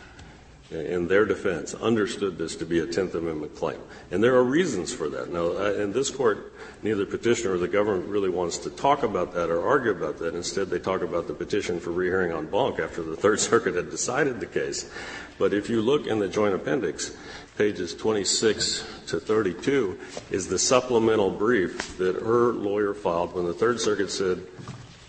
in 0.71 1.09
their 1.09 1.25
defense, 1.25 1.73
understood 1.73 2.37
this 2.37 2.55
to 2.55 2.65
be 2.65 2.79
a 2.79 2.87
Tenth 2.87 3.13
Amendment 3.13 3.57
claim, 3.57 3.81
and 4.09 4.23
there 4.23 4.35
are 4.35 4.43
reasons 4.45 4.93
for 4.93 5.09
that. 5.09 5.33
Now, 5.33 5.47
uh, 5.57 5.73
in 5.73 5.91
this 5.91 6.09
court, 6.09 6.53
neither 6.81 7.05
petitioner 7.05 7.55
or 7.55 7.57
the 7.57 7.67
government 7.67 8.07
really 8.07 8.29
wants 8.29 8.57
to 8.59 8.69
talk 8.69 9.03
about 9.03 9.33
that 9.33 9.49
or 9.49 9.67
argue 9.67 9.91
about 9.91 10.17
that. 10.19 10.33
Instead, 10.33 10.69
they 10.69 10.79
talk 10.79 11.01
about 11.01 11.27
the 11.27 11.33
petition 11.33 11.81
for 11.81 11.91
rehearing 11.91 12.31
en 12.31 12.45
banc 12.45 12.79
after 12.79 13.03
the 13.03 13.17
Third 13.17 13.39
Circuit 13.51 13.75
had 13.75 13.89
decided 13.89 14.39
the 14.39 14.45
case. 14.45 14.89
But 15.37 15.53
if 15.53 15.69
you 15.69 15.81
look 15.81 16.07
in 16.07 16.19
the 16.19 16.29
joint 16.29 16.55
appendix, 16.55 17.11
pages 17.57 17.93
26 17.93 18.83
to 19.07 19.19
32, 19.19 19.99
is 20.31 20.47
the 20.47 20.57
supplemental 20.57 21.29
brief 21.29 21.97
that 21.97 22.15
her 22.15 22.53
lawyer 22.53 22.93
filed 22.93 23.33
when 23.33 23.45
the 23.45 23.53
Third 23.53 23.79
Circuit 23.79 24.09
said, 24.09 24.41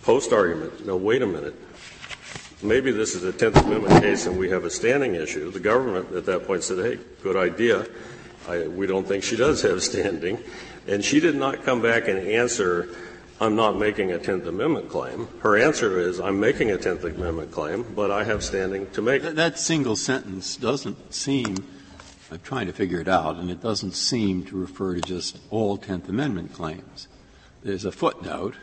post 0.02 0.32
argument, 0.32 0.84
no, 0.86 0.96
wait 0.96 1.22
a 1.22 1.26
minute. 1.26 1.54
Maybe 2.62 2.92
this 2.92 3.14
is 3.14 3.24
a 3.24 3.32
Tenth 3.32 3.56
Amendment 3.56 4.02
case 4.02 4.26
and 4.26 4.38
we 4.38 4.48
have 4.50 4.64
a 4.64 4.70
standing 4.70 5.14
issue. 5.14 5.50
The 5.50 5.60
government 5.60 6.12
at 6.14 6.26
that 6.26 6.46
point 6.46 6.62
said, 6.62 6.78
hey, 6.78 6.98
good 7.22 7.36
idea. 7.36 7.86
We 8.68 8.86
don't 8.86 9.06
think 9.06 9.24
she 9.24 9.36
does 9.36 9.62
have 9.62 9.82
standing. 9.82 10.38
And 10.86 11.04
she 11.04 11.20
did 11.20 11.36
not 11.36 11.64
come 11.64 11.80
back 11.80 12.08
and 12.08 12.18
answer, 12.18 12.90
I'm 13.40 13.56
not 13.56 13.78
making 13.78 14.12
a 14.12 14.18
Tenth 14.18 14.46
Amendment 14.46 14.88
claim. 14.90 15.28
Her 15.40 15.56
answer 15.56 15.98
is, 15.98 16.20
I'm 16.20 16.38
making 16.40 16.70
a 16.70 16.78
Tenth 16.78 17.04
Amendment 17.04 17.50
claim, 17.52 17.84
but 17.94 18.10
I 18.10 18.24
have 18.24 18.44
standing 18.44 18.90
to 18.90 19.02
make 19.02 19.24
it. 19.24 19.36
That 19.36 19.58
single 19.58 19.96
sentence 19.96 20.56
doesn't 20.56 21.12
seem 21.12 21.66
I'm 22.30 22.40
trying 22.40 22.66
to 22.66 22.72
figure 22.72 23.00
it 23.00 23.08
out, 23.08 23.36
and 23.36 23.50
it 23.50 23.62
doesn't 23.62 23.92
seem 23.92 24.44
to 24.46 24.56
refer 24.56 24.94
to 24.94 25.00
just 25.00 25.38
all 25.50 25.76
Tenth 25.76 26.08
Amendment 26.08 26.52
claims. 26.52 27.06
There's 27.62 27.84
a 27.84 27.92
footnote, 27.92 28.56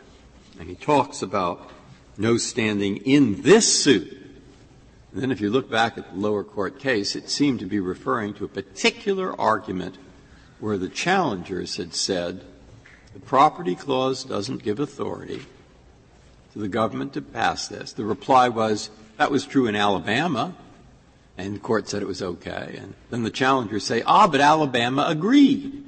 and 0.58 0.68
he 0.68 0.74
talks 0.74 1.22
about 1.22 1.70
no 2.18 2.36
standing 2.36 2.98
in 2.98 3.42
this 3.42 3.82
suit. 3.82 4.12
And 5.12 5.22
then 5.22 5.30
if 5.30 5.40
you 5.40 5.50
look 5.50 5.70
back 5.70 5.96
at 5.96 6.10
the 6.10 6.18
lower 6.18 6.44
court 6.44 6.78
case, 6.78 7.14
it 7.14 7.30
seemed 7.30 7.60
to 7.60 7.66
be 7.66 7.80
referring 7.80 8.34
to 8.34 8.44
a 8.44 8.48
particular 8.48 9.38
argument 9.40 9.96
where 10.58 10.78
the 10.78 10.88
challengers 10.88 11.76
had 11.76 11.94
said 11.94 12.44
the 13.14 13.20
property 13.20 13.74
clause 13.74 14.24
doesn't 14.24 14.62
give 14.62 14.80
authority 14.80 15.42
to 16.52 16.58
the 16.58 16.68
government 16.68 17.12
to 17.14 17.22
pass 17.22 17.68
this. 17.68 17.92
The 17.92 18.04
reply 18.04 18.48
was 18.48 18.90
that 19.18 19.30
was 19.30 19.44
true 19.44 19.66
in 19.66 19.76
Alabama, 19.76 20.54
and 21.38 21.56
the 21.56 21.60
court 21.60 21.88
said 21.88 22.02
it 22.02 22.08
was 22.08 22.22
okay. 22.22 22.78
And 22.80 22.94
then 23.10 23.22
the 23.22 23.30
challengers 23.30 23.84
say, 23.84 24.02
ah, 24.02 24.28
but 24.28 24.40
Alabama 24.40 25.06
agreed. 25.08 25.84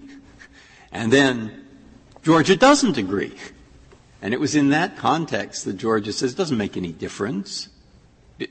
And 0.91 1.13
then 1.13 1.67
Georgia 2.23 2.57
doesn't 2.57 2.97
agree. 2.97 3.35
And 4.23 4.33
it 4.33 4.41
was 4.41 4.55
in 4.55 4.71
that 4.71 4.97
context 4.97 5.65
that 5.67 5.75
Georgia 5.75 6.13
says 6.13 6.33
it 6.33 6.37
doesn't 6.37 6.57
make 6.57 6.77
any 6.77 6.93
difference. 6.93 7.69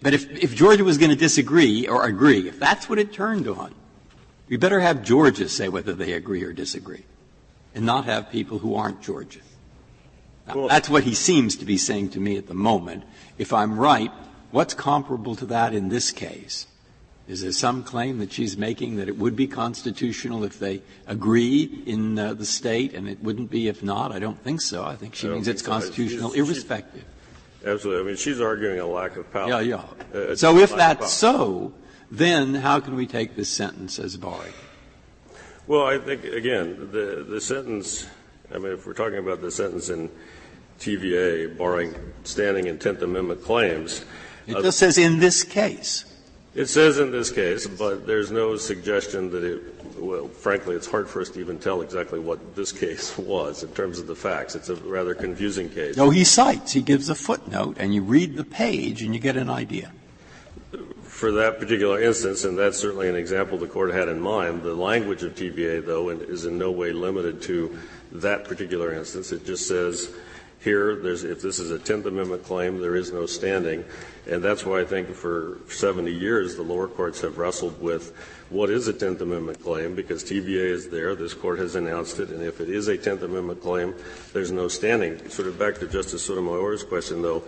But 0.01 0.13
if, 0.13 0.29
if 0.29 0.55
Georgia 0.55 0.83
was 0.83 0.97
going 0.97 1.09
to 1.09 1.15
disagree 1.15 1.87
or 1.87 2.05
agree, 2.05 2.47
if 2.47 2.59
that's 2.59 2.87
what 2.87 2.99
it 2.99 3.11
turned 3.11 3.47
on, 3.47 3.73
we 4.47 4.57
better 4.57 4.79
have 4.79 5.03
Georgia 5.03 5.49
say 5.49 5.69
whether 5.69 5.93
they 5.93 6.13
agree 6.13 6.43
or 6.43 6.53
disagree, 6.53 7.05
and 7.73 7.85
not 7.85 8.05
have 8.05 8.29
people 8.29 8.59
who 8.59 8.75
aren't 8.75 9.01
Georgia. 9.01 9.39
Now, 10.47 10.55
well, 10.55 10.67
that's 10.67 10.89
what 10.89 11.03
he 11.03 11.15
seems 11.15 11.55
to 11.57 11.65
be 11.65 11.77
saying 11.77 12.09
to 12.11 12.19
me 12.19 12.37
at 12.37 12.47
the 12.47 12.53
moment. 12.53 13.03
If 13.37 13.51
I'm 13.51 13.79
right, 13.79 14.11
what's 14.51 14.73
comparable 14.73 15.35
to 15.37 15.45
that 15.47 15.73
in 15.73 15.89
this 15.89 16.11
case? 16.11 16.67
Is 17.25 17.41
there 17.41 17.53
some 17.53 17.83
claim 17.83 18.19
that 18.19 18.33
she's 18.33 18.57
making 18.57 18.97
that 18.97 19.07
it 19.07 19.17
would 19.17 19.35
be 19.35 19.47
constitutional 19.47 20.43
if 20.43 20.59
they 20.59 20.81
agree 21.07 21.83
in 21.85 22.19
uh, 22.19 22.33
the 22.33 22.45
state, 22.45 22.93
and 22.93 23.07
it 23.07 23.23
wouldn't 23.23 23.49
be 23.49 23.69
if 23.69 23.81
not? 23.81 24.11
I 24.11 24.19
don't 24.19 24.39
think 24.43 24.59
so. 24.59 24.83
I 24.83 24.95
think 24.95 25.15
she 25.15 25.29
I 25.29 25.31
means 25.31 25.47
it's 25.47 25.63
so. 25.63 25.71
constitutional 25.71 26.31
she's, 26.31 26.39
irrespective. 26.39 27.05
Absolutely. 27.65 28.03
I 28.03 28.05
mean, 28.07 28.17
she's 28.17 28.41
arguing 28.41 28.79
a 28.79 28.85
lack 28.85 29.15
of 29.15 29.31
power. 29.31 29.47
Yeah, 29.47 29.61
yeah. 29.61 30.19
Uh, 30.19 30.35
so 30.35 30.57
if 30.57 30.75
that's 30.75 31.13
so, 31.13 31.73
then 32.11 32.55
how 32.55 32.81
can 32.81 32.97
we 32.97 33.07
take 33.07 33.37
this 33.37 33.49
sentence 33.49 33.99
as 33.99 34.17
barring? 34.17 34.51
Well, 35.65 35.85
I 35.85 35.99
think 35.99 36.25
again 36.25 36.89
the 36.91 37.25
the 37.27 37.39
sentence. 37.39 38.05
I 38.53 38.57
mean, 38.57 38.73
if 38.73 38.85
we're 38.85 38.93
talking 38.93 39.17
about 39.17 39.39
the 39.39 39.49
sentence 39.49 39.89
in 39.89 40.09
TVA 40.77 41.57
barring 41.57 41.95
standing 42.25 42.67
and 42.67 42.81
Tenth 42.81 43.01
Amendment 43.01 43.43
claims, 43.43 44.03
it 44.45 44.55
just 44.55 44.65
uh, 44.65 44.71
says 44.71 44.97
in 44.97 45.19
this 45.19 45.45
case. 45.45 46.03
It 46.55 46.67
says 46.67 46.99
in 46.99 47.11
this 47.11 47.31
case, 47.31 47.65
but 47.65 48.05
there's 48.05 48.31
no 48.31 48.57
suggestion 48.57 49.31
that 49.31 49.43
it, 49.43 49.97
well, 49.97 50.27
frankly, 50.27 50.75
it's 50.75 50.85
hard 50.85 51.09
for 51.09 51.19
us 51.19 51.29
to 51.29 51.39
even 51.39 51.57
tell 51.57 51.81
exactly 51.81 52.19
what 52.19 52.55
this 52.55 52.71
case 52.71 53.17
was 53.17 53.63
in 53.63 53.69
terms 53.69 53.97
of 53.97 54.05
the 54.05 54.15
facts. 54.15 54.53
It's 54.53 54.69
a 54.69 54.75
rather 54.75 55.15
confusing 55.15 55.69
case. 55.69 55.97
No, 55.97 56.11
he 56.11 56.23
cites, 56.23 56.71
he 56.71 56.81
gives 56.81 57.09
a 57.09 57.15
footnote, 57.15 57.77
and 57.79 57.93
you 57.95 58.03
read 58.03 58.35
the 58.35 58.43
page 58.43 59.01
and 59.01 59.15
you 59.15 59.19
get 59.19 59.35
an 59.35 59.49
idea. 59.49 59.91
For 61.03 61.31
that 61.31 61.59
particular 61.59 62.01
instance, 62.01 62.43
and 62.43 62.57
that's 62.57 62.77
certainly 62.77 63.07
an 63.09 63.15
example 63.15 63.57
the 63.57 63.67
court 63.67 63.91
had 63.93 64.09
in 64.09 64.19
mind, 64.19 64.61
the 64.61 64.75
language 64.75 65.23
of 65.23 65.35
TVA, 65.35 65.83
though, 65.83 66.09
is 66.09 66.45
in 66.45 66.57
no 66.57 66.69
way 66.71 66.91
limited 66.91 67.41
to 67.43 67.79
that 68.11 68.45
particular 68.45 68.93
instance. 68.93 69.31
It 69.31 69.45
just 69.45 69.67
says, 69.67 70.13
here, 70.63 70.91
if 70.91 71.41
this 71.41 71.59
is 71.59 71.71
a 71.71 71.79
Tenth 71.79 72.05
Amendment 72.05 72.43
claim, 72.45 72.79
there 72.79 72.95
is 72.95 73.11
no 73.11 73.25
standing. 73.25 73.83
And 74.29 74.41
that's 74.41 74.65
why 74.65 74.79
I 74.79 74.85
think 74.85 75.09
for 75.09 75.57
70 75.67 76.11
years 76.11 76.55
the 76.55 76.61
lower 76.61 76.87
courts 76.87 77.21
have 77.21 77.37
wrestled 77.37 77.81
with 77.81 78.15
what 78.49 78.69
is 78.69 78.87
a 78.87 78.93
Tenth 78.93 79.19
Amendment 79.19 79.61
claim, 79.61 79.95
because 79.95 80.23
TVA 80.23 80.71
is 80.71 80.89
there, 80.89 81.15
this 81.15 81.33
court 81.33 81.59
has 81.59 81.75
announced 81.75 82.19
it, 82.19 82.29
and 82.29 82.41
if 82.41 82.61
it 82.61 82.69
is 82.69 82.87
a 82.87 82.97
Tenth 82.97 83.23
Amendment 83.23 83.61
claim, 83.61 83.93
there's 84.31 84.51
no 84.51 84.67
standing. 84.67 85.29
Sort 85.29 85.47
of 85.47 85.59
back 85.59 85.75
to 85.79 85.87
Justice 85.87 86.23
Sotomayor's 86.25 86.83
question, 86.83 87.21
though, 87.21 87.43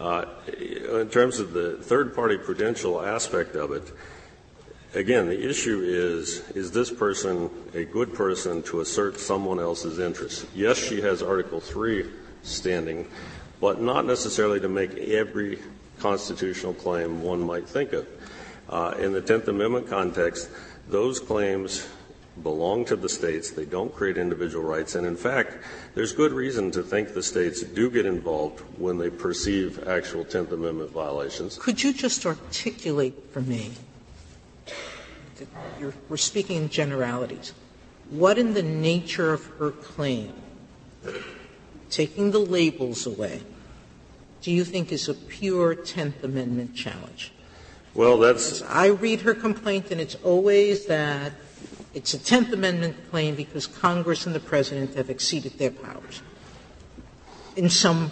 uh, 0.00 0.24
in 0.58 1.08
terms 1.08 1.38
of 1.38 1.52
the 1.52 1.76
third-party 1.76 2.38
prudential 2.38 3.00
aspect 3.00 3.54
of 3.54 3.70
it, 3.70 3.92
again, 4.94 5.26
the 5.26 5.48
issue 5.48 5.82
is, 5.84 6.48
is 6.50 6.72
this 6.72 6.90
person 6.90 7.48
a 7.74 7.84
good 7.84 8.12
person 8.14 8.62
to 8.64 8.80
assert 8.80 9.20
someone 9.20 9.60
else's 9.60 9.98
interests? 9.98 10.46
Yes, 10.54 10.78
she 10.78 11.00
has 11.02 11.22
Article 11.22 11.60
3 11.60 12.06
standing, 12.46 13.06
but 13.60 13.80
not 13.80 14.06
necessarily 14.06 14.60
to 14.60 14.68
make 14.68 14.94
every 14.96 15.58
constitutional 15.98 16.74
claim 16.74 17.22
one 17.22 17.40
might 17.40 17.68
think 17.68 17.92
of. 17.92 18.06
Uh, 18.68 18.94
in 18.98 19.12
the 19.12 19.20
Tenth 19.20 19.48
Amendment 19.48 19.88
context, 19.88 20.50
those 20.88 21.20
claims 21.20 21.86
belong 22.42 22.84
to 22.84 22.96
the 22.96 23.08
states. 23.08 23.50
They 23.50 23.64
don't 23.64 23.94
create 23.94 24.18
individual 24.18 24.64
rights. 24.64 24.94
And 24.94 25.06
in 25.06 25.16
fact, 25.16 25.56
there's 25.94 26.12
good 26.12 26.32
reason 26.32 26.70
to 26.72 26.82
think 26.82 27.14
the 27.14 27.22
states 27.22 27.62
do 27.62 27.90
get 27.90 28.06
involved 28.06 28.60
when 28.78 28.98
they 28.98 29.08
perceive 29.08 29.88
actual 29.88 30.24
Tenth 30.24 30.52
Amendment 30.52 30.90
violations. 30.90 31.56
Could 31.58 31.82
you 31.82 31.92
just 31.92 32.26
articulate 32.26 33.14
for 33.32 33.40
me? 33.40 33.72
we're 36.08 36.16
speaking 36.16 36.56
in 36.56 36.68
generalities. 36.68 37.52
What 38.10 38.38
in 38.38 38.54
the 38.54 38.62
nature 38.62 39.34
of 39.34 39.44
her 39.58 39.70
claim 39.70 40.32
taking 41.90 42.30
the 42.30 42.38
labels 42.38 43.06
away, 43.06 43.42
do 44.42 44.50
you 44.50 44.64
think 44.64 44.92
is 44.92 45.08
a 45.08 45.14
pure 45.14 45.74
Tenth 45.74 46.22
Amendment 46.22 46.74
challenge? 46.74 47.32
Well, 47.94 48.18
that's. 48.18 48.62
I 48.62 48.88
read 48.88 49.22
her 49.22 49.34
complaint, 49.34 49.90
and 49.90 50.00
it's 50.00 50.16
always 50.16 50.86
that 50.86 51.32
it's 51.94 52.12
a 52.12 52.18
Tenth 52.18 52.52
Amendment 52.52 52.96
claim 53.10 53.34
because 53.34 53.66
Congress 53.66 54.26
and 54.26 54.34
the 54.34 54.40
President 54.40 54.94
have 54.94 55.08
exceeded 55.08 55.58
their 55.58 55.70
powers 55.70 56.20
in 57.56 57.70
some. 57.70 58.10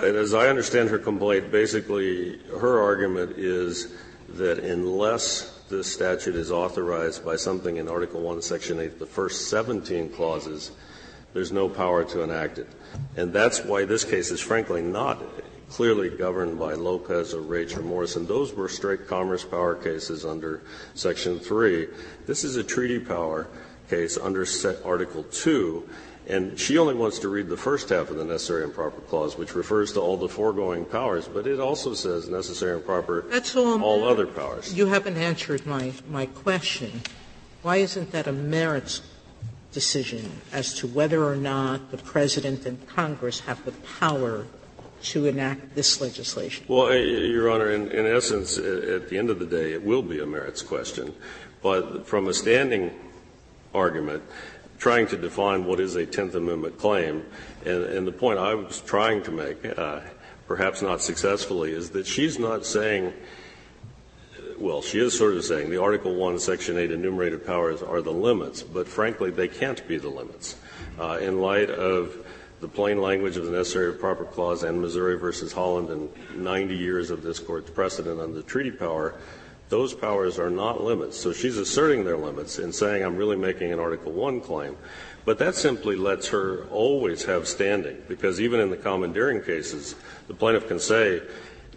As 0.00 0.32
I 0.32 0.48
understand 0.48 0.90
her 0.90 0.98
complaint, 0.98 1.50
basically 1.50 2.38
her 2.60 2.80
argument 2.80 3.36
is 3.36 3.92
that 4.28 4.60
unless 4.60 5.58
this 5.68 5.92
statute 5.92 6.36
is 6.36 6.52
authorized 6.52 7.24
by 7.24 7.34
something 7.34 7.78
in 7.78 7.88
Article 7.88 8.20
1, 8.20 8.42
Section 8.42 8.78
8, 8.78 8.98
the 8.98 9.06
first 9.06 9.48
17 9.50 10.10
clauses, 10.10 10.70
there's 11.32 11.52
no 11.52 11.68
power 11.68 12.04
to 12.04 12.22
enact 12.22 12.58
it. 12.58 12.68
And 13.16 13.32
that's 13.32 13.64
why 13.64 13.84
this 13.84 14.04
case 14.04 14.30
is 14.30 14.40
frankly 14.40 14.82
not 14.82 15.22
clearly 15.68 16.08
governed 16.08 16.58
by 16.58 16.74
Lopez 16.74 17.34
or 17.34 17.42
Raich 17.42 17.76
or 17.76 17.82
Morrison. 17.82 18.26
Those 18.26 18.54
were 18.54 18.68
straight 18.68 19.06
commerce 19.06 19.44
power 19.44 19.74
cases 19.74 20.24
under 20.24 20.62
Section 20.94 21.38
3. 21.38 21.88
This 22.26 22.44
is 22.44 22.56
a 22.56 22.64
treaty 22.64 22.98
power 22.98 23.48
case 23.88 24.18
under 24.18 24.46
Article 24.84 25.24
2, 25.24 25.88
and 26.28 26.58
she 26.58 26.78
only 26.78 26.94
wants 26.94 27.18
to 27.20 27.28
read 27.28 27.48
the 27.48 27.56
first 27.56 27.88
half 27.88 28.10
of 28.10 28.16
the 28.16 28.24
necessary 28.24 28.64
and 28.64 28.74
proper 28.74 29.00
clause, 29.02 29.36
which 29.36 29.54
refers 29.54 29.92
to 29.92 30.00
all 30.00 30.16
the 30.16 30.28
foregoing 30.28 30.84
powers, 30.84 31.26
but 31.26 31.46
it 31.46 31.60
also 31.60 31.94
says 31.94 32.28
necessary 32.28 32.76
and 32.76 32.84
proper 32.84 33.22
That's 33.28 33.56
all, 33.56 33.82
all 33.82 34.04
other 34.04 34.26
powers. 34.26 34.74
You 34.74 34.86
haven't 34.86 35.16
answered 35.16 35.66
my, 35.66 35.92
my 36.08 36.26
question. 36.26 37.02
Why 37.62 37.76
isn't 37.76 38.12
that 38.12 38.26
a 38.26 38.32
merits 38.32 39.02
decision 39.72 40.40
as 40.52 40.74
to 40.74 40.86
whether 40.86 41.24
or 41.24 41.36
not 41.36 41.90
the 41.90 41.98
President 41.98 42.66
and 42.66 42.86
Congress 42.88 43.40
have 43.40 43.64
the 43.64 43.72
power 43.72 44.46
to 45.02 45.26
enact 45.26 45.74
this 45.74 46.00
legislation? 46.00 46.64
Well, 46.68 46.94
Your 46.94 47.50
Honor, 47.50 47.70
in, 47.70 47.90
in 47.90 48.06
essence, 48.06 48.58
at 48.58 49.08
the 49.08 49.18
end 49.18 49.30
of 49.30 49.38
the 49.38 49.46
day, 49.46 49.72
it 49.72 49.84
will 49.84 50.02
be 50.02 50.20
a 50.20 50.26
merits 50.26 50.62
question. 50.62 51.14
But 51.62 52.06
from 52.06 52.28
a 52.28 52.34
standing 52.34 52.92
argument, 53.74 54.22
trying 54.78 55.06
to 55.08 55.16
define 55.16 55.64
what 55.64 55.80
is 55.80 55.96
a 55.96 56.06
Tenth 56.06 56.34
Amendment 56.34 56.78
claim, 56.78 57.24
and, 57.64 57.84
and 57.84 58.06
the 58.06 58.12
point 58.12 58.38
I 58.38 58.54
was 58.54 58.80
trying 58.80 59.22
to 59.24 59.30
make, 59.30 59.64
uh, 59.78 60.00
perhaps 60.46 60.82
not 60.82 61.00
successfully, 61.00 61.72
is 61.72 61.90
that 61.90 62.06
she's 62.06 62.38
not 62.38 62.64
saying 62.64 63.12
well, 64.60 64.82
she 64.82 64.98
is 64.98 65.16
sort 65.16 65.34
of 65.34 65.44
saying 65.44 65.70
the 65.70 65.80
Article 65.80 66.14
1, 66.14 66.38
Section 66.38 66.78
8 66.78 66.90
enumerated 66.90 67.46
powers 67.46 67.82
are 67.82 68.02
the 68.02 68.12
limits, 68.12 68.62
but 68.62 68.88
frankly, 68.88 69.30
they 69.30 69.48
can't 69.48 69.86
be 69.86 69.98
the 69.98 70.08
limits. 70.08 70.56
Uh, 70.98 71.18
in 71.20 71.40
light 71.40 71.70
of 71.70 72.26
the 72.60 72.68
plain 72.68 73.00
language 73.00 73.36
of 73.36 73.46
the 73.46 73.52
necessary 73.52 73.90
and 73.90 74.00
proper 74.00 74.24
clause 74.24 74.64
and 74.64 74.80
Missouri 74.80 75.16
versus 75.16 75.52
Holland 75.52 75.90
and 75.90 76.10
90 76.36 76.74
years 76.74 77.10
of 77.10 77.22
this 77.22 77.38
court's 77.38 77.70
precedent 77.70 78.20
on 78.20 78.34
the 78.34 78.42
treaty 78.42 78.72
power, 78.72 79.14
those 79.68 79.94
powers 79.94 80.38
are 80.38 80.50
not 80.50 80.82
limits. 80.82 81.16
So 81.16 81.32
she's 81.32 81.56
asserting 81.56 82.04
their 82.04 82.16
limits 82.16 82.58
and 82.58 82.74
saying, 82.74 83.04
I'm 83.04 83.16
really 83.16 83.36
making 83.36 83.72
an 83.72 83.78
Article 83.78 84.12
1 84.12 84.40
claim. 84.40 84.76
But 85.24 85.38
that 85.38 85.54
simply 85.54 85.94
lets 85.94 86.28
her 86.28 86.64
always 86.70 87.24
have 87.26 87.46
standing, 87.46 88.02
because 88.08 88.40
even 88.40 88.60
in 88.60 88.70
the 88.70 88.76
commandeering 88.76 89.42
cases, 89.42 89.94
the 90.26 90.34
plaintiff 90.34 90.68
can 90.68 90.80
say, 90.80 91.20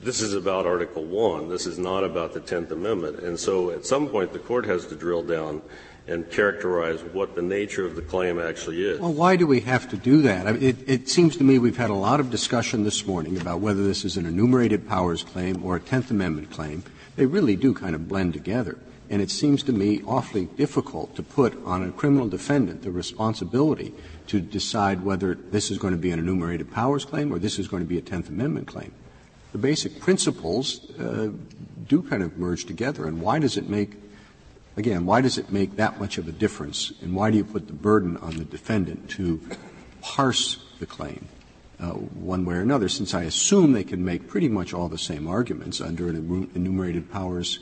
this 0.02 0.22
is 0.22 0.34
about 0.34 0.66
Article 0.66 1.04
1, 1.04 1.50
this 1.50 1.68
is 1.68 1.78
not 1.78 2.04
about 2.04 2.34
the 2.34 2.40
Tenth 2.40 2.72
Amendment. 2.72 3.20
And 3.20 3.40
so 3.40 3.70
at 3.70 3.86
some 3.86 4.08
point, 4.08 4.34
the 4.34 4.40
court 4.40 4.66
has 4.66 4.88
to 4.88 4.96
drill 4.96 5.24
down 5.24 5.62
and 6.08 6.30
characterize 6.32 7.02
what 7.14 7.36
the 7.36 7.42
nature 7.42 7.86
of 7.86 7.96
the 7.96 8.02
claim 8.02 8.40
actually 8.40 8.84
is. 8.84 9.00
Well, 9.00 9.14
why 9.14 9.36
do 9.36 9.46
we 9.46 9.60
have 9.62 9.88
to 9.90 9.98
do 9.98 10.24
that? 10.24 10.48
I 10.48 10.54
mean, 10.54 10.64
it, 10.64 10.90
it, 10.90 11.10
seems 11.10 11.38
to 11.38 11.44
me 11.44 11.60
we've 11.60 11.78
had 11.78 11.92
a 11.92 11.96
lot 11.96 12.20
of 12.20 12.32
discussion 12.32 12.84
this 12.84 13.06
morning 13.06 13.40
about 13.40 13.60
whether 13.60 13.84
this 13.84 14.04
is 14.04 14.18
an 14.18 14.26
enumerated 14.26 14.88
powers 14.88 15.24
claim 15.24 15.64
or 15.64 15.76
a 15.76 15.80
Tenth 15.80 16.10
Amendment 16.10 16.50
claim. 16.50 16.84
They 17.16 17.28
really 17.28 17.56
do 17.56 17.74
kind 17.74 17.94
of 17.94 18.08
blend 18.08 18.34
together. 18.34 18.80
And 19.12 19.22
it 19.22 19.30
seems 19.30 19.62
to 19.64 19.74
me 19.74 20.02
awfully 20.08 20.46
difficult 20.46 21.16
to 21.18 21.24
put 21.24 21.64
on 21.66 21.84
a 21.84 21.92
criminal 21.92 22.28
defendant 22.28 22.82
the 22.82 22.92
responsibility 22.92 23.94
to 24.28 24.40
decide 24.40 25.04
whether 25.04 25.36
this 25.36 25.70
is 25.70 25.78
going 25.78 25.94
to 25.94 26.00
be 26.00 26.12
an 26.12 26.20
enumerated 26.20 26.72
powers 26.72 27.06
claim 27.06 27.32
or 27.32 27.38
this 27.38 27.60
is 27.60 27.68
going 27.68 27.84
to 27.84 27.90
be 27.90 27.98
a 27.98 28.02
Tenth 28.02 28.30
Amendment 28.30 28.68
claim. 28.68 28.94
The 29.52 29.58
basic 29.58 30.00
principles 30.00 30.90
uh, 31.00 31.32
do 31.88 32.02
kind 32.04 32.24
of 32.24 32.38
merge 32.38 32.66
together. 32.66 33.06
And 33.06 33.22
why 33.22 33.40
does 33.40 33.58
it 33.58 33.70
make 33.70 33.98
Again, 34.78 35.06
why 35.06 35.20
does 35.22 35.38
it 35.38 35.52
make 35.52 35.76
that 35.76 36.00
much 36.00 36.18
of 36.18 36.28
a 36.28 36.32
difference, 36.32 36.94
and 37.02 37.14
why 37.14 37.30
do 37.30 37.38
you 37.38 37.44
put 37.44 37.68
the 37.68 37.74
burden 37.74 38.16
on 38.18 38.38
the 38.38 38.46
defendant 38.46 39.10
to 39.12 39.42
parse 40.02 40.64
the 40.80 40.86
claim 40.86 41.28
uh, 41.80 41.90
one 41.90 42.46
way 42.46 42.56
or 42.56 42.62
another, 42.62 42.88
since 42.88 43.14
I 43.14 43.24
assume 43.24 43.74
they 43.74 43.84
can 43.84 44.06
make 44.06 44.30
pretty 44.30 44.48
much 44.48 44.74
all 44.74 44.88
the 44.88 44.98
same 44.98 45.28
arguments 45.28 45.82
under 45.82 46.08
an 46.08 46.50
enumerated 46.56 47.12
powers, 47.12 47.60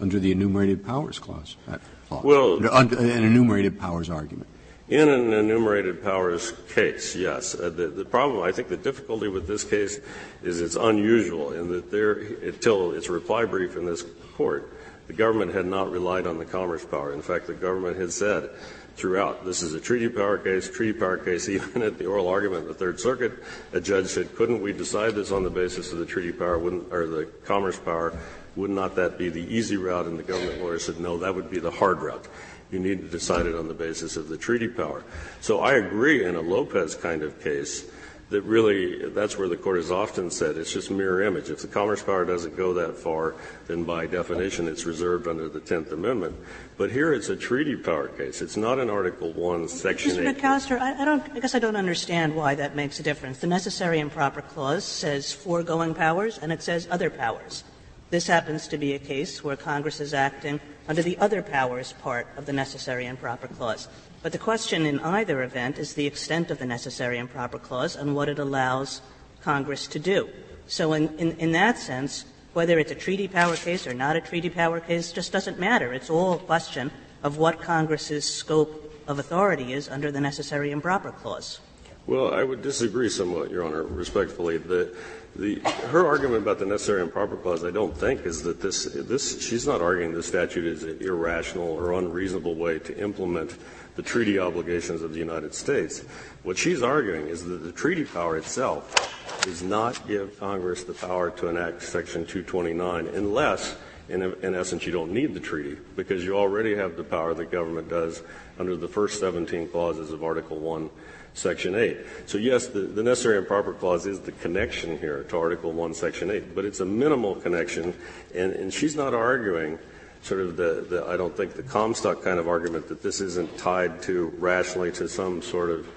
under 0.00 0.20
the 0.20 0.30
enumerated 0.30 0.86
powers 0.86 1.18
clause? 1.18 1.56
Uh, 1.68 1.78
clause 2.08 2.24
well, 2.24 2.72
under 2.72 2.98
an 2.98 3.24
enumerated 3.24 3.80
powers 3.80 4.08
argument. 4.08 4.48
In 4.92 5.08
an 5.08 5.32
enumerated 5.32 6.02
powers 6.02 6.52
case, 6.68 7.16
yes. 7.16 7.54
Uh, 7.54 7.70
the, 7.70 7.86
the, 7.86 8.04
problem, 8.04 8.42
I 8.42 8.52
think 8.52 8.68
the 8.68 8.76
difficulty 8.76 9.26
with 9.26 9.46
this 9.46 9.64
case 9.64 9.98
is 10.42 10.60
it's 10.60 10.76
unusual 10.76 11.54
in 11.54 11.70
that 11.70 11.90
there, 11.90 12.12
until 12.12 12.92
its 12.92 13.08
reply 13.08 13.46
brief 13.46 13.74
in 13.78 13.86
this 13.86 14.04
court, 14.36 14.70
the 15.06 15.14
government 15.14 15.54
had 15.54 15.64
not 15.64 15.90
relied 15.90 16.26
on 16.26 16.36
the 16.36 16.44
commerce 16.44 16.84
power. 16.84 17.14
In 17.14 17.22
fact, 17.22 17.46
the 17.46 17.54
government 17.54 17.96
had 17.96 18.12
said 18.12 18.50
throughout, 18.96 19.46
this 19.46 19.62
is 19.62 19.72
a 19.72 19.80
treaty 19.80 20.10
power 20.10 20.36
case, 20.36 20.68
treaty 20.68 20.98
power 20.98 21.16
case, 21.16 21.48
even 21.48 21.80
at 21.80 21.96
the 21.96 22.04
oral 22.04 22.28
argument 22.28 22.64
in 22.64 22.68
the 22.68 22.74
Third 22.74 23.00
Circuit, 23.00 23.32
a 23.72 23.80
judge 23.80 24.08
said, 24.08 24.36
couldn't 24.36 24.60
we 24.60 24.74
decide 24.74 25.14
this 25.14 25.32
on 25.32 25.42
the 25.42 25.48
basis 25.48 25.90
of 25.94 26.00
the 26.00 26.06
treaty 26.06 26.32
power, 26.32 26.58
or 26.58 27.06
the 27.06 27.30
commerce 27.46 27.78
power? 27.78 28.12
Would 28.56 28.68
not 28.68 28.96
that 28.96 29.16
be 29.16 29.30
the 29.30 29.40
easy 29.40 29.78
route? 29.78 30.04
And 30.04 30.18
the 30.18 30.22
government 30.22 30.60
lawyer 30.60 30.78
said, 30.78 31.00
no, 31.00 31.16
that 31.16 31.34
would 31.34 31.50
be 31.50 31.60
the 31.60 31.70
hard 31.70 32.02
route. 32.02 32.28
You 32.72 32.80
need 32.80 33.02
to 33.02 33.08
decide 33.08 33.46
it 33.46 33.54
on 33.54 33.68
the 33.68 33.74
basis 33.74 34.16
of 34.16 34.28
the 34.28 34.36
treaty 34.36 34.66
power. 34.66 35.04
So 35.40 35.60
I 35.60 35.74
agree 35.74 36.24
in 36.24 36.34
a 36.34 36.40
Lopez 36.40 36.94
kind 36.94 37.22
of 37.22 37.40
case 37.42 37.84
that 38.32 38.42
really 38.42 39.10
that's 39.10 39.38
where 39.38 39.46
the 39.46 39.56
court 39.56 39.76
has 39.76 39.90
often 39.90 40.30
said 40.30 40.56
it's 40.56 40.72
just 40.72 40.90
mirror 40.90 41.22
image. 41.22 41.50
If 41.50 41.60
the 41.60 41.68
commerce 41.68 42.02
power 42.02 42.24
doesn't 42.24 42.56
go 42.56 42.72
that 42.74 42.96
far, 42.96 43.34
then 43.66 43.84
by 43.84 44.06
definition 44.06 44.66
it's 44.66 44.84
reserved 44.86 45.28
under 45.28 45.48
the 45.48 45.60
Tenth 45.60 45.92
Amendment. 45.92 46.34
But 46.78 46.90
here 46.90 47.12
it's 47.12 47.28
a 47.28 47.36
treaty 47.36 47.76
power 47.76 48.08
case. 48.08 48.42
It's 48.42 48.56
not 48.56 48.78
an 48.78 48.90
Article 48.90 49.32
One, 49.34 49.68
Section 49.68 50.12
Mr. 50.12 50.26
8. 50.30 50.36
Mr. 50.36 50.40
McAllister, 50.40 50.80
I, 50.80 51.02
I, 51.02 51.04
don't. 51.04 51.30
I 51.32 51.40
guess 51.40 51.54
I 51.54 51.58
don't 51.58 51.76
understand 51.76 52.34
why 52.34 52.54
that 52.54 52.74
makes 52.74 52.98
a 52.98 53.02
difference. 53.02 53.38
The 53.38 53.46
necessary 53.46 54.00
and 54.00 54.10
proper 54.10 54.40
clause 54.40 54.84
says 54.84 55.30
foregoing 55.32 55.94
powers, 55.94 56.38
and 56.38 56.50
it 56.50 56.62
says 56.62 56.88
other 56.90 57.10
powers. 57.10 57.64
This 58.12 58.26
happens 58.26 58.68
to 58.68 58.76
be 58.76 58.92
a 58.92 58.98
case 58.98 59.42
where 59.42 59.56
Congress 59.56 59.98
is 59.98 60.12
acting 60.12 60.60
under 60.86 61.00
the 61.00 61.16
other 61.16 61.42
powers 61.42 61.94
part 61.94 62.26
of 62.36 62.44
the 62.44 62.52
necessary 62.52 63.06
and 63.06 63.18
proper 63.18 63.48
clause. 63.48 63.88
But 64.22 64.32
the 64.32 64.38
question 64.38 64.84
in 64.84 65.00
either 65.00 65.42
event 65.42 65.78
is 65.78 65.94
the 65.94 66.06
extent 66.06 66.50
of 66.50 66.58
the 66.58 66.66
necessary 66.66 67.16
and 67.16 67.30
proper 67.30 67.58
clause 67.58 67.96
and 67.96 68.14
what 68.14 68.28
it 68.28 68.38
allows 68.38 69.00
Congress 69.40 69.86
to 69.86 69.98
do. 69.98 70.28
So 70.66 70.92
in, 70.92 71.08
in, 71.18 71.38
in 71.38 71.52
that 71.52 71.78
sense, 71.78 72.26
whether 72.52 72.78
it's 72.78 72.92
a 72.92 72.94
treaty 72.94 73.28
power 73.28 73.56
case 73.56 73.86
or 73.86 73.94
not 73.94 74.14
a 74.14 74.20
treaty 74.20 74.50
power 74.50 74.78
case 74.78 75.10
just 75.10 75.32
doesn't 75.32 75.58
matter. 75.58 75.94
It's 75.94 76.10
all 76.10 76.34
a 76.34 76.38
question 76.38 76.90
of 77.22 77.38
what 77.38 77.62
Congress's 77.62 78.28
scope 78.28 78.92
of 79.06 79.20
authority 79.20 79.72
is 79.72 79.88
under 79.88 80.12
the 80.12 80.20
necessary 80.20 80.70
and 80.70 80.82
proper 80.82 81.12
clause. 81.12 81.60
Well, 82.06 82.34
I 82.34 82.42
would 82.42 82.60
disagree 82.60 83.08
somewhat, 83.08 83.50
Your 83.50 83.64
Honor, 83.64 83.84
respectfully. 83.84 84.58
The, 84.58 84.94
her 85.36 86.06
argument 86.06 86.42
about 86.42 86.58
the 86.58 86.66
necessary 86.66 87.00
and 87.00 87.10
proper 87.10 87.36
clause, 87.36 87.64
I 87.64 87.70
don't 87.70 87.96
think, 87.96 88.26
is 88.26 88.42
that 88.42 88.60
this, 88.60 88.84
this, 88.84 89.42
she's 89.42 89.66
not 89.66 89.80
arguing 89.80 90.12
the 90.12 90.22
statute 90.22 90.66
is 90.66 90.82
an 90.82 90.98
irrational 91.00 91.68
or 91.68 91.94
unreasonable 91.94 92.54
way 92.54 92.78
to 92.80 92.98
implement 92.98 93.56
the 93.96 94.02
treaty 94.02 94.38
obligations 94.38 95.02
of 95.02 95.12
the 95.12 95.18
United 95.18 95.54
States. 95.54 96.00
What 96.42 96.58
she's 96.58 96.82
arguing 96.82 97.28
is 97.28 97.44
that 97.44 97.58
the 97.58 97.72
treaty 97.72 98.04
power 98.04 98.36
itself 98.36 98.94
does 99.42 99.62
not 99.62 100.06
give 100.06 100.38
Congress 100.38 100.84
the 100.84 100.94
power 100.94 101.30
to 101.30 101.48
enact 101.48 101.82
Section 101.82 102.26
229 102.26 103.08
unless, 103.08 103.76
in, 104.08 104.22
in 104.22 104.54
essence, 104.54 104.84
you 104.84 104.92
don't 104.92 105.12
need 105.12 105.32
the 105.34 105.40
treaty 105.40 105.78
because 105.96 106.24
you 106.24 106.36
already 106.36 106.74
have 106.74 106.96
the 106.96 107.04
power 107.04 107.32
the 107.32 107.46
government 107.46 107.88
does 107.88 108.22
under 108.58 108.76
the 108.76 108.88
first 108.88 109.18
17 109.18 109.68
clauses 109.68 110.12
of 110.12 110.22
Article 110.22 110.58
1, 110.58 110.90
Section 111.34 111.74
8. 111.74 111.96
So 112.26 112.38
yes, 112.38 112.66
the, 112.66 112.80
the, 112.80 113.02
necessary 113.02 113.38
and 113.38 113.46
proper 113.46 113.72
clause 113.72 114.06
is 114.06 114.20
the 114.20 114.32
connection 114.32 114.98
here 114.98 115.24
to 115.24 115.38
Article 115.38 115.72
1, 115.72 115.94
Section 115.94 116.30
8, 116.30 116.54
but 116.54 116.64
it's 116.64 116.80
a 116.80 116.84
minimal 116.84 117.36
connection, 117.36 117.94
and, 118.34 118.52
and 118.52 118.72
she's 118.72 118.94
not 118.94 119.14
arguing 119.14 119.78
sort 120.22 120.40
of 120.40 120.56
the, 120.56 120.86
the, 120.88 121.06
I 121.06 121.16
don't 121.16 121.36
think 121.36 121.54
the 121.54 121.62
Comstock 121.62 122.22
kind 122.22 122.38
of 122.38 122.48
argument 122.48 122.88
that 122.88 123.02
this 123.02 123.20
isn't 123.20 123.58
tied 123.58 124.02
to 124.02 124.32
rationally 124.38 124.92
to 124.92 125.08
some 125.08 125.42
sort 125.42 125.70
of 125.70 125.88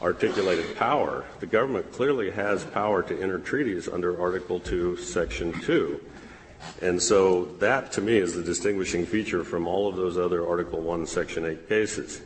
articulated 0.00 0.76
power. 0.76 1.24
The 1.40 1.46
government 1.46 1.90
clearly 1.92 2.30
has 2.30 2.64
power 2.64 3.02
to 3.02 3.22
enter 3.22 3.38
treaties 3.38 3.88
under 3.88 4.20
Article 4.20 4.60
2, 4.60 4.98
Section 4.98 5.58
2. 5.62 6.00
And 6.82 7.00
so 7.00 7.46
that, 7.60 7.92
to 7.92 8.00
me, 8.00 8.18
is 8.18 8.34
the 8.34 8.42
distinguishing 8.42 9.06
feature 9.06 9.42
from 9.42 9.66
all 9.66 9.88
of 9.88 9.96
those 9.96 10.18
other 10.18 10.46
Article 10.46 10.80
1, 10.80 11.06
Section 11.06 11.44
8 11.44 11.68
cases. 11.68 12.20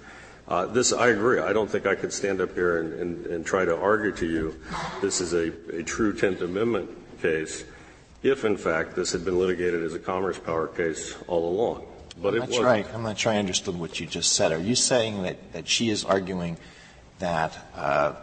Uh, 0.51 0.67
this, 0.67 0.93
I 0.93 1.11
agree. 1.11 1.39
I 1.39 1.53
don't 1.53 1.71
think 1.71 1.87
I 1.87 1.95
could 1.95 2.13
stand 2.13 2.41
up 2.41 2.55
here 2.55 2.81
and, 2.81 2.93
and, 2.95 3.27
and 3.27 3.47
try 3.47 3.65
to 3.65 3.77
argue 3.77 4.11
to 4.17 4.27
you 4.27 4.61
this 5.01 5.21
is 5.21 5.33
a, 5.33 5.53
a 5.73 5.85
true 5.85 6.13
Tenth 6.13 6.41
Amendment 6.41 6.91
case 7.23 7.65
if, 8.25 8.45
in 8.45 8.57
fact, 8.57 8.97
this 8.97 9.13
had 9.13 9.25
been 9.25 9.39
litigated 9.39 9.85
as 9.85 9.95
a 9.95 10.01
commerce 10.01 10.41
power 10.41 10.67
case 10.67 11.17
all 11.29 11.49
along. 11.49 11.87
But 12.21 12.35
I'm 12.35 12.41
not 12.41 12.53
sure 12.53 12.69
I, 12.69 12.85
I'm 12.93 13.05
not 13.05 13.17
sure 13.17 13.33
I 13.33 13.37
understood 13.37 13.79
what 13.79 14.01
you 14.01 14.07
just 14.07 14.33
said. 14.33 14.51
Are 14.51 14.59
you 14.59 14.75
saying 14.75 15.23
that, 15.23 15.53
that 15.53 15.69
she 15.69 15.89
is 15.89 16.05
arguing 16.05 16.59
that 17.21 17.57
uh, 17.77 18.15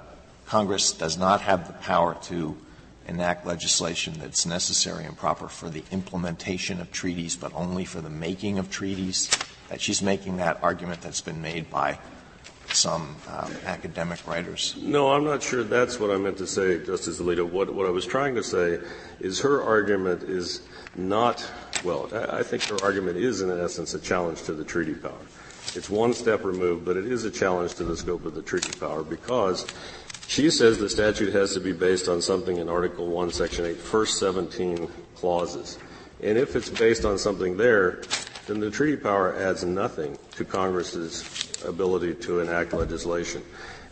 Congress 0.45 0.91
does 0.91 1.17
not 1.17 1.39
have 1.41 1.65
the 1.67 1.73
power 1.73 2.17
to 2.23 2.57
enact 3.07 3.47
legislation 3.47 4.13
that's 4.19 4.45
necessary 4.45 5.05
and 5.05 5.17
proper 5.17 5.47
for 5.47 5.69
the 5.69 5.83
implementation 5.91 6.81
of 6.81 6.91
treaties, 6.91 7.37
but 7.37 7.53
only 7.55 7.85
for 7.85 8.01
the 8.01 8.09
making 8.09 8.59
of 8.59 8.69
treaties? 8.69 9.31
That 9.69 9.81
she's 9.81 10.01
making 10.01 10.37
that 10.37 10.59
argument 10.61 11.01
that's 11.01 11.21
been 11.21 11.41
made 11.41 11.69
by 11.69 11.99
some 12.73 13.15
um, 13.29 13.51
academic 13.65 14.25
writers? 14.27 14.75
No, 14.81 15.11
I'm 15.11 15.23
not 15.23 15.41
sure 15.41 15.63
that's 15.63 15.99
what 15.99 16.11
I 16.11 16.17
meant 16.17 16.37
to 16.37 16.47
say, 16.47 16.83
Justice 16.83 17.19
Alito. 17.19 17.49
What, 17.49 17.73
what 17.73 17.85
I 17.85 17.89
was 17.89 18.05
trying 18.05 18.35
to 18.35 18.43
say 18.43 18.79
is 19.19 19.39
her 19.41 19.63
argument 19.63 20.23
is 20.23 20.61
not, 20.95 21.49
well, 21.83 22.09
I 22.31 22.43
think 22.43 22.63
her 22.63 22.77
argument 22.83 23.17
is, 23.17 23.41
in 23.41 23.51
essence, 23.51 23.93
a 23.93 23.99
challenge 23.99 24.43
to 24.43 24.53
the 24.53 24.63
treaty 24.63 24.93
power. 24.93 25.13
It's 25.75 25.89
one 25.89 26.13
step 26.13 26.43
removed, 26.43 26.85
but 26.85 26.97
it 26.97 27.05
is 27.05 27.25
a 27.25 27.31
challenge 27.31 27.75
to 27.75 27.83
the 27.83 27.97
scope 27.97 28.25
of 28.25 28.33
the 28.33 28.41
treaty 28.41 28.77
power 28.79 29.03
because 29.03 29.65
she 30.27 30.49
says 30.49 30.77
the 30.77 30.89
statute 30.89 31.33
has 31.33 31.53
to 31.53 31.59
be 31.59 31.73
based 31.73 32.07
on 32.07 32.21
something 32.21 32.57
in 32.57 32.69
Article 32.69 33.07
1, 33.07 33.31
Section 33.31 33.65
8, 33.65 33.77
first 33.77 34.19
17 34.19 34.89
clauses. 35.15 35.77
And 36.21 36.37
if 36.37 36.55
it's 36.55 36.69
based 36.69 37.05
on 37.05 37.17
something 37.17 37.57
there, 37.57 38.01
then 38.47 38.59
the 38.59 38.71
treaty 38.71 38.97
power 38.97 39.35
adds 39.35 39.63
nothing 39.63 40.17
to 40.31 40.45
Congress's 40.45 41.21
ability 41.65 42.15
to 42.15 42.39
enact 42.39 42.73
legislation. 42.73 43.41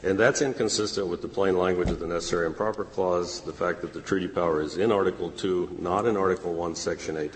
And 0.04 0.20
that's 0.20 0.42
inconsistent 0.42 1.08
with 1.08 1.22
the 1.22 1.28
plain 1.28 1.58
language 1.58 1.90
of 1.90 2.00
the 2.00 2.06
necessary 2.06 2.46
and 2.46 2.56
proper 2.56 2.86
clause, 2.86 3.42
the 3.42 3.54
fact 3.54 3.82
that 3.82 3.94
the 3.94 4.02
treaty 4.02 4.28
power 4.28 4.62
is 4.62 4.78
in 4.78 4.92
Article 4.92 5.32
2, 5.32 5.78
not 5.80 6.06
in 6.06 6.16
Article 6.16 6.54
1, 6.54 6.76
Section 6.76 7.18
8. 7.18 7.32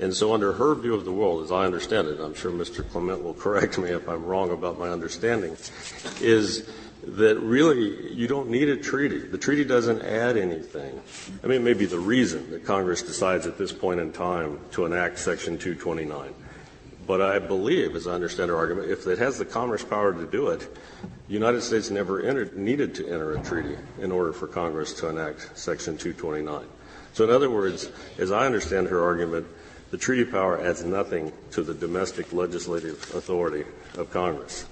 And 0.00 0.14
so 0.14 0.32
under 0.32 0.52
her 0.52 0.74
view 0.74 0.94
of 0.94 1.04
the 1.04 1.12
world, 1.12 1.44
as 1.44 1.52
I 1.52 1.64
understand 1.64 2.08
it, 2.08 2.20
I'm 2.20 2.34
sure 2.34 2.50
Mr. 2.50 2.88
Clement 2.90 3.22
will 3.22 3.34
correct 3.46 3.78
me 3.78 3.90
if 3.90 4.08
I'm 4.08 4.24
wrong 4.24 4.50
about 4.50 4.78
my 4.78 4.88
understanding, 4.88 5.56
is 6.20 6.68
that 7.04 7.38
really 7.38 8.12
you 8.12 8.26
don't 8.26 8.50
need 8.50 8.68
a 8.68 8.76
treaty. 8.76 9.18
The 9.18 9.38
treaty 9.38 9.64
doesn't 9.64 10.02
add 10.02 10.36
anything. 10.36 11.00
I 11.42 11.46
mean, 11.46 11.64
maybe 11.64 11.86
the 11.86 11.98
reason 11.98 12.50
that 12.50 12.64
Congress 12.64 13.02
decides 13.02 13.46
at 13.46 13.58
this 13.58 13.72
point 13.72 14.00
in 14.00 14.12
time 14.12 14.58
to 14.72 14.86
enact 14.86 15.18
Section 15.18 15.58
229. 15.58 16.34
But 17.08 17.22
I 17.22 17.38
believe, 17.38 17.96
as 17.96 18.06
I 18.06 18.12
understand 18.12 18.50
her 18.50 18.56
argument, 18.56 18.90
if 18.90 19.06
it 19.06 19.18
has 19.18 19.38
the 19.38 19.46
commerce 19.46 19.82
power 19.82 20.12
to 20.12 20.26
do 20.26 20.48
it, 20.48 20.60
the 21.26 21.32
United 21.32 21.62
States 21.62 21.88
never 21.88 22.20
entered, 22.20 22.54
needed 22.54 22.94
to 22.96 23.08
enter 23.08 23.34
a 23.34 23.42
treaty 23.42 23.78
in 23.98 24.12
order 24.12 24.30
for 24.30 24.46
Congress 24.46 24.92
to 25.00 25.08
enact 25.08 25.58
Section 25.58 25.96
229. 25.96 26.66
So, 27.14 27.24
in 27.24 27.30
other 27.30 27.48
words, 27.48 27.90
as 28.18 28.30
I 28.30 28.44
understand 28.44 28.88
her 28.88 29.02
argument, 29.02 29.46
the 29.90 29.96
treaty 29.96 30.30
power 30.30 30.60
adds 30.60 30.84
nothing 30.84 31.32
to 31.52 31.62
the 31.62 31.72
domestic 31.72 32.30
legislative 32.34 32.96
authority 33.14 33.64
of 33.96 34.10
Congress. 34.10 34.66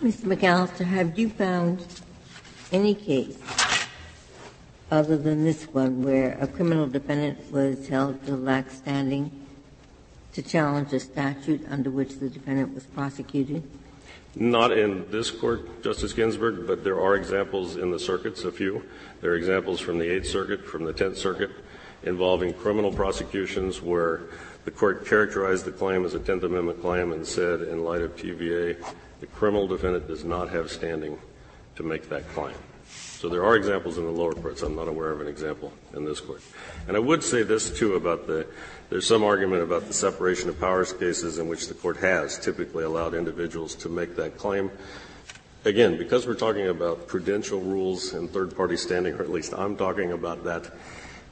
Mr. 0.00 0.32
McAllister, 0.32 0.84
have 0.84 1.18
you 1.18 1.28
found 1.28 1.84
any 2.70 2.94
case 2.94 3.36
other 4.92 5.16
than 5.16 5.42
this 5.42 5.64
one 5.64 6.04
where 6.04 6.38
a 6.40 6.46
criminal 6.46 6.86
defendant 6.86 7.50
was 7.50 7.88
held 7.88 8.24
to 8.26 8.36
lack 8.36 8.70
standing 8.70 9.45
to 10.36 10.42
challenge 10.42 10.92
a 10.92 11.00
statute 11.00 11.66
under 11.70 11.88
which 11.90 12.18
the 12.18 12.28
defendant 12.28 12.74
was 12.74 12.84
prosecuted? 12.84 13.62
Not 14.34 14.70
in 14.70 15.10
this 15.10 15.30
court, 15.30 15.82
Justice 15.82 16.12
Ginsburg, 16.12 16.66
but 16.66 16.84
there 16.84 17.00
are 17.00 17.16
examples 17.16 17.78
in 17.78 17.90
the 17.90 17.98
circuits, 17.98 18.44
a 18.44 18.52
few. 18.52 18.82
There 19.22 19.30
are 19.30 19.36
examples 19.36 19.80
from 19.80 19.98
the 19.98 20.06
Eighth 20.06 20.28
Circuit, 20.28 20.66
from 20.66 20.84
the 20.84 20.92
Tenth 20.92 21.16
Circuit, 21.16 21.50
involving 22.02 22.52
criminal 22.52 22.92
prosecutions 22.92 23.80
where 23.80 24.24
the 24.66 24.70
court 24.70 25.06
characterized 25.06 25.64
the 25.64 25.72
claim 25.72 26.04
as 26.04 26.12
a 26.12 26.20
Tenth 26.20 26.42
Amendment 26.42 26.82
claim 26.82 27.12
and 27.12 27.26
said, 27.26 27.62
in 27.62 27.82
light 27.82 28.02
of 28.02 28.14
TVA, 28.14 28.76
the 29.20 29.26
criminal 29.28 29.66
defendant 29.66 30.06
does 30.06 30.22
not 30.22 30.50
have 30.50 30.70
standing 30.70 31.18
to 31.76 31.82
make 31.82 32.10
that 32.10 32.28
claim. 32.34 32.54
So 33.16 33.30
there 33.30 33.44
are 33.44 33.56
examples 33.56 33.96
in 33.96 34.04
the 34.04 34.10
lower 34.10 34.34
courts. 34.34 34.62
I'm 34.62 34.76
not 34.76 34.88
aware 34.88 35.10
of 35.10 35.22
an 35.22 35.26
example 35.26 35.72
in 35.94 36.04
this 36.04 36.20
court. 36.20 36.42
And 36.86 36.98
I 36.98 37.00
would 37.00 37.22
say 37.22 37.42
this, 37.42 37.70
too, 37.70 37.94
about 37.94 38.26
the 38.26 38.46
there's 38.90 39.06
some 39.06 39.24
argument 39.24 39.62
about 39.62 39.86
the 39.86 39.94
separation 39.94 40.50
of 40.50 40.60
powers 40.60 40.92
cases 40.92 41.38
in 41.38 41.48
which 41.48 41.66
the 41.66 41.74
court 41.74 41.96
has 41.96 42.38
typically 42.38 42.84
allowed 42.84 43.14
individuals 43.14 43.74
to 43.76 43.88
make 43.88 44.16
that 44.16 44.36
claim. 44.36 44.70
Again, 45.64 45.96
because 45.96 46.26
we're 46.26 46.34
talking 46.34 46.68
about 46.68 47.08
prudential 47.08 47.58
rules 47.58 48.12
and 48.12 48.30
third 48.30 48.54
party 48.54 48.76
standing, 48.76 49.14
or 49.14 49.22
at 49.22 49.30
least 49.30 49.54
I'm 49.54 49.76
talking 49.76 50.12
about 50.12 50.44
that, 50.44 50.66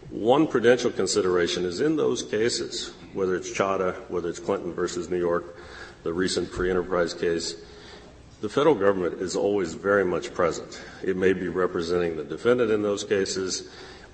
one 0.09 0.47
prudential 0.47 0.91
consideration 0.91 1.65
is 1.67 1.81
in 1.81 1.97
those 1.97 2.23
cases, 2.23 2.95
whether 3.13 3.37
it's 3.37 3.51
Chadha, 3.51 3.95
whether 4.09 4.31
it's 4.31 4.41
Clinton 4.41 4.73
versus 4.73 5.11
New 5.11 5.19
York, 5.19 5.57
the 6.03 6.13
recent 6.13 6.49
Free 6.49 6.71
Enterprise 6.71 7.15
case, 7.15 7.55
the 8.41 8.49
federal 8.49 8.75
government 8.75 9.21
is 9.21 9.37
always 9.37 9.75
very 9.75 10.05
much 10.05 10.35
present. 10.35 10.83
It 11.03 11.17
may 11.17 11.33
be 11.33 11.49
representing 11.49 12.17
the 12.17 12.25
defendant 12.25 12.71
in 12.71 12.83
those 12.83 13.05
cases. 13.05 13.71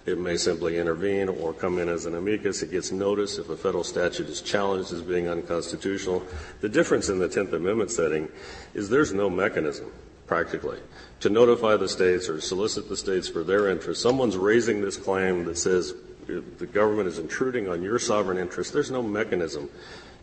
It 0.06 0.18
may 0.18 0.36
simply 0.36 0.78
intervene 0.78 1.28
or 1.28 1.52
come 1.52 1.78
in 1.78 1.88
as 1.88 2.06
an 2.06 2.14
amicus. 2.14 2.62
It 2.62 2.70
gets 2.70 2.90
notice 2.90 3.38
if 3.38 3.50
a 3.50 3.56
federal 3.56 3.84
statute 3.84 4.28
is 4.28 4.40
challenged 4.40 4.92
as 4.92 5.02
being 5.02 5.28
unconstitutional. 5.28 6.22
The 6.60 6.68
difference 6.68 7.08
in 7.08 7.18
the 7.18 7.28
Tenth 7.28 7.52
Amendment 7.52 7.90
setting 7.90 8.28
is 8.72 8.88
there's 8.88 9.12
no 9.12 9.28
mechanism, 9.28 9.92
practically, 10.26 10.78
to 11.20 11.28
notify 11.28 11.76
the 11.76 11.88
states 11.88 12.28
or 12.28 12.40
solicit 12.40 12.88
the 12.88 12.96
states 12.96 13.28
for 13.28 13.44
their 13.44 13.68
interest. 13.68 14.00
Someone's 14.00 14.36
raising 14.36 14.80
this 14.80 14.96
claim 14.96 15.44
that 15.44 15.58
says 15.58 15.94
the 16.26 16.66
government 16.66 17.08
is 17.08 17.18
intruding 17.18 17.68
on 17.68 17.82
your 17.82 17.98
sovereign 17.98 18.38
interest. 18.38 18.72
There's 18.72 18.90
no 18.90 19.02
mechanism 19.02 19.68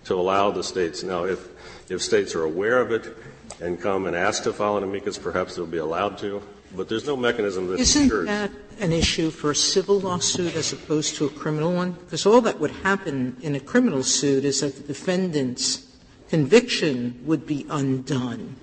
to 0.06 0.16
allow 0.16 0.52
the 0.52 0.64
states. 0.64 1.04
Now, 1.04 1.26
if, 1.26 1.48
if 1.92 2.02
states 2.02 2.34
are 2.34 2.44
aware 2.44 2.80
of 2.80 2.92
it 2.92 3.16
and 3.62 3.80
come 3.80 4.06
and 4.06 4.16
ask 4.16 4.44
to 4.44 4.54
file 4.54 4.78
an 4.78 4.84
amicus, 4.84 5.18
perhaps 5.18 5.56
they'll 5.56 5.66
be 5.66 5.78
allowed 5.78 6.18
to. 6.20 6.42
But 6.76 6.90
there's 6.90 7.06
no 7.08 7.16
mechanism 7.16 7.68
that 7.68 7.80
Isn't 7.80 8.04
ensures. 8.04 8.26
that 8.28 8.52
an 8.80 8.92
issue 8.92 9.30
for 9.32 9.52
a 9.52 9.56
civil 9.56 10.00
lawsuit 10.00 10.56
as 10.56 10.74
opposed 10.74 11.16
to 11.16 11.26
a 11.26 11.30
criminal 11.30 11.74
one? 11.74 11.94
Because 11.94 12.26
all 12.26 12.42
that 12.42 12.60
would 12.60 12.72
happen 12.72 13.38
in 13.42 13.56
a 13.56 13.60
criminal 13.60 14.04
suit 14.04 14.46
is 14.46 14.62
that 14.62 14.76
the 14.76 14.84
defendant's 14.84 15.86
conviction 16.30 17.20
would 17.26 17.48
be 17.48 17.66
undone. 17.70 18.56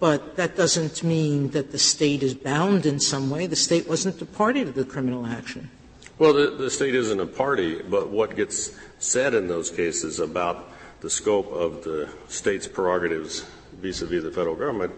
But 0.00 0.36
that 0.36 0.56
doesn't 0.56 1.02
mean 1.04 1.50
that 1.50 1.72
the 1.72 1.78
state 1.78 2.22
is 2.22 2.34
bound 2.34 2.84
in 2.84 2.98
some 3.00 3.30
way. 3.30 3.46
The 3.46 3.56
state 3.56 3.88
wasn't 3.88 4.20
a 4.20 4.26
party 4.26 4.64
to 4.64 4.72
the 4.72 4.84
criminal 4.84 5.26
action. 5.26 5.70
Well, 6.18 6.32
the, 6.32 6.50
the 6.50 6.70
state 6.70 6.94
isn't 6.94 7.20
a 7.20 7.26
party, 7.26 7.82
but 7.82 8.10
what 8.10 8.36
gets 8.36 8.76
said 8.98 9.34
in 9.34 9.48
those 9.48 9.70
cases 9.70 10.20
about 10.20 10.70
the 11.00 11.10
scope 11.10 11.50
of 11.52 11.84
the 11.84 12.08
state's 12.28 12.66
prerogatives 12.66 13.44
vis-a-vis 13.80 14.22
the 14.22 14.30
federal 14.30 14.54
government 14.54 14.92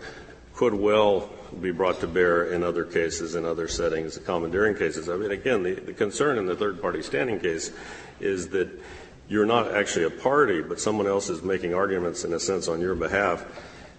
could 0.55 0.75
well 0.75 1.29
be 1.61 1.71
brought 1.71 2.01
to 2.01 2.07
bear 2.07 2.53
in 2.53 2.63
other 2.63 2.85
cases, 2.85 3.35
in 3.35 3.45
other 3.45 3.69
settings, 3.69 4.15
the 4.15 4.21
commandeering 4.21 4.75
cases. 4.75 5.09
I 5.09 5.17
mean, 5.17 5.31
again, 5.31 5.63
the, 5.63 5.75
the 5.75 5.93
concern 5.93 6.39
in 6.39 6.47
the 6.47 6.57
third 6.57 6.81
party 6.81 7.03
standing 7.03 7.39
case 7.39 7.71
is 8.21 8.49
that 8.49 8.69
you're 9.29 9.47
not 9.47 9.75
actually 9.75 10.07
a 10.07 10.11
party, 10.11 10.63
but 10.63 10.81
someone 10.81 11.07
else 11.07 11.29
is 11.29 11.43
making 11.43 11.75
arguments 11.75 12.25
in 12.25 12.33
a 12.33 12.41
sense 12.41 12.69
on 12.69 12.81
your 12.81 12.95
behalf. 12.95 13.45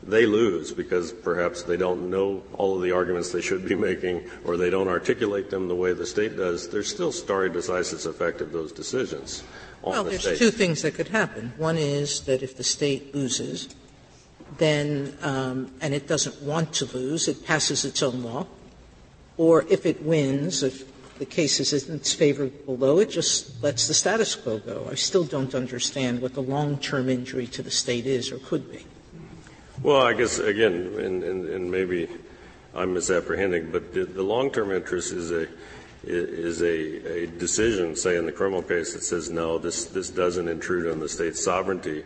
They 0.01 0.25
lose 0.25 0.71
because 0.71 1.11
perhaps 1.11 1.63
they 1.63 1.77
don't 1.77 2.09
know 2.09 2.43
all 2.53 2.75
of 2.75 2.81
the 2.81 2.91
arguments 2.91 3.31
they 3.31 3.41
should 3.41 3.67
be 3.67 3.75
making 3.75 4.23
or 4.45 4.57
they 4.57 4.69
don't 4.69 4.87
articulate 4.87 5.49
them 5.49 5.67
the 5.67 5.75
way 5.75 5.93
the 5.93 6.05
state 6.05 6.37
does. 6.37 6.69
There's 6.69 6.87
still 6.87 7.11
stare 7.11 7.49
decisis 7.49 8.07
effect 8.07 8.41
of 8.41 8.51
those 8.51 8.71
decisions. 8.71 9.43
well, 9.81 10.03
the 10.03 10.11
there's 10.11 10.21
state. 10.21 10.37
two 10.37 10.51
things 10.51 10.81
that 10.83 10.95
could 10.95 11.09
happen. 11.09 11.53
One 11.57 11.77
is 11.77 12.21
that 12.21 12.41
if 12.41 12.55
the 12.55 12.63
state 12.63 13.13
loses, 13.13 13.69
then 14.57 15.17
um, 15.21 15.71
and 15.81 15.93
it 15.93 16.07
doesn't 16.07 16.41
want 16.41 16.73
to 16.73 16.85
lose, 16.85 17.27
it 17.27 17.45
passes 17.45 17.85
its 17.85 18.01
own 18.01 18.23
law. 18.23 18.47
Or 19.37 19.65
if 19.69 19.85
it 19.85 20.01
wins, 20.01 20.63
if 20.63 20.85
the 21.19 21.25
case 21.25 21.59
is 21.59 21.87
in 21.87 21.95
its 21.95 22.13
favor 22.13 22.47
below, 22.47 22.99
it 22.99 23.09
just 23.09 23.61
lets 23.61 23.87
the 23.87 23.93
status 23.93 24.35
quo 24.35 24.59
go. 24.59 24.87
I 24.89 24.95
still 24.95 25.23
don't 25.23 25.53
understand 25.53 26.21
what 26.21 26.33
the 26.33 26.41
long-term 26.41 27.09
injury 27.09 27.47
to 27.47 27.61
the 27.61 27.71
state 27.71 28.05
is 28.05 28.31
or 28.31 28.39
could 28.39 28.71
be. 28.71 28.85
Well, 29.83 30.01
I 30.01 30.13
guess 30.13 30.39
again, 30.39 30.73
and, 30.97 31.23
and, 31.23 31.45
and 31.49 31.71
maybe 31.71 32.07
I'm 32.73 32.93
misapprehending, 32.93 33.71
but 33.71 33.93
the, 33.93 34.05
the 34.05 34.23
long-term 34.23 34.71
interest 34.71 35.13
is 35.13 35.31
a 35.31 35.47
is 36.03 36.61
a, 36.61 37.23
a 37.23 37.27
decision, 37.27 37.95
say 37.95 38.17
in 38.17 38.25
the 38.25 38.31
criminal 38.31 38.61
case, 38.61 38.93
that 38.93 39.03
says 39.03 39.29
no, 39.29 39.57
this 39.57 39.85
this 39.85 40.09
doesn't 40.09 40.47
intrude 40.47 40.91
on 40.91 40.99
the 40.99 41.09
state's 41.09 41.43
sovereignty 41.43 42.03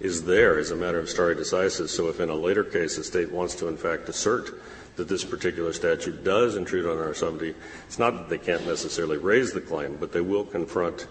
is 0.00 0.24
there 0.24 0.58
as 0.58 0.70
a 0.70 0.76
matter 0.76 0.98
of 0.98 1.08
stare 1.08 1.34
decisis. 1.34 1.88
So 1.88 2.08
if 2.08 2.20
in 2.20 2.30
a 2.30 2.34
later 2.34 2.64
case 2.64 2.96
the 2.96 3.04
state 3.04 3.30
wants 3.32 3.54
to 3.56 3.68
in 3.68 3.76
fact 3.76 4.08
assert 4.08 4.60
that 4.96 5.08
this 5.08 5.24
particular 5.24 5.72
statute 5.72 6.24
does 6.24 6.56
intrude 6.56 6.86
on 6.86 6.98
our 6.98 7.14
sovereignty, 7.14 7.54
it's 7.86 7.98
not 7.98 8.12
that 8.12 8.28
they 8.28 8.38
can't 8.38 8.66
necessarily 8.66 9.16
raise 9.16 9.52
the 9.52 9.60
claim, 9.60 9.96
but 9.96 10.12
they 10.12 10.20
will 10.20 10.44
confront 10.44 11.06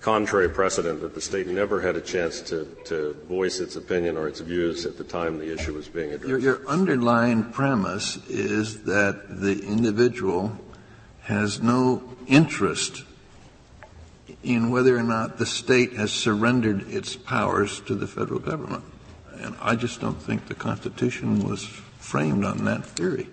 contrary 0.00 0.48
precedent 0.48 1.00
that 1.00 1.14
the 1.14 1.20
State 1.20 1.48
never 1.48 1.80
had 1.80 1.96
a 1.96 2.00
chance 2.00 2.40
to, 2.42 2.64
to 2.84 3.16
voice 3.28 3.58
its 3.58 3.74
opinion 3.74 4.16
or 4.16 4.28
its 4.28 4.40
views 4.40 4.86
at 4.86 4.96
the 4.96 5.04
time 5.04 5.38
the 5.38 5.52
issue 5.52 5.74
was 5.74 5.88
being 5.88 6.12
addressed. 6.12 6.28
Your, 6.28 6.38
your 6.38 6.68
underlying 6.68 7.44
premise 7.50 8.16
is 8.28 8.84
that 8.84 9.40
the 9.40 9.58
individual 9.66 10.56
has 11.22 11.60
no 11.60 12.02
interest 12.28 13.02
in 14.42 14.70
whether 14.70 14.96
or 14.96 15.02
not 15.02 15.38
the 15.38 15.46
State 15.46 15.94
has 15.94 16.12
surrendered 16.12 16.88
its 16.88 17.16
powers 17.16 17.80
to 17.80 17.94
the 17.94 18.06
Federal 18.06 18.40
Government. 18.40 18.84
And 19.40 19.54
I 19.60 19.76
just 19.76 20.00
don't 20.00 20.20
think 20.20 20.46
the 20.46 20.54
Constitution 20.54 21.48
was 21.48 21.64
framed 21.64 22.44
on 22.44 22.64
that 22.64 22.84
theory. 22.84 23.28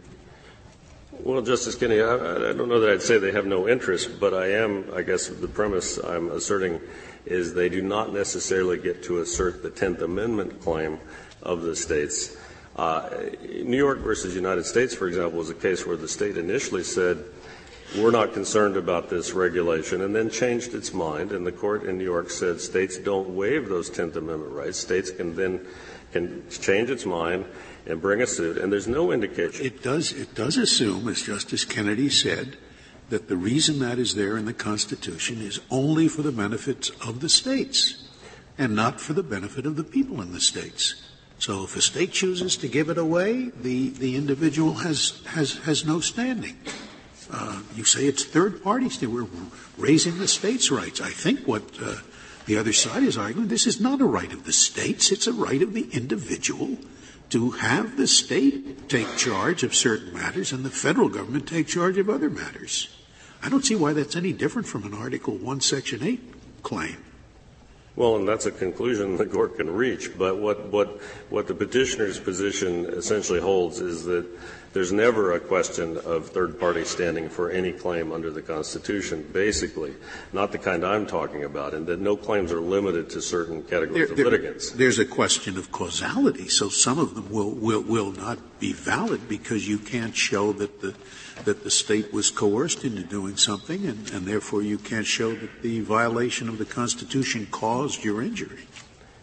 Well, 1.19 1.41
Justice 1.41 1.75
Kennedy, 1.75 2.01
I, 2.01 2.49
I, 2.49 2.53
don't 2.53 2.67
know 2.67 2.79
that 2.81 2.89
I'd 2.89 3.01
say 3.01 3.17
they 3.17 3.31
have 3.31 3.45
no 3.45 3.67
interest, 3.67 4.19
but 4.19 4.33
I 4.33 4.51
am, 4.51 4.85
I 4.93 5.01
guess, 5.01 5.27
the 5.27 5.47
premise 5.47 5.97
I'm 5.97 6.29
asserting 6.29 6.81
is 7.25 7.53
they 7.53 7.69
do 7.69 7.81
not 7.81 8.13
necessarily 8.13 8.77
get 8.77 9.03
to 9.03 9.21
assert 9.21 9.63
the 9.63 9.69
Tenth 9.69 10.01
Amendment 10.01 10.61
claim 10.61 10.99
of 11.41 11.61
the 11.61 11.75
states. 11.75 12.37
Uh, 12.75 13.09
New 13.41 13.77
York 13.77 13.99
versus 13.99 14.35
United 14.35 14.65
States, 14.65 14.93
for 14.93 15.07
example, 15.07 15.39
was 15.39 15.49
a 15.49 15.55
case 15.55 15.87
where 15.87 15.97
the 15.97 16.07
state 16.07 16.37
initially 16.37 16.83
said, 16.83 17.23
we're 17.97 18.11
not 18.11 18.33
concerned 18.33 18.77
about 18.77 19.09
this 19.09 19.33
regulation, 19.33 20.01
and 20.01 20.15
then 20.15 20.29
changed 20.29 20.73
its 20.73 20.93
mind, 20.93 21.31
and 21.31 21.45
the 21.45 21.51
court 21.51 21.83
in 21.83 21.97
New 21.97 22.03
York 22.03 22.29
said 22.29 22.59
states 22.61 22.97
don't 22.97 23.29
waive 23.35 23.69
those 23.69 23.89
Tenth 23.89 24.15
Amendment 24.15 24.53
rights. 24.53 24.79
States 24.79 25.11
can 25.11 25.35
then 25.35 25.65
can 26.11 26.49
change 26.49 26.89
its 26.89 27.05
mind 27.05 27.45
and 27.85 28.01
bring 28.01 28.21
a 28.21 28.27
suit, 28.27 28.57
and 28.57 28.71
there's 28.71 28.87
no 28.87 29.11
indication. 29.11 29.65
It 29.65 29.83
does, 29.83 30.13
it 30.13 30.33
does 30.33 30.57
assume, 30.57 31.09
as 31.09 31.21
Justice 31.21 31.65
Kennedy 31.65 32.09
said, 32.09 32.57
that 33.09 33.27
the 33.27 33.35
reason 33.35 33.79
that 33.79 33.99
is 33.99 34.15
there 34.15 34.37
in 34.37 34.45
the 34.45 34.53
Constitution 34.53 35.41
is 35.41 35.59
only 35.69 36.07
for 36.07 36.21
the 36.21 36.31
benefits 36.31 36.89
of 37.05 37.19
the 37.19 37.29
states 37.29 38.07
and 38.57 38.75
not 38.75 39.01
for 39.01 39.13
the 39.13 39.23
benefit 39.23 39.65
of 39.65 39.75
the 39.75 39.83
people 39.83 40.21
in 40.21 40.31
the 40.31 40.39
states. 40.39 40.95
So 41.37 41.65
if 41.65 41.75
a 41.75 41.81
state 41.81 42.13
chooses 42.13 42.55
to 42.57 42.67
give 42.67 42.89
it 42.89 42.97
away, 42.97 43.51
the, 43.61 43.89
the 43.89 44.15
individual 44.15 44.75
has, 44.75 45.21
has, 45.27 45.57
has 45.65 45.85
no 45.85 45.99
standing. 45.99 46.57
Uh, 47.31 47.61
you 47.75 47.83
say 47.83 48.05
it's 48.05 48.23
third 48.23 48.63
parties 48.63 48.99
that 48.99 49.09
were 49.09 49.25
raising 49.77 50.17
the 50.17 50.27
states' 50.27 50.69
rights. 50.69 51.01
I 51.01 51.09
think 51.09 51.47
what 51.47 51.63
uh, 51.81 51.95
the 52.45 52.57
other 52.57 52.73
side 52.73 53.03
is 53.03 53.17
arguing, 53.17 53.47
this 53.47 53.65
is 53.65 53.81
not 53.81 54.01
a 54.01 54.05
right 54.05 54.31
of 54.31 54.45
the 54.45 54.53
states, 54.53 55.11
it's 55.11 55.27
a 55.27 55.33
right 55.33 55.61
of 55.61 55.73
the 55.73 55.89
individual 55.91 56.77
to 57.29 57.51
have 57.51 57.97
the 57.97 58.07
state 58.07 58.87
take 58.87 59.17
charge 59.17 59.63
of 59.63 59.73
certain 59.73 60.13
matters 60.13 60.51
and 60.51 60.63
the 60.63 60.69
federal 60.69 61.09
government 61.09 61.47
take 61.47 61.67
charge 61.67 61.97
of 61.97 62.09
other 62.09 62.29
matters. 62.29 62.89
I 63.41 63.49
don't 63.49 63.65
see 63.65 63.75
why 63.75 63.93
that's 63.93 64.15
any 64.15 64.31
different 64.31 64.67
from 64.67 64.83
an 64.83 64.93
Article 64.93 65.35
1, 65.35 65.61
Section 65.61 66.03
8 66.03 66.63
claim. 66.63 66.97
Well, 67.95 68.17
and 68.17 68.27
that's 68.27 68.45
a 68.45 68.51
conclusion 68.51 69.15
the 69.15 69.25
court 69.25 69.57
can 69.57 69.73
reach. 69.73 70.17
But 70.17 70.37
what, 70.37 70.65
what, 70.67 71.01
what 71.29 71.47
the 71.47 71.53
petitioner's 71.53 72.19
position 72.19 72.85
essentially 72.85 73.39
holds 73.39 73.79
is 73.79 74.03
that 74.05 74.25
there's 74.75 74.91
never 74.91 75.31
a 75.31 75.39
question 75.39 75.97
of 75.99 76.27
third 76.27 76.59
party 76.59 76.83
standing 76.83 77.29
for 77.29 77.49
any 77.49 77.71
claim 77.71 78.11
under 78.11 78.29
the 78.29 78.41
Constitution, 78.41 79.25
basically, 79.31 79.93
not 80.33 80.51
the 80.51 80.57
kind 80.57 80.85
I'm 80.85 81.07
talking 81.07 81.45
about, 81.45 81.73
and 81.73 81.87
that 81.87 82.01
no 82.01 82.17
claims 82.17 82.51
are 82.51 82.59
limited 82.59 83.09
to 83.11 83.21
certain 83.21 83.63
categories 83.63 84.09
there, 84.09 84.25
of 84.25 84.33
litigants. 84.33 84.71
there's 84.71 84.99
a 84.99 85.05
question 85.05 85.57
of 85.57 85.71
causality, 85.71 86.49
so 86.49 86.67
some 86.67 86.99
of 86.99 87.15
them 87.15 87.31
will, 87.31 87.51
will, 87.51 87.83
will 87.83 88.11
not 88.11 88.59
be 88.59 88.73
valid 88.73 89.29
because 89.29 89.65
you 89.65 89.77
can't 89.77 90.13
show 90.13 90.51
that 90.51 90.81
the, 90.81 90.93
that 91.45 91.63
the 91.63 91.71
state 91.71 92.11
was 92.11 92.29
coerced 92.29 92.83
into 92.83 93.01
doing 93.01 93.37
something, 93.37 93.85
and, 93.85 94.11
and 94.11 94.25
therefore 94.25 94.61
you 94.61 94.77
can't 94.77 95.07
show 95.07 95.33
that 95.35 95.61
the 95.61 95.79
violation 95.79 96.49
of 96.49 96.57
the 96.57 96.65
Constitution 96.65 97.47
caused 97.49 98.03
your 98.03 98.21
injury. 98.21 98.67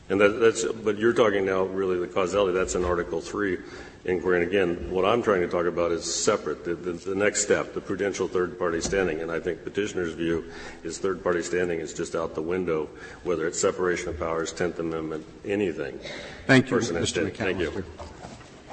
And 0.08 0.18
that, 0.18 0.40
that's, 0.40 0.64
but 0.64 0.98
you're 0.98 1.12
talking 1.12 1.44
now 1.44 1.64
really 1.64 1.98
the 1.98 2.08
causality. 2.08 2.56
That's 2.56 2.74
in 2.74 2.84
Article 2.86 3.20
3 3.20 3.58
inquiry. 4.04 4.40
And 4.40 4.48
again, 4.48 4.90
what 4.90 5.04
I'm 5.04 5.22
trying 5.22 5.42
to 5.42 5.48
talk 5.48 5.66
about 5.66 5.92
is 5.92 6.12
separate. 6.12 6.64
The, 6.64 6.74
the, 6.74 6.92
the 6.92 7.14
next 7.14 7.42
step, 7.42 7.74
the 7.74 7.80
prudential 7.80 8.28
third 8.28 8.58
party 8.58 8.80
standing. 8.80 9.20
And 9.20 9.30
I 9.30 9.40
think 9.40 9.64
petitioner's 9.64 10.12
view 10.12 10.50
is 10.82 10.98
third 10.98 11.22
party 11.22 11.42
standing 11.42 11.80
is 11.80 11.94
just 11.94 12.14
out 12.14 12.34
the 12.34 12.42
window, 12.42 12.88
whether 13.24 13.46
it's 13.46 13.60
separation 13.60 14.08
of 14.08 14.18
powers, 14.18 14.52
10th 14.52 14.78
Amendment, 14.78 15.26
anything. 15.44 15.98
Thank 16.46 16.70
you, 16.70 16.76
Mr. 16.76 16.92
McAllister. 16.92 17.34
Thank 17.34 17.58
you. 17.60 17.84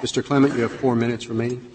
Mr. 0.00 0.24
Clement, 0.24 0.54
you 0.54 0.62
have 0.62 0.72
four 0.72 0.96
minutes 0.96 1.28
remaining. 1.28 1.70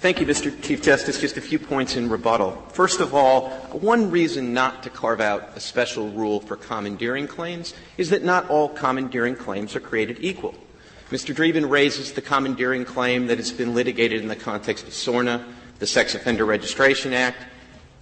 Thank 0.00 0.20
you, 0.20 0.26
Mr. 0.26 0.62
Chief 0.62 0.80
Justice. 0.80 1.20
Just 1.20 1.36
a 1.38 1.40
few 1.40 1.58
points 1.58 1.96
in 1.96 2.08
rebuttal. 2.08 2.52
First 2.68 3.00
of 3.00 3.14
all, 3.14 3.50
one 3.72 4.12
reason 4.12 4.54
not 4.54 4.84
to 4.84 4.90
carve 4.90 5.20
out 5.20 5.50
a 5.56 5.60
special 5.60 6.08
rule 6.10 6.38
for 6.38 6.54
commandeering 6.54 7.26
claims 7.26 7.74
is 7.96 8.08
that 8.10 8.22
not 8.22 8.48
all 8.48 8.68
commandeering 8.68 9.34
claims 9.34 9.74
are 9.74 9.80
created 9.80 10.18
equal. 10.20 10.54
Mr. 11.10 11.34
Dreeben 11.34 11.70
raises 11.70 12.12
the 12.12 12.20
commandeering 12.20 12.84
claim 12.84 13.28
that 13.28 13.38
has 13.38 13.50
been 13.50 13.74
litigated 13.74 14.20
in 14.20 14.28
the 14.28 14.36
context 14.36 14.86
of 14.86 14.92
SORNA, 14.92 15.42
the 15.78 15.86
Sex 15.86 16.14
Offender 16.14 16.44
Registration 16.44 17.14
Act. 17.14 17.38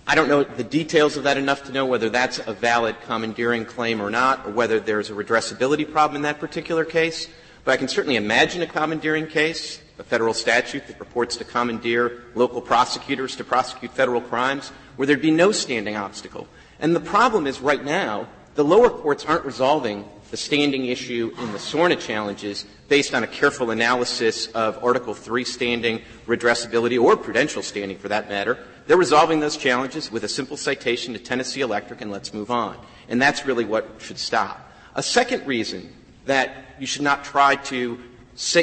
I 0.09 0.16
don't 0.16 0.28
know 0.28 0.42
the 0.42 0.64
details 0.64 1.16
of 1.16 1.22
that 1.22 1.36
enough 1.36 1.62
to 1.66 1.72
know 1.72 1.86
whether 1.86 2.11
that's 2.11 2.40
a 2.44 2.52
valid 2.52 3.00
commandeering 3.02 3.64
claim 3.64 4.00
or 4.00 4.11
not, 4.11 4.44
or 4.44 4.50
whether 4.50 4.80
there's 4.80 5.09
a 5.09 5.12
redressability 5.12 5.88
problem 5.88 6.16
in 6.16 6.22
that 6.22 6.40
particular 6.40 6.84
case. 6.84 7.28
But 7.64 7.72
I 7.72 7.76
can 7.76 7.86
certainly 7.86 8.16
imagine 8.16 8.62
a 8.62 8.66
commandeering 8.66 9.28
case 9.28 9.80
a 9.98 10.04
federal 10.04 10.34
statute 10.34 10.86
that 10.88 10.98
purports 10.98 11.36
to 11.36 11.44
commandeer 11.44 12.24
local 12.34 12.61
prosecutors 12.61 13.36
to 13.36 13.44
prosecute 13.44 13.92
federal 13.92 14.20
crimes, 14.20 14.70
where 14.96 15.07
there'd 15.07 15.22
be 15.22 15.30
no 15.30 15.52
standing 15.52 15.96
obstacle. 15.96 16.46
And 16.80 16.94
the 16.94 17.00
problem 17.00 17.46
is 17.46 17.61
right 17.61 17.82
now, 17.82 18.28
the 18.57 18.64
lower 18.64 18.90
courts 18.90 19.24
aren't 19.24 19.44
resolving 19.44 20.04
the 20.31 20.37
standing 20.37 20.87
issue 20.87 21.35
in 21.41 21.53
the 21.53 21.59
SORNA 21.59 21.97
challenges 21.97 22.64
based 22.89 23.14
on 23.14 23.22
a 23.22 23.27
careful 23.27 23.70
analysis 23.70 24.49
of 24.49 24.83
Article 24.83 25.14
3 25.14 25.45
standing, 25.45 26.03
redressability, 26.27 27.01
or 27.01 27.16
prudential 27.16 27.62
standing 27.62 27.99
for 27.99 28.09
that 28.09 28.29
matter. 28.29 28.59
They're 28.87 28.97
resolving 28.97 29.41
those 29.41 29.57
challenges 29.57 30.11
with 30.11 30.24
a 30.24 30.29
simple 30.29 30.57
citation 30.57 31.12
to 31.14 31.18
Tennessee 31.18 31.61
Electric 31.61 32.01
and 32.01 32.11
let's 32.11 32.33
move 32.33 32.51
on. 32.51 32.77
And 33.09 33.20
that's 33.20 33.47
really 33.47 33.64
what 33.64 33.89
should 33.99 34.18
stop. 34.18 34.72
A 34.95 35.03
second 35.03 35.47
reason 35.47 35.93
that 36.27 36.57
you 36.79 36.87
should 36.87 37.03
not 37.03 37.24
try 37.24 37.57
to 37.57 37.99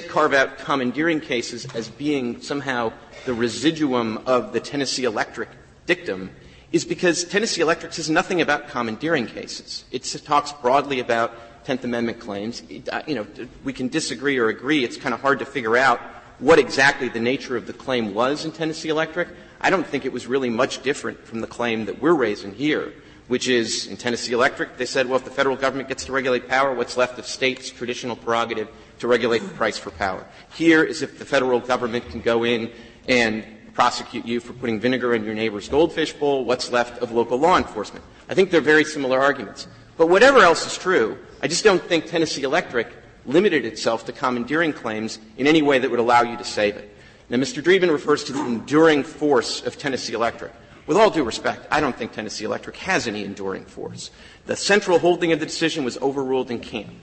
carve 0.07 0.33
out 0.33 0.57
commandeering 0.59 1.19
cases 1.19 1.65
as 1.73 1.89
being 1.89 2.41
somehow 2.41 2.93
the 3.25 3.33
residuum 3.33 4.19
of 4.25 4.53
the 4.53 4.59
Tennessee 4.59 5.05
Electric 5.05 5.49
dictum 5.85 6.29
is 6.71 6.85
because 6.85 7.23
Tennessee 7.23 7.61
Electric 7.61 7.93
says 7.93 8.09
nothing 8.09 8.41
about 8.41 8.67
commandeering 8.67 9.27
cases. 9.27 9.85
It 9.91 10.03
talks 10.25 10.51
broadly 10.53 10.99
about 10.99 11.33
Tenth 11.65 11.83
Amendment 11.83 12.19
claims. 12.19 12.63
You 12.69 13.15
know, 13.15 13.27
we 13.63 13.73
can 13.73 13.87
disagree 13.87 14.37
or 14.37 14.49
agree. 14.49 14.83
It's 14.83 14.97
kind 14.97 15.13
of 15.13 15.21
hard 15.21 15.39
to 15.39 15.45
figure 15.45 15.77
out 15.77 15.99
what 16.39 16.59
exactly 16.59 17.09
the 17.09 17.19
nature 17.19 17.55
of 17.55 17.67
the 17.67 17.73
claim 17.73 18.13
was 18.13 18.45
in 18.45 18.51
Tennessee 18.51 18.89
Electric. 18.89 19.29
I 19.61 19.69
don't 19.69 19.85
think 19.85 20.05
it 20.05 20.11
was 20.11 20.27
really 20.27 20.49
much 20.49 20.83
different 20.83 21.23
from 21.25 21.39
the 21.39 21.47
claim 21.47 21.85
that 21.85 22.01
we're 22.01 22.13
raising 22.13 22.53
here, 22.53 22.93
which 23.27 23.47
is 23.47 23.87
in 23.87 23.95
Tennessee 23.95 24.33
Electric, 24.33 24.77
they 24.77 24.85
said, 24.85 25.07
well, 25.07 25.17
if 25.17 25.23
the 25.23 25.31
federal 25.31 25.55
government 25.55 25.87
gets 25.87 26.05
to 26.05 26.11
regulate 26.11 26.49
power, 26.49 26.73
what's 26.73 26.97
left 26.97 27.17
of 27.17 27.25
states' 27.25 27.69
traditional 27.69 28.15
prerogative 28.15 28.67
to 28.99 29.07
regulate 29.07 29.39
the 29.39 29.53
price 29.53 29.77
for 29.77 29.91
power. 29.91 30.25
Here 30.53 30.83
is 30.83 31.01
if 31.01 31.17
the 31.17 31.25
federal 31.25 31.59
government 31.59 32.09
can 32.09 32.19
go 32.19 32.43
in 32.43 32.71
and 33.07 33.45
prosecute 33.73 34.25
you 34.25 34.39
for 34.39 34.53
putting 34.53 34.79
vinegar 34.79 35.13
in 35.15 35.23
your 35.23 35.33
neighbor's 35.33 35.69
goldfish 35.69 36.13
bowl, 36.13 36.45
what's 36.45 36.71
left 36.71 37.01
of 37.01 37.11
local 37.11 37.37
law 37.37 37.57
enforcement. 37.57 38.03
I 38.29 38.33
think 38.33 38.51
they're 38.51 38.61
very 38.61 38.83
similar 38.83 39.19
arguments. 39.19 39.67
But 39.97 40.09
whatever 40.09 40.39
else 40.39 40.65
is 40.65 40.77
true, 40.77 41.17
I 41.43 41.47
just 41.47 41.65
don't 41.65 41.83
think 41.83 42.05
Tennessee 42.05 42.43
Electric 42.43 42.87
limited 43.25 43.65
itself 43.65 44.05
to 44.05 44.13
commandeering 44.13 44.71
claims 44.71 45.19
in 45.37 45.45
any 45.45 45.61
way 45.61 45.77
that 45.77 45.91
would 45.91 45.99
allow 45.99 46.21
you 46.21 46.37
to 46.37 46.43
save 46.45 46.77
it. 46.77 46.95
Now, 47.29 47.35
Mr. 47.35 47.61
Dreeben 47.61 47.91
refers 47.91 48.23
to 48.23 48.33
the 48.33 48.45
enduring 48.45 49.03
force 49.03 49.61
of 49.65 49.77
Tennessee 49.77 50.13
Electric. 50.13 50.53
With 50.87 50.95
all 50.95 51.09
due 51.09 51.25
respect, 51.25 51.67
I 51.69 51.81
don't 51.81 51.97
think 51.97 52.13
Tennessee 52.13 52.45
Electric 52.45 52.77
has 52.77 53.09
any 53.09 53.25
enduring 53.25 53.65
force. 53.65 54.09
The 54.45 54.55
central 54.55 54.99
holding 54.99 55.33
of 55.33 55.41
the 55.41 55.45
decision 55.45 55.83
was 55.83 55.97
overruled 55.97 56.49
in 56.49 56.59
Camp. 56.59 56.93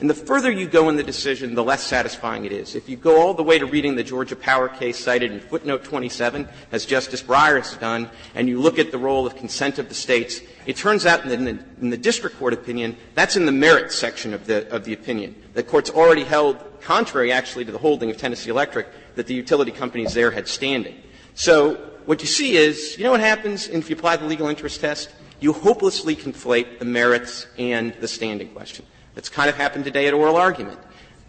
And 0.00 0.08
the 0.08 0.14
further 0.14 0.50
you 0.50 0.66
go 0.66 0.88
in 0.88 0.96
the 0.96 1.02
decision, 1.02 1.54
the 1.54 1.62
less 1.62 1.82
satisfying 1.82 2.46
it 2.46 2.52
is. 2.52 2.74
If 2.74 2.88
you 2.88 2.96
go 2.96 3.20
all 3.20 3.34
the 3.34 3.42
way 3.42 3.58
to 3.58 3.66
reading 3.66 3.96
the 3.96 4.02
Georgia 4.02 4.34
Power 4.34 4.68
case 4.68 4.98
cited 4.98 5.30
in 5.30 5.40
footnote 5.40 5.84
27, 5.84 6.48
as 6.72 6.86
Justice 6.86 7.22
Breyer 7.22 7.58
has 7.58 7.76
done, 7.76 8.08
and 8.34 8.48
you 8.48 8.58
look 8.58 8.78
at 8.78 8.92
the 8.92 8.98
role 8.98 9.26
of 9.26 9.36
consent 9.36 9.78
of 9.78 9.90
the 9.90 9.94
states, 9.94 10.40
it 10.64 10.76
turns 10.76 11.04
out 11.04 11.26
in 11.26 11.44
the, 11.44 11.58
in 11.82 11.90
the 11.90 11.98
district 11.98 12.38
court 12.38 12.54
opinion, 12.54 12.96
that's 13.14 13.36
in 13.36 13.44
the 13.44 13.52
merits 13.52 13.94
section 13.94 14.32
of 14.32 14.46
the, 14.46 14.66
of 14.74 14.84
the 14.86 14.94
opinion. 14.94 15.34
The 15.52 15.62
court's 15.62 15.90
already 15.90 16.24
held, 16.24 16.56
contrary 16.80 17.30
actually 17.30 17.66
to 17.66 17.72
the 17.72 17.78
holding 17.78 18.10
of 18.10 18.16
Tennessee 18.16 18.48
Electric, 18.48 18.88
that 19.16 19.26
the 19.26 19.34
utility 19.34 19.70
companies 19.70 20.14
there 20.14 20.30
had 20.30 20.48
standing. 20.48 20.96
So 21.34 21.74
what 22.06 22.22
you 22.22 22.26
see 22.26 22.56
is, 22.56 22.96
you 22.96 23.04
know 23.04 23.10
what 23.10 23.20
happens 23.20 23.68
if 23.68 23.90
you 23.90 23.96
apply 23.96 24.16
the 24.16 24.24
legal 24.24 24.48
interest 24.48 24.80
test? 24.80 25.10
You 25.40 25.52
hopelessly 25.52 26.16
conflate 26.16 26.78
the 26.78 26.86
merits 26.86 27.46
and 27.58 27.92
the 28.00 28.08
standing 28.08 28.48
question. 28.48 28.86
That's 29.20 29.28
kind 29.28 29.50
of 29.50 29.56
happened 29.56 29.84
today 29.84 30.06
at 30.06 30.14
oral 30.14 30.38
argument. 30.38 30.78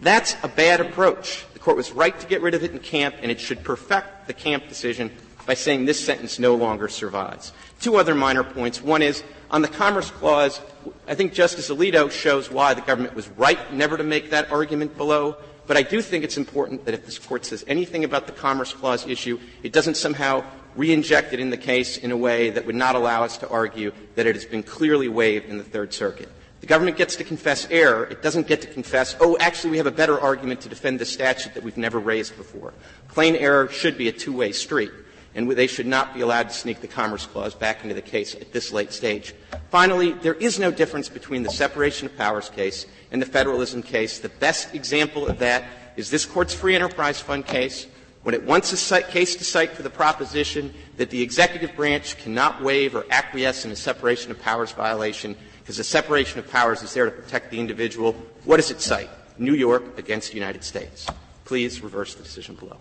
That's 0.00 0.34
a 0.42 0.48
bad 0.48 0.80
approach. 0.80 1.44
The 1.52 1.58
court 1.58 1.76
was 1.76 1.92
right 1.92 2.18
to 2.20 2.26
get 2.26 2.40
rid 2.40 2.54
of 2.54 2.64
it 2.64 2.70
in 2.70 2.78
camp, 2.78 3.16
and 3.20 3.30
it 3.30 3.38
should 3.38 3.62
perfect 3.62 4.26
the 4.26 4.32
camp 4.32 4.66
decision 4.66 5.10
by 5.44 5.52
saying 5.52 5.84
this 5.84 6.02
sentence 6.02 6.38
no 6.38 6.54
longer 6.54 6.88
survives. 6.88 7.52
Two 7.82 7.96
other 7.96 8.14
minor 8.14 8.44
points. 8.44 8.80
One 8.80 9.02
is, 9.02 9.22
on 9.50 9.60
the 9.60 9.68
Commerce 9.68 10.10
Clause, 10.10 10.58
I 11.06 11.14
think 11.14 11.34
Justice 11.34 11.68
Alito 11.68 12.10
shows 12.10 12.50
why 12.50 12.72
the 12.72 12.80
government 12.80 13.14
was 13.14 13.28
right 13.28 13.70
never 13.74 13.98
to 13.98 14.04
make 14.04 14.30
that 14.30 14.50
argument 14.50 14.96
below, 14.96 15.36
but 15.66 15.76
I 15.76 15.82
do 15.82 16.00
think 16.00 16.24
it's 16.24 16.38
important 16.38 16.86
that 16.86 16.94
if 16.94 17.04
this 17.04 17.18
Court 17.18 17.44
says 17.44 17.62
anything 17.68 18.04
about 18.04 18.24
the 18.24 18.32
Commerce 18.32 18.72
Clause 18.72 19.06
issue, 19.06 19.38
it 19.62 19.74
doesn't 19.74 19.98
somehow 19.98 20.44
re-inject 20.76 21.34
it 21.34 21.40
in 21.40 21.50
the 21.50 21.58
case 21.58 21.98
in 21.98 22.10
a 22.10 22.16
way 22.16 22.48
that 22.48 22.64
would 22.64 22.74
not 22.74 22.94
allow 22.94 23.22
us 23.22 23.36
to 23.36 23.48
argue 23.50 23.92
that 24.14 24.26
it 24.26 24.34
has 24.34 24.46
been 24.46 24.62
clearly 24.62 25.08
waived 25.08 25.44
in 25.50 25.58
the 25.58 25.64
Third 25.64 25.92
Circuit. 25.92 26.30
The 26.62 26.68
government 26.68 26.96
gets 26.96 27.16
to 27.16 27.24
confess 27.24 27.66
error. 27.72 28.04
It 28.04 28.22
doesn't 28.22 28.46
get 28.46 28.60
to 28.62 28.68
confess, 28.68 29.16
oh, 29.18 29.36
actually, 29.40 29.72
we 29.72 29.78
have 29.78 29.88
a 29.88 29.90
better 29.90 30.20
argument 30.20 30.60
to 30.60 30.68
defend 30.68 31.00
the 31.00 31.04
statute 31.04 31.54
that 31.54 31.64
we've 31.64 31.76
never 31.76 31.98
raised 31.98 32.36
before. 32.36 32.72
Plain 33.08 33.34
error 33.34 33.66
should 33.66 33.98
be 33.98 34.06
a 34.06 34.12
two-way 34.12 34.52
street, 34.52 34.92
and 35.34 35.50
they 35.50 35.66
should 35.66 35.88
not 35.88 36.14
be 36.14 36.20
allowed 36.20 36.50
to 36.50 36.54
sneak 36.54 36.80
the 36.80 36.86
Commerce 36.86 37.26
Clause 37.26 37.52
back 37.52 37.82
into 37.82 37.96
the 37.96 38.00
case 38.00 38.36
at 38.36 38.52
this 38.52 38.70
late 38.70 38.92
stage. 38.92 39.34
Finally, 39.70 40.12
there 40.12 40.34
is 40.34 40.60
no 40.60 40.70
difference 40.70 41.08
between 41.08 41.42
the 41.42 41.50
separation 41.50 42.06
of 42.06 42.16
powers 42.16 42.48
case 42.48 42.86
and 43.10 43.20
the 43.20 43.26
federalism 43.26 43.82
case. 43.82 44.20
The 44.20 44.28
best 44.28 44.72
example 44.72 45.26
of 45.26 45.40
that 45.40 45.64
is 45.96 46.10
this 46.12 46.24
Court's 46.24 46.54
Free 46.54 46.76
Enterprise 46.76 47.20
Fund 47.20 47.44
case, 47.44 47.88
when 48.22 48.36
it 48.36 48.44
wants 48.44 48.92
a 48.92 49.02
case 49.02 49.34
to 49.34 49.44
cite 49.44 49.72
for 49.72 49.82
the 49.82 49.90
proposition 49.90 50.72
that 50.96 51.10
the 51.10 51.22
executive 51.22 51.74
branch 51.74 52.16
cannot 52.18 52.62
waive 52.62 52.94
or 52.94 53.04
acquiesce 53.10 53.64
in 53.64 53.72
a 53.72 53.76
separation 53.76 54.30
of 54.30 54.40
powers 54.40 54.70
violation 54.70 55.36
because 55.62 55.76
the 55.76 55.84
separation 55.84 56.40
of 56.40 56.50
powers 56.50 56.82
is 56.82 56.92
there 56.92 57.04
to 57.04 57.10
protect 57.12 57.50
the 57.50 57.60
individual. 57.60 58.14
What 58.44 58.56
does 58.56 58.72
it 58.72 58.80
cite? 58.80 59.08
New 59.38 59.54
York 59.54 59.96
against 59.96 60.30
the 60.30 60.34
United 60.34 60.64
States. 60.64 61.06
Please 61.44 61.82
reverse 61.82 62.14
the 62.14 62.22
decision 62.22 62.56
below. 62.56 62.76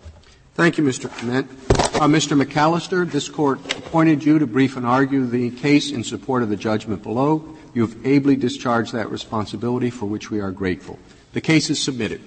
Thank 0.56 0.78
you, 0.78 0.84
Mr. 0.84 1.10
Clement. 1.10 1.50
Uh, 1.70 2.08
Mr. 2.08 2.42
McAllister, 2.42 3.10
this 3.10 3.30
Court 3.30 3.60
appointed 3.78 4.24
you 4.24 4.40
to 4.40 4.48
brief 4.48 4.76
and 4.78 4.86
argue 4.86 5.26
the 5.26 5.52
case 5.52 5.92
in 5.92 6.04
support 6.04 6.44
of 6.44 6.50
the 6.50 6.58
judgment 6.58 7.04
below. 7.04 7.56
You 7.74 7.84
have 7.84 8.06
ably 8.06 8.36
discharged 8.36 8.94
that 8.94 9.10
responsibility, 9.10 9.90
for 9.90 10.08
which 10.08 10.30
we 10.30 10.42
are 10.42 10.52
grateful. 10.52 11.00
The 11.34 11.42
case 11.42 11.70
is 11.70 11.82
submitted. 11.82 12.22